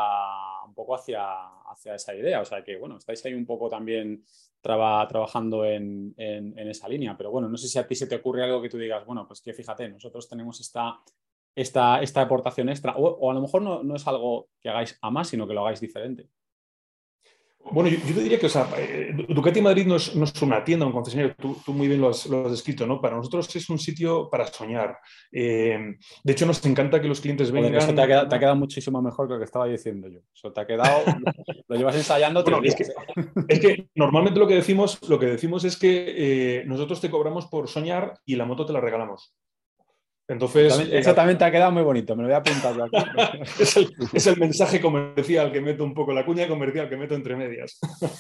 un 0.66 0.74
poco 0.74 0.96
hacia, 0.96 1.24
hacia 1.72 1.96
esa 1.96 2.16
idea, 2.16 2.42
o 2.42 2.46
sea 2.46 2.64
que, 2.64 2.78
bueno, 2.78 2.98
estáis 2.98 3.26
ahí 3.26 3.34
un 3.34 3.46
poco 3.46 3.70
también 3.70 4.24
trabajando 4.62 5.66
en, 5.66 6.14
esa 6.18 6.88
línea. 6.88 7.18
Pero 7.18 7.32
bueno, 7.32 7.50
no 7.50 7.58
sé 7.58 7.68
si 7.68 7.80
a 7.80 7.88
ti 7.88 7.96
se 7.96 8.08
te 8.08 8.16
ocurre 8.16 8.44
algo 8.44 8.62
que 8.62 8.70
tú 8.70 8.78
digas, 8.78 9.06
bueno, 9.06 9.28
pues 9.28 9.42
que 9.42 9.54
fíjate, 9.54 9.90
nosotros 9.90 10.30
tenemos 10.30 10.60
esta, 10.60 11.00
esta, 11.56 12.02
esta 12.02 12.22
aportación 12.22 12.70
extra, 12.70 12.96
o, 12.96 13.30
a 13.30 13.34
lo 13.34 13.42
mejor 13.42 13.62
no, 13.62 13.84
no, 13.84 13.96
es 13.96 14.08
algo 14.08 14.50
que 14.60 14.70
hagáis 14.70 14.98
a 15.02 15.10
más, 15.10 15.30
sino 15.30 15.48
que 15.48 15.54
lo 15.54 15.62
hagáis 15.62 15.82
diferente. 15.82 16.30
Bueno, 17.72 17.90
yo, 17.90 18.00
te 18.00 18.22
diría 18.22 18.40
que 18.40 18.48
o 18.48 18.50
sea, 18.50 18.68
eh, 18.78 19.14
Ducati 19.30 19.62
Madrid 19.62 19.86
no 19.86 19.96
es, 19.96 20.14
una 20.42 20.64
tienda, 20.64 20.86
un 20.86 20.92
concesionario, 20.92 21.36
tú, 21.36 21.74
muy 21.74 21.88
bien 21.88 22.02
lo 22.02 22.10
has, 22.10 22.26
lo 22.26 22.46
has, 22.46 22.52
descrito, 22.52 22.86
¿no? 22.86 23.00
Para 23.00 23.16
nosotros 23.16 23.56
es 23.56 23.70
un 23.70 23.80
sitio 23.80 24.30
para 24.30 24.48
soñar. 24.48 24.98
Eh, 25.32 25.78
de 26.24 26.32
hecho, 26.32 26.46
nos 26.46 26.66
encanta 26.66 27.00
que 27.02 27.08
los 27.08 27.22
clientes 27.22 27.52
vengan. 27.52 27.76
eso 27.76 27.94
te 27.94 28.02
ha, 28.02 28.08
quedado, 28.08 28.56
muchísimo 28.56 29.02
mejor 29.02 29.28
que 29.28 29.34
lo 29.34 29.40
que 29.40 29.46
estaba 29.46 29.68
diciendo 29.68 30.10
yo. 30.10 30.20
Eso 30.34 30.52
te 30.52 30.62
ha 30.62 30.68
quedado, 30.68 31.04
lo 31.68 31.76
llevas 31.76 31.96
ensayando. 31.96 32.44
es, 32.64 32.76
que, 32.76 32.86
es, 33.48 33.60
que, 33.60 33.88
normalmente 33.96 34.40
lo 34.40 34.48
que 34.48 34.56
decimos, 34.56 35.00
lo 35.08 35.20
que 35.20 35.28
decimos 35.28 35.64
es 35.64 35.78
que 35.78 36.06
eh, 36.18 36.64
nosotros 36.66 37.00
te 37.00 37.10
cobramos 37.10 37.48
por 37.48 37.70
soñar 37.70 38.20
y 38.26 38.36
la 38.36 38.46
moto 38.46 38.66
te 38.66 38.74
la 38.74 38.82
regalamos. 38.82 39.34
Entonces, 40.32 40.88
exactamente, 40.94 41.44
ha 41.44 41.52
quedado 41.52 41.74
muy 41.74 41.84
bonito, 41.84 42.16
me 42.16 42.24
lo 42.24 42.30
voy 42.30 42.36
a 42.36 42.38
apuntar 42.38 42.74
aquí. 42.82 43.44
es, 44.14 44.28
el, 44.28 44.38
mensaje 44.38 44.80
comercial 44.80 45.52
que 45.52 45.60
meto 45.60 45.84
un 45.84 45.94
poco, 45.94 46.14
la 46.14 46.26
cuña 46.26 46.48
comercial 46.48 46.88
que 46.88 46.96
meto 46.96 47.16
entre 47.16 47.36
medias. 47.36 47.80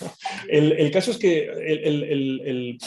el, 0.49 0.91
caso 0.91 1.11
es 1.11 1.17
que 1.17 1.45
el, 1.45 2.77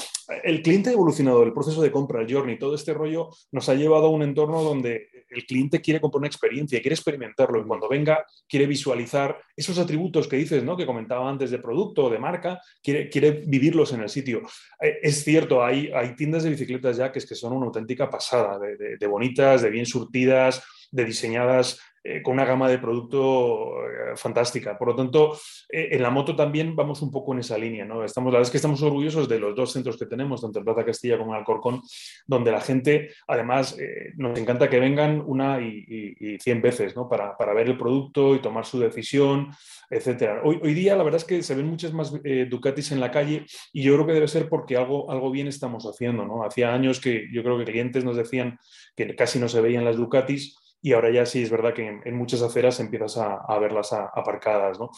el, 0.44 0.62
cliente 0.62 0.90
ha 0.90 0.92
evolucionado, 0.92 1.42
el 1.42 1.54
proceso 1.54 1.80
de 1.80 1.90
compra, 1.90 2.20
el 2.20 2.30
journey, 2.30 2.58
todo 2.58 2.74
este 2.74 2.92
rollo 2.92 3.30
nos 3.50 3.66
ha 3.70 3.74
llevado 3.74 4.06
a 4.06 4.10
un 4.10 4.22
entorno 4.22 4.62
donde 4.62 5.08
el 5.34 5.46
cliente 5.46 5.80
quiere 5.80 6.00
comprar 6.00 6.20
una 6.20 6.28
experiencia, 6.28 6.80
quiere 6.80 6.94
experimentarlo 6.94 7.60
y 7.60 7.64
cuando 7.64 7.88
venga 7.88 8.24
quiere 8.48 8.66
visualizar 8.66 9.38
esos 9.56 9.78
atributos 9.78 10.28
que 10.28 10.36
dices, 10.36 10.62
¿no? 10.62 10.76
que 10.76 10.86
comentaba 10.86 11.28
antes 11.28 11.50
de 11.50 11.58
producto 11.58 12.04
o 12.04 12.10
de 12.10 12.18
marca, 12.18 12.60
quiere, 12.82 13.42
vivirlos 13.46 13.92
en 13.92 14.02
el 14.02 14.08
sitio. 14.08 14.42
Eh, 14.80 14.98
es 15.02 15.24
cierto, 15.24 15.64
hay, 15.64 15.90
tiendas 16.16 16.42
de 16.42 16.50
bicicletas 16.50 16.96
ya 16.96 17.10
que, 17.10 17.20
son 17.20 17.52
una 17.52 17.66
auténtica 17.66 18.08
pasada, 18.08 18.58
de 18.58 19.06
bonitas, 19.06 19.62
de 19.62 19.70
bien 19.70 19.86
surtidas, 19.86 20.62
de 20.90 21.04
diseñadas 21.04 21.80
eh, 22.06 22.20
con 22.20 22.34
una 22.34 22.44
gama 22.44 22.68
de 22.68 22.78
producto 22.78 23.80
eh, 23.86 24.14
fantástica. 24.14 24.76
Por 24.76 24.88
lo 24.88 24.94
tanto, 24.94 25.38
eh, 25.70 25.88
en 25.92 26.02
la 26.02 26.10
moto 26.10 26.36
también 26.36 26.76
vamos 26.76 27.00
un 27.00 27.10
poco 27.10 27.32
en 27.32 27.38
esa 27.38 27.56
línea. 27.56 27.86
¿no? 27.86 28.04
Estamos, 28.04 28.30
la 28.30 28.40
verdad 28.40 28.48
es 28.48 28.50
que 28.50 28.58
estamos 28.58 28.82
orgullosos 28.82 29.26
de 29.26 29.38
los 29.38 29.56
dos 29.56 29.72
centros 29.72 29.96
que 29.96 30.04
tenemos, 30.04 30.42
tanto 30.42 30.58
en 30.58 30.66
Plaza 30.66 30.84
Castilla 30.84 31.16
como 31.16 31.32
en 31.32 31.38
Alcorcón, 31.38 31.80
donde 32.26 32.52
la 32.52 32.60
gente, 32.60 33.08
además, 33.26 33.78
nos 34.16 34.38
encanta 34.38 34.68
que 34.68 34.78
vengan 34.78 35.22
una 35.26 35.62
y, 35.62 36.36
cien 36.40 36.60
veces 36.60 36.94
¿no? 36.94 37.08
para, 37.08 37.38
para, 37.38 37.54
ver 37.54 37.68
el 37.68 37.78
producto 37.78 38.34
y 38.34 38.42
tomar 38.42 38.66
su 38.66 38.78
decisión, 38.78 39.48
etc. 39.88 40.40
Hoy, 40.44 40.60
hoy, 40.62 40.74
día, 40.74 40.96
la 40.96 41.04
verdad 41.04 41.22
es 41.22 41.24
que 41.24 41.42
se 41.42 41.54
ven 41.54 41.66
muchas 41.66 41.94
más 41.94 42.12
Ducatis 42.50 42.92
en 42.92 43.00
la 43.00 43.10
calle 43.10 43.46
y 43.72 43.82
yo 43.82 43.94
creo 43.94 44.06
que 44.06 44.12
debe 44.12 44.28
ser 44.28 44.50
porque 44.50 44.76
algo, 44.76 45.10
algo 45.10 45.30
bien 45.30 45.48
estamos 45.48 45.84
haciendo. 45.84 46.26
¿no? 46.26 46.44
Hacía 46.44 46.74
años 46.74 47.00
que 47.00 47.28
yo 47.32 47.42
creo 47.42 47.56
que 47.58 47.64
clientes 47.64 48.04
nos 48.04 48.16
decían 48.16 48.58
que 48.94 49.16
casi 49.16 49.38
no 49.38 49.48
se 49.48 49.62
veían 49.62 49.86
las 49.86 49.96
Ducatis 49.96 50.58
y 50.84 50.92
ahora 50.92 51.10
ya 51.10 51.24
sí 51.24 51.42
es 51.42 51.48
verdad 51.48 51.72
que 51.72 52.02
en, 52.04 52.14
muchas 52.14 52.42
aceras 52.42 52.78
empiezas 52.78 53.16
a, 53.16 53.58
verlas 53.58 53.90
aparcadas. 53.94 54.78
¿no? 54.78 54.90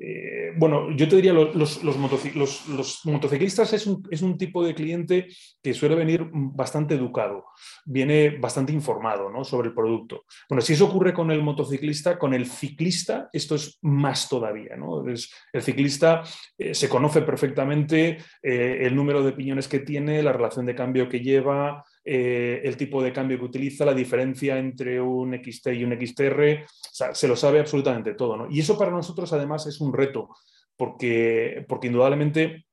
Eh, 0.00 0.52
bueno, 0.56 0.90
yo 0.96 1.06
te 1.06 1.16
diría, 1.16 1.34
los, 1.34 1.54
los, 1.54 1.84
los, 1.84 3.04
motociclistas 3.04 3.74
es 3.74 3.86
un, 3.86 4.02
es 4.10 4.22
un, 4.22 4.38
tipo 4.38 4.64
de 4.64 4.74
cliente 4.74 5.28
que 5.62 5.74
suele 5.74 5.96
venir 5.96 6.30
bastante 6.32 6.94
educado, 6.94 7.44
viene 7.84 8.38
bastante 8.38 8.72
informado 8.72 9.28
¿no? 9.28 9.44
sobre 9.44 9.68
el 9.68 9.74
producto. 9.74 10.24
Bueno, 10.48 10.62
si 10.62 10.72
eso 10.72 10.86
ocurre 10.86 11.12
con 11.12 11.30
el 11.30 11.42
motociclista, 11.42 12.18
con 12.18 12.32
el 12.32 12.46
ciclista 12.46 13.28
esto 13.30 13.56
es 13.56 13.78
más 13.82 14.30
todavía. 14.30 14.76
¿no? 14.78 15.06
Es, 15.06 15.30
el 15.52 15.60
ciclista 15.60 16.22
eh, 16.56 16.74
se 16.74 16.88
conoce 16.88 17.20
perfectamente 17.20 18.16
eh, 18.42 18.78
el 18.80 18.96
número 18.96 19.22
de 19.22 19.32
piñones 19.32 19.68
que 19.68 19.80
tiene, 19.80 20.22
la 20.22 20.32
relación 20.32 20.64
de 20.64 20.74
cambio 20.74 21.06
que 21.06 21.20
lleva, 21.20 21.84
eh, 22.04 22.60
el 22.64 22.76
tipo 22.76 23.02
de 23.02 23.12
cambio 23.12 23.38
que 23.38 23.44
utiliza, 23.44 23.84
la 23.84 23.94
diferencia 23.94 24.58
entre 24.58 25.00
un 25.00 25.34
XT 25.34 25.68
y 25.68 25.84
un 25.84 25.98
XTR, 25.98 26.66
se 27.12 27.28
lo 27.28 27.36
sabe 27.36 27.60
absolutamente 27.60 28.14
todo. 28.14 28.36
¿no? 28.36 28.48
Y 28.50 28.60
eso 28.60 28.78
para 28.78 28.90
nosotros 28.90 29.32
además 29.32 29.66
es 29.66 29.80
un 29.80 29.92
reto, 29.92 30.28
porque, 30.76 31.64
porque 31.68 31.86
indudablemente 31.86 32.66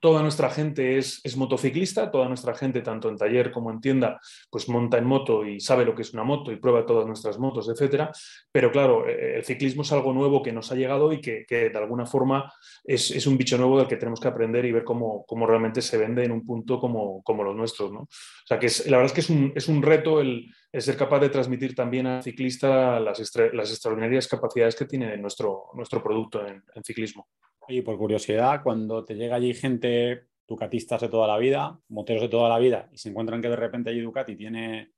toda 0.00 0.22
nuestra 0.22 0.50
gente 0.50 0.96
es, 0.96 1.20
motociclista, 1.36 2.10
toda 2.10 2.26
nuestra 2.26 2.54
gente, 2.54 2.80
tanto 2.80 3.08
en 3.08 3.16
taller 3.16 3.50
como 3.50 3.70
en 3.70 3.80
tienda, 3.80 4.18
pues 4.50 4.68
monta 4.68 4.96
en 4.98 5.04
moto 5.04 5.44
y 5.44 5.60
sabe 5.60 5.84
lo 5.84 5.94
que 5.94 6.02
es 6.02 6.12
una 6.14 6.24
moto 6.24 6.50
y 6.50 6.56
prueba 6.56 6.86
todas 6.86 7.06
nuestras 7.06 7.38
motos, 7.38 7.68
etcétera. 7.68 8.10
Pero 8.50 8.72
claro, 8.72 9.06
eh, 9.06 9.36
el 9.36 9.44
ciclismo 9.44 9.82
es 9.82 9.92
algo 9.92 10.12
nuevo 10.12 10.42
que 10.42 10.52
nos 10.52 10.72
ha 10.72 10.74
llegado 10.74 11.12
y 11.12 11.20
que, 11.20 11.44
de 11.48 11.78
alguna 11.78 12.06
forma 12.06 12.50
es, 12.82 13.26
un 13.26 13.36
bicho 13.36 13.58
nuevo 13.58 13.78
del 13.78 13.86
que 13.86 13.96
tenemos 13.96 14.20
que 14.20 14.28
aprender 14.28 14.64
y 14.64 14.72
ver 14.72 14.84
cómo, 14.84 15.26
realmente 15.46 15.82
se 15.82 15.98
vende 15.98 16.24
en 16.24 16.32
un 16.32 16.44
punto 16.44 16.80
como, 16.80 17.22
los 17.44 17.54
nuestros. 17.54 17.92
¿no? 17.92 18.00
O 18.00 18.08
sea, 18.46 18.58
que 18.58 18.68
la 18.86 18.96
verdad 18.96 19.06
es 19.06 19.12
que 19.12 19.20
es 19.20 19.30
un, 19.30 19.52
es 19.54 19.68
un 19.68 19.82
reto 19.82 20.20
el, 20.20 20.52
ser 20.72 20.96
capaz 20.96 21.20
de 21.20 21.28
transmitir 21.28 21.74
también 21.74 22.06
al 22.06 22.22
ciclista 22.22 22.98
las, 23.00 23.20
extraordinarias 23.20 24.28
capacidades 24.28 24.76
que 24.76 24.86
tiene 24.86 25.16
nuestro, 25.18 25.66
nuestro 25.74 26.02
producto 26.02 26.46
en 26.46 26.84
ciclismo. 26.84 27.28
Y 27.70 27.82
por 27.82 27.96
curiosidad, 27.96 28.62
cuando 28.62 29.04
te 29.04 29.14
llega 29.14 29.36
allí 29.36 29.54
gente, 29.54 30.26
ducatistas 30.46 31.00
de 31.00 31.08
toda 31.08 31.26
la 31.26 31.38
vida, 31.38 31.80
moteros 31.88 32.22
de 32.22 32.28
toda 32.28 32.48
la 32.48 32.58
vida, 32.58 32.88
y 32.92 32.98
se 32.98 33.08
encuentran 33.08 33.40
que 33.40 33.48
de 33.48 33.56
repente 33.56 33.90
allí 33.90 34.00
Ducati 34.00 34.36
tiene 34.36 34.92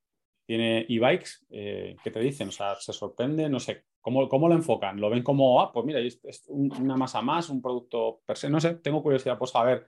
tiene 0.44 0.86
e-bikes, 0.88 1.46
eh, 1.50 1.96
¿qué 2.02 2.10
te 2.10 2.20
dicen? 2.20 2.48
O 2.48 2.52
sea, 2.52 2.74
se 2.76 2.92
sorprende, 2.92 3.48
no 3.48 3.60
sé, 3.60 3.84
¿cómo, 4.00 4.28
cómo 4.28 4.48
lo 4.48 4.54
enfocan? 4.54 5.00
¿Lo 5.00 5.08
ven 5.08 5.22
como, 5.22 5.60
ah, 5.60 5.72
pues 5.72 5.86
mira, 5.86 6.00
es, 6.00 6.20
una 6.48 6.96
masa 6.96 7.22
más, 7.22 7.48
un 7.48 7.62
producto 7.62 8.20
per 8.26 8.36
se? 8.36 8.50
No 8.50 8.60
sé, 8.60 8.74
tengo 8.74 9.02
curiosidad 9.02 9.38
por 9.38 9.48
saber 9.48 9.86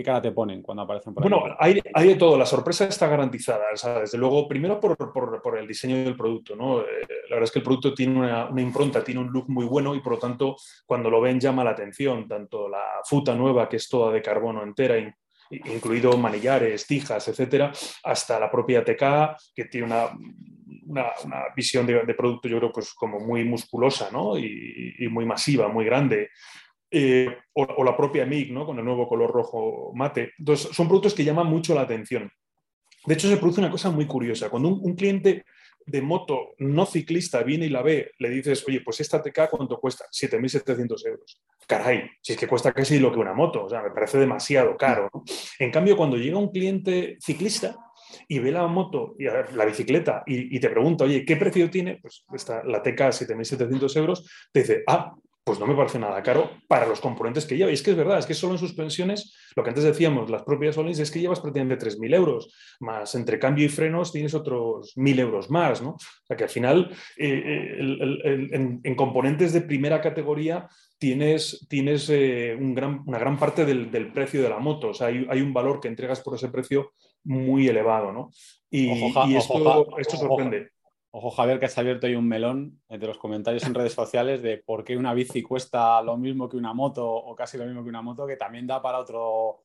¿Qué 0.00 0.04
cara 0.04 0.22
te 0.22 0.32
ponen 0.32 0.62
cuando 0.62 0.84
aparecen 0.84 1.12
por 1.12 1.22
Bueno, 1.22 1.44
hay, 1.58 1.78
hay, 1.92 2.08
de 2.08 2.14
todo. 2.14 2.38
La 2.38 2.46
sorpresa 2.46 2.86
está 2.86 3.06
garantizada. 3.06 3.64
desde 4.00 4.16
luego, 4.16 4.48
primero 4.48 4.80
por, 4.80 4.96
por, 5.12 5.58
el 5.58 5.68
diseño 5.68 6.02
del 6.02 6.16
producto. 6.16 6.56
¿no? 6.56 6.80
Eh, 6.80 6.84
la 7.28 7.36
verdad 7.36 7.44
es 7.44 7.50
que 7.50 7.58
el 7.58 7.64
producto 7.66 7.92
tiene 7.92 8.18
una, 8.18 8.48
una, 8.48 8.62
impronta, 8.62 9.04
tiene 9.04 9.20
un 9.20 9.30
look 9.30 9.50
muy 9.50 9.66
bueno 9.66 9.94
y 9.94 10.00
por 10.00 10.14
lo 10.14 10.18
tanto, 10.18 10.56
cuando 10.86 11.10
lo 11.10 11.20
ven, 11.20 11.38
llama 11.38 11.62
la 11.62 11.72
atención. 11.72 12.26
Tanto 12.26 12.66
la 12.66 12.82
futa 13.04 13.34
nueva, 13.34 13.68
que 13.68 13.76
es 13.76 13.90
toda 13.90 14.10
de 14.10 14.22
carbono 14.22 14.62
entera, 14.62 14.96
incluido 15.50 16.16
manillares, 16.16 16.86
tijas, 16.86 17.28
etcétera, 17.28 17.70
hasta 18.02 18.40
la 18.40 18.50
propia 18.50 18.82
TK, 18.82 19.52
que 19.54 19.66
tiene 19.66 19.86
una, 19.86 20.06
una, 20.86 21.08
una 21.26 21.42
visión 21.54 21.84
de, 21.84 22.06
de, 22.06 22.14
producto, 22.14 22.48
yo 22.48 22.56
creo, 22.56 22.72
pues 22.72 22.94
como 22.94 23.20
muy 23.20 23.44
musculosa 23.44 24.08
¿no? 24.10 24.38
y, 24.38 24.94
y 24.98 25.08
muy 25.08 25.26
masiva, 25.26 25.68
muy 25.68 25.84
grande. 25.84 26.30
Eh, 26.90 27.28
o, 27.52 27.84
la 27.84 27.96
propia 27.96 28.26
MIG, 28.26 28.52
¿no? 28.52 28.66
con 28.66 28.78
el 28.78 28.84
nuevo 28.84 29.08
color 29.08 29.30
rojo 29.30 29.92
mate. 29.94 30.32
Entonces, 30.38 30.74
son 30.74 30.88
productos 30.88 31.14
que 31.14 31.24
llaman 31.24 31.46
mucho 31.46 31.74
la 31.74 31.82
atención. 31.82 32.30
De 33.06 33.14
hecho, 33.14 33.28
se 33.28 33.36
produce 33.36 33.60
una 33.60 33.70
cosa 33.70 33.90
muy 33.90 34.06
curiosa. 34.06 34.50
Cuando 34.50 34.68
un, 34.68 34.94
cliente 34.94 35.44
de 35.86 36.02
moto 36.02 36.50
no 36.58 36.84
ciclista 36.86 37.42
viene 37.42 37.66
y 37.66 37.70
la 37.70 37.82
ve, 37.82 38.12
le 38.18 38.28
dices, 38.28 38.64
oye, 38.66 38.80
pues 38.82 39.00
esta 39.00 39.22
TK, 39.22 39.48
¿cuánto 39.50 39.78
cuesta? 39.78 40.04
7.700 40.10 41.06
euros. 41.06 41.40
Caray, 41.66 42.10
si 42.20 42.32
es 42.32 42.38
que 42.38 42.46
cuesta 42.46 42.72
casi 42.72 42.98
lo 42.98 43.12
que 43.12 43.18
una 43.18 43.32
moto, 43.32 43.64
o 43.64 43.68
sea, 43.68 43.82
me 43.82 43.90
parece 43.90 44.18
demasiado 44.18 44.76
caro. 44.76 45.08
En 45.58 45.70
cambio, 45.70 45.96
cuando 45.96 46.16
llega 46.16 46.38
un 46.38 46.50
cliente 46.50 47.16
ciclista, 47.20 47.76
y 48.28 48.38
ve 48.40 48.50
la 48.50 48.66
moto, 48.66 49.14
y 49.18 49.24
la 49.24 49.64
bicicleta, 49.64 50.24
y, 50.26 50.58
te 50.58 50.68
pregunta, 50.68 51.04
oye, 51.04 51.24
¿qué 51.24 51.36
precio 51.36 51.70
tiene? 51.70 51.98
Pues 52.00 52.24
está 52.34 52.64
la 52.64 52.82
TK 52.82 53.00
7.700 53.00 53.96
euros, 53.96 54.28
te 54.52 54.60
dice, 54.60 54.82
ah, 54.86 55.14
pues 55.44 55.58
no 55.58 55.66
me 55.66 55.74
parece 55.74 55.98
nada 55.98 56.22
caro 56.22 56.50
para 56.68 56.86
los 56.86 57.00
componentes 57.00 57.46
que 57.46 57.56
lleva. 57.56 57.70
Y 57.70 57.74
es 57.74 57.82
que 57.82 57.92
es 57.92 57.96
verdad, 57.96 58.18
es 58.18 58.26
que 58.26 58.34
solo 58.34 58.52
en 58.52 58.58
suspensiones, 58.58 59.34
lo 59.56 59.62
que 59.62 59.70
antes 59.70 59.84
decíamos, 59.84 60.30
las 60.30 60.42
propias 60.42 60.76
Olins, 60.76 60.98
es 60.98 61.10
que 61.10 61.20
llevas 61.20 61.40
prácticamente 61.40 61.86
3.000 61.86 62.14
euros, 62.14 62.54
más 62.80 63.14
entre 63.14 63.38
cambio 63.38 63.64
y 63.64 63.68
frenos 63.68 64.12
tienes 64.12 64.34
otros 64.34 64.92
1.000 64.96 65.20
euros 65.20 65.50
más, 65.50 65.82
¿no? 65.82 65.90
O 65.90 66.26
sea 66.26 66.36
que 66.36 66.44
al 66.44 66.50
final, 66.50 66.90
eh, 67.16 67.78
eh, 67.80 68.80
en, 68.82 68.94
componentes 68.94 69.52
de 69.52 69.62
primera 69.62 70.00
categoría, 70.00 70.68
tienes, 70.98 71.66
tienes 71.68 72.08
eh, 72.10 72.56
una 72.60 73.18
gran 73.18 73.38
parte 73.38 73.64
del, 73.64 74.12
precio 74.12 74.42
de 74.42 74.50
la 74.50 74.58
moto. 74.58 74.88
O 74.88 74.94
sea, 74.94 75.06
hay, 75.06 75.40
un 75.40 75.54
valor 75.54 75.80
que 75.80 75.88
entregas 75.88 76.20
por 76.20 76.34
ese 76.34 76.48
precio 76.48 76.92
muy 77.24 77.66
elevado, 77.66 78.12
¿no? 78.12 78.30
Y, 78.70 78.90
esto, 79.34 79.98
esto 79.98 80.16
sorprende. 80.16 80.58
Ojo, 80.58 80.79
Javier, 81.12 81.58
que 81.58 81.66
has 81.66 81.76
abierto 81.76 82.06
ahí 82.06 82.14
un 82.14 82.28
melón 82.28 82.80
entre 82.88 83.08
los 83.08 83.18
comentarios 83.18 83.64
en 83.64 83.74
redes 83.74 83.92
sociales 83.92 84.42
de 84.42 84.58
por 84.58 84.84
qué 84.84 84.96
una 84.96 85.12
bici 85.12 85.42
cuesta 85.42 86.00
lo 86.02 86.16
mismo 86.16 86.48
que 86.48 86.56
una 86.56 86.72
moto 86.72 87.08
o 87.10 87.34
casi 87.34 87.58
lo 87.58 87.64
mismo 87.64 87.82
que 87.82 87.88
una 87.88 88.02
moto, 88.02 88.26
que 88.26 88.36
también 88.36 88.66
da 88.66 88.80
para 88.80 88.98
otro, 88.98 89.64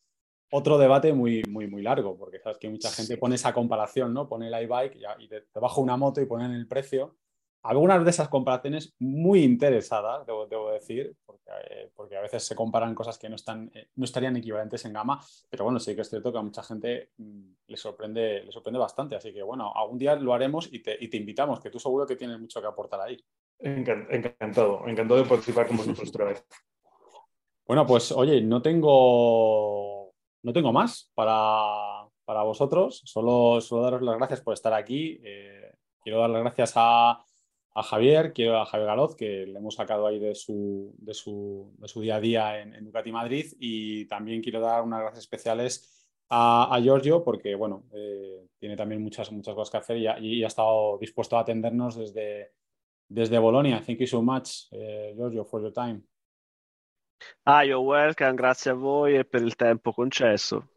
otro 0.52 0.78
debate 0.78 1.14
muy, 1.14 1.44
muy, 1.48 1.68
muy 1.68 1.84
largo, 1.84 2.18
porque 2.18 2.40
sabes 2.40 2.58
que 2.58 2.70
mucha 2.70 2.90
gente 2.90 3.18
pone 3.18 3.36
esa 3.36 3.54
comparación, 3.54 4.14
¿no? 4.14 4.28
Pone 4.28 4.48
el 4.48 4.64
iBike 4.64 4.98
y, 5.20 5.28
te, 5.28 5.42
te 5.42 5.60
bajo 5.60 5.82
una 5.82 5.98
moto 5.98 6.20
y 6.20 6.26
ponen 6.26 6.52
el 6.52 6.68
precio 6.68 7.16
algunas 7.66 8.04
de 8.04 8.10
esas 8.12 8.30
comparaciones 8.30 8.96
muy 9.00 9.44
interesadas, 9.44 10.26
debo, 10.28 10.72
decir, 10.72 11.16
eh, 11.70 11.90
porque, 11.96 12.16
a 12.16 12.22
veces 12.22 12.44
se 12.44 12.56
comparan 12.56 12.94
cosas 12.94 13.18
que 13.18 13.28
no, 13.28 13.36
están, 13.36 13.72
eh, 13.74 13.90
no 13.96 14.06
estarían 14.06 14.38
equivalentes 14.38 14.86
en 14.86 14.94
gama, 14.94 15.20
pero 15.50 15.64
bueno, 15.64 15.80
sí 15.80 15.96
que 15.96 16.02
es 16.02 16.10
cierto 16.10 16.32
que 16.32 16.38
a 16.38 16.44
mucha 16.44 16.62
gente 16.62 17.10
mm, 17.18 17.52
le, 17.68 17.78
sorprende, 17.78 18.44
le 18.44 18.52
sorprende 18.52 18.80
bastante, 18.80 19.16
así 19.16 19.34
que 19.34 19.42
bueno, 19.42 19.74
algún 19.76 19.98
día 19.98 20.16
lo 20.16 20.34
haremos 20.34 20.72
y 20.72 20.80
te, 20.80 20.98
invitamos, 21.18 21.60
que 21.60 21.72
tú 21.72 21.80
seguro 21.80 22.06
que 22.06 22.16
tienes 22.16 22.40
mucho 22.40 22.62
que 22.62 22.68
aportar 22.68 23.02
ahí. 23.02 23.18
Encantado, 23.60 24.88
encantado 24.88 25.22
de 25.22 25.28
participar 25.28 25.68
con 25.68 25.78
vosotros 25.78 26.10
otra 26.10 26.26
vez. 26.26 26.46
Bueno, 27.66 27.86
pues 27.88 28.12
oye, 28.12 28.42
no 28.42 28.62
tengo, 28.62 30.14
no 30.44 30.54
tengo 30.54 30.72
más 30.72 31.12
para, 31.16 32.06
vosotros, 32.28 33.02
solo, 33.06 33.60
solo 33.60 33.82
daros 33.82 34.02
las 34.04 34.18
gracias 34.18 34.42
por 34.42 34.54
estar 34.54 34.74
aquí. 34.74 35.20
Eh, 35.24 35.74
quiero 36.04 36.20
dar 36.20 36.30
las 36.30 36.42
gracias 36.42 36.74
a 36.76 37.26
a 37.76 37.84
Javier, 37.84 38.32
quiero 38.32 38.58
a 38.58 38.66
Javier 38.66 38.88
Galoz, 38.88 39.16
que 39.16 39.46
le 39.46 39.60
hemos 39.60 39.76
sacado 39.76 40.08
ahí 40.08 40.18
de 40.18 40.34
su, 40.34 40.96
de 40.98 41.14
su, 41.14 41.74
día 42.02 42.16
a 42.16 42.20
día 42.22 42.62
en, 42.62 42.86
Ducati 42.86 43.12
Madrid. 43.12 43.48
Y 43.60 44.06
también 44.06 44.42
quiero 44.42 44.62
dar 44.62 44.82
unas 44.82 45.02
gracias 45.02 45.26
especiales 45.26 46.08
a, 46.30 46.80
Giorgio, 46.82 47.22
porque 47.22 47.54
bueno, 47.56 47.84
eh, 47.94 48.48
tiene 48.58 48.78
también 48.78 49.04
muchas, 49.04 49.30
muchas 49.32 49.54
cosas 49.54 49.72
que 49.72 49.78
hacer 49.78 49.98
y 49.98 50.44
ha, 50.44 50.48
estado 50.48 50.98
dispuesto 50.98 51.38
a 51.38 51.42
atendernos 51.42 51.98
desde, 51.98 52.54
desde 53.10 53.40
Bolonia. 53.40 53.84
Thank 53.86 54.00
you 54.00 54.08
so 54.08 54.22
much, 54.22 54.70
eh, 54.72 55.14
Giorgio, 55.14 55.44
for 55.44 55.62
your 55.62 55.74
time. 55.74 56.02
Ah, 57.44 57.64
you're 57.64 57.84
welcome, 57.84 58.36
grazie 58.36 58.72
a 58.72 58.74
voi 58.74 59.18
e 59.18 59.26
per 59.26 59.42
il 59.42 59.56
tempo 59.56 59.92
concesso. 59.92 60.75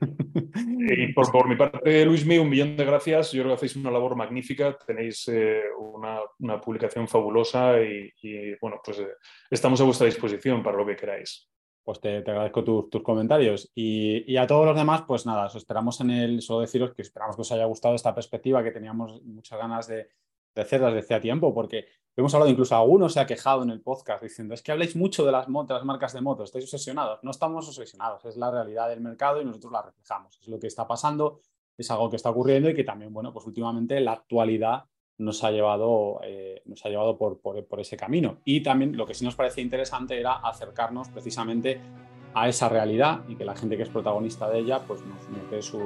Y 0.00 1.12
por, 1.12 1.48
mi 1.48 1.56
parte, 1.56 2.04
Luis 2.04 2.24
Luismi, 2.24 2.38
un 2.38 2.48
millón 2.48 2.76
de 2.76 2.84
gracias. 2.84 3.32
Yo 3.32 3.42
creo 3.42 3.52
que 3.52 3.56
hacéis 3.56 3.76
una 3.76 3.90
labor 3.90 4.16
magnífica. 4.16 4.76
Tenéis 4.86 5.28
eh, 5.28 5.62
una, 5.78 6.60
publicación 6.60 7.08
fabulosa 7.08 7.80
y, 7.80 8.54
bueno, 8.60 8.80
pues 8.84 8.98
eh, 9.00 9.08
estamos 9.50 9.80
a 9.80 9.84
vuestra 9.84 10.06
disposición 10.06 10.62
para 10.62 10.76
lo 10.76 10.86
que 10.86 10.96
queráis. 10.96 11.48
Pues 11.82 12.00
te, 12.00 12.18
agradezco 12.18 12.64
tus 12.64 13.02
comentarios. 13.02 13.70
Y, 13.74 14.36
a 14.36 14.46
todos 14.46 14.66
los 14.66 14.76
demás, 14.76 15.02
pues 15.06 15.26
nada, 15.26 15.46
os 15.46 15.54
esperamos 15.54 16.00
en 16.00 16.10
el. 16.10 16.42
Solo 16.42 16.60
deciros 16.60 16.94
que 16.94 17.02
esperamos 17.02 17.36
que 17.36 17.42
os 17.42 17.52
haya 17.52 17.64
gustado 17.64 17.94
esta 17.94 18.14
perspectiva, 18.14 18.62
que 18.62 18.72
teníamos 18.72 19.22
muchas 19.22 19.58
ganas 19.58 19.88
de, 19.88 20.08
de 20.54 20.62
hacerlas 20.62 20.94
desde 20.94 21.14
hace 21.14 21.22
tiempo, 21.22 21.54
porque 21.54 21.86
hemos 22.20 22.34
hablado, 22.34 22.50
incluso 22.50 22.74
alguno 22.74 23.08
se 23.08 23.20
ha 23.20 23.26
quejado 23.26 23.62
en 23.62 23.70
el 23.70 23.80
podcast 23.80 24.22
diciendo, 24.22 24.52
es 24.52 24.62
que 24.62 24.72
habláis 24.72 24.96
mucho 24.96 25.24
de 25.24 25.30
las, 25.30 25.48
motos, 25.48 25.76
las 25.76 25.84
marcas 25.84 26.12
de 26.12 26.20
motos, 26.20 26.46
estáis 26.46 26.64
obsesionados. 26.64 27.20
No 27.22 27.30
estamos 27.30 27.68
obsesionados, 27.68 28.24
es 28.24 28.36
la 28.36 28.50
realidad 28.50 28.88
del 28.88 29.00
mercado 29.00 29.40
y 29.40 29.44
nosotros 29.44 29.72
la 29.72 29.82
reflejamos. 29.82 30.38
Es 30.40 30.48
lo 30.48 30.58
que 30.58 30.66
está 30.66 30.86
pasando, 30.86 31.40
es 31.76 31.90
algo 31.90 32.10
que 32.10 32.16
está 32.16 32.30
ocurriendo 32.30 32.68
y 32.70 32.74
que 32.74 32.82
también, 32.82 33.12
bueno, 33.12 33.32
pues 33.32 33.46
últimamente 33.46 34.00
la 34.00 34.12
actualidad 34.12 34.84
nos 35.18 35.44
ha 35.44 35.50
llevado, 35.50 36.20
eh, 36.24 36.62
nos 36.64 36.84
ha 36.84 36.88
llevado 36.88 37.16
por, 37.16 37.40
ese 37.78 37.96
camino. 37.96 38.38
Y 38.44 38.62
también 38.62 38.96
lo 38.96 39.06
que 39.06 39.14
sí 39.14 39.24
nos 39.24 39.36
parecía 39.36 39.62
interesante 39.62 40.18
era 40.18 40.34
acercarnos 40.34 41.08
precisamente 41.10 41.80
a 42.34 42.48
esa 42.48 42.68
realidad 42.68 43.20
y 43.28 43.36
que 43.36 43.44
la 43.44 43.56
gente 43.56 43.76
que 43.76 43.84
es 43.84 43.88
protagonista 43.88 44.48
de 44.48 44.58
ella 44.58 44.80
pues 44.86 45.02
nos, 45.02 45.50
dé 45.50 45.62
su, 45.62 45.78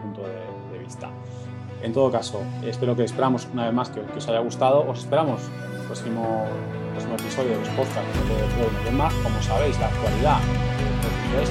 punto 0.00 0.22
de, 0.22 0.78
vista. 0.78 1.10
En 1.82 1.92
todo 1.92 2.10
caso, 2.10 2.42
espero 2.62 2.94
que 2.94 3.04
esperamos 3.04 3.48
una 3.52 3.64
vez 3.64 3.74
más 3.74 3.90
que, 3.90 4.00
os 4.00 4.28
haya 4.28 4.40
gustado. 4.40 4.88
Os 4.88 5.00
esperamos 5.00 5.40
en 5.42 5.80
el 5.80 5.86
próximo, 5.86 6.46
próximo 6.92 7.14
episodio 7.14 7.50
de 7.50 7.58
los 7.58 7.68
podcasts 7.70 8.84
de 8.84 8.90
más. 8.92 9.14
Como 9.14 9.40
sabéis, 9.42 9.78
la 9.80 9.86
actualidad 9.86 10.38
es 11.42 11.50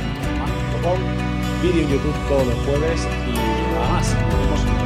vídeo 1.61 1.81
en 1.81 1.89
YouTube 1.89 2.15
todos 2.27 2.47
los 2.47 2.55
jueves 2.65 3.07
y 3.27 3.73
nada 3.73 3.89
más. 3.89 4.13
Nos 4.13 4.65
vemos 4.65 4.78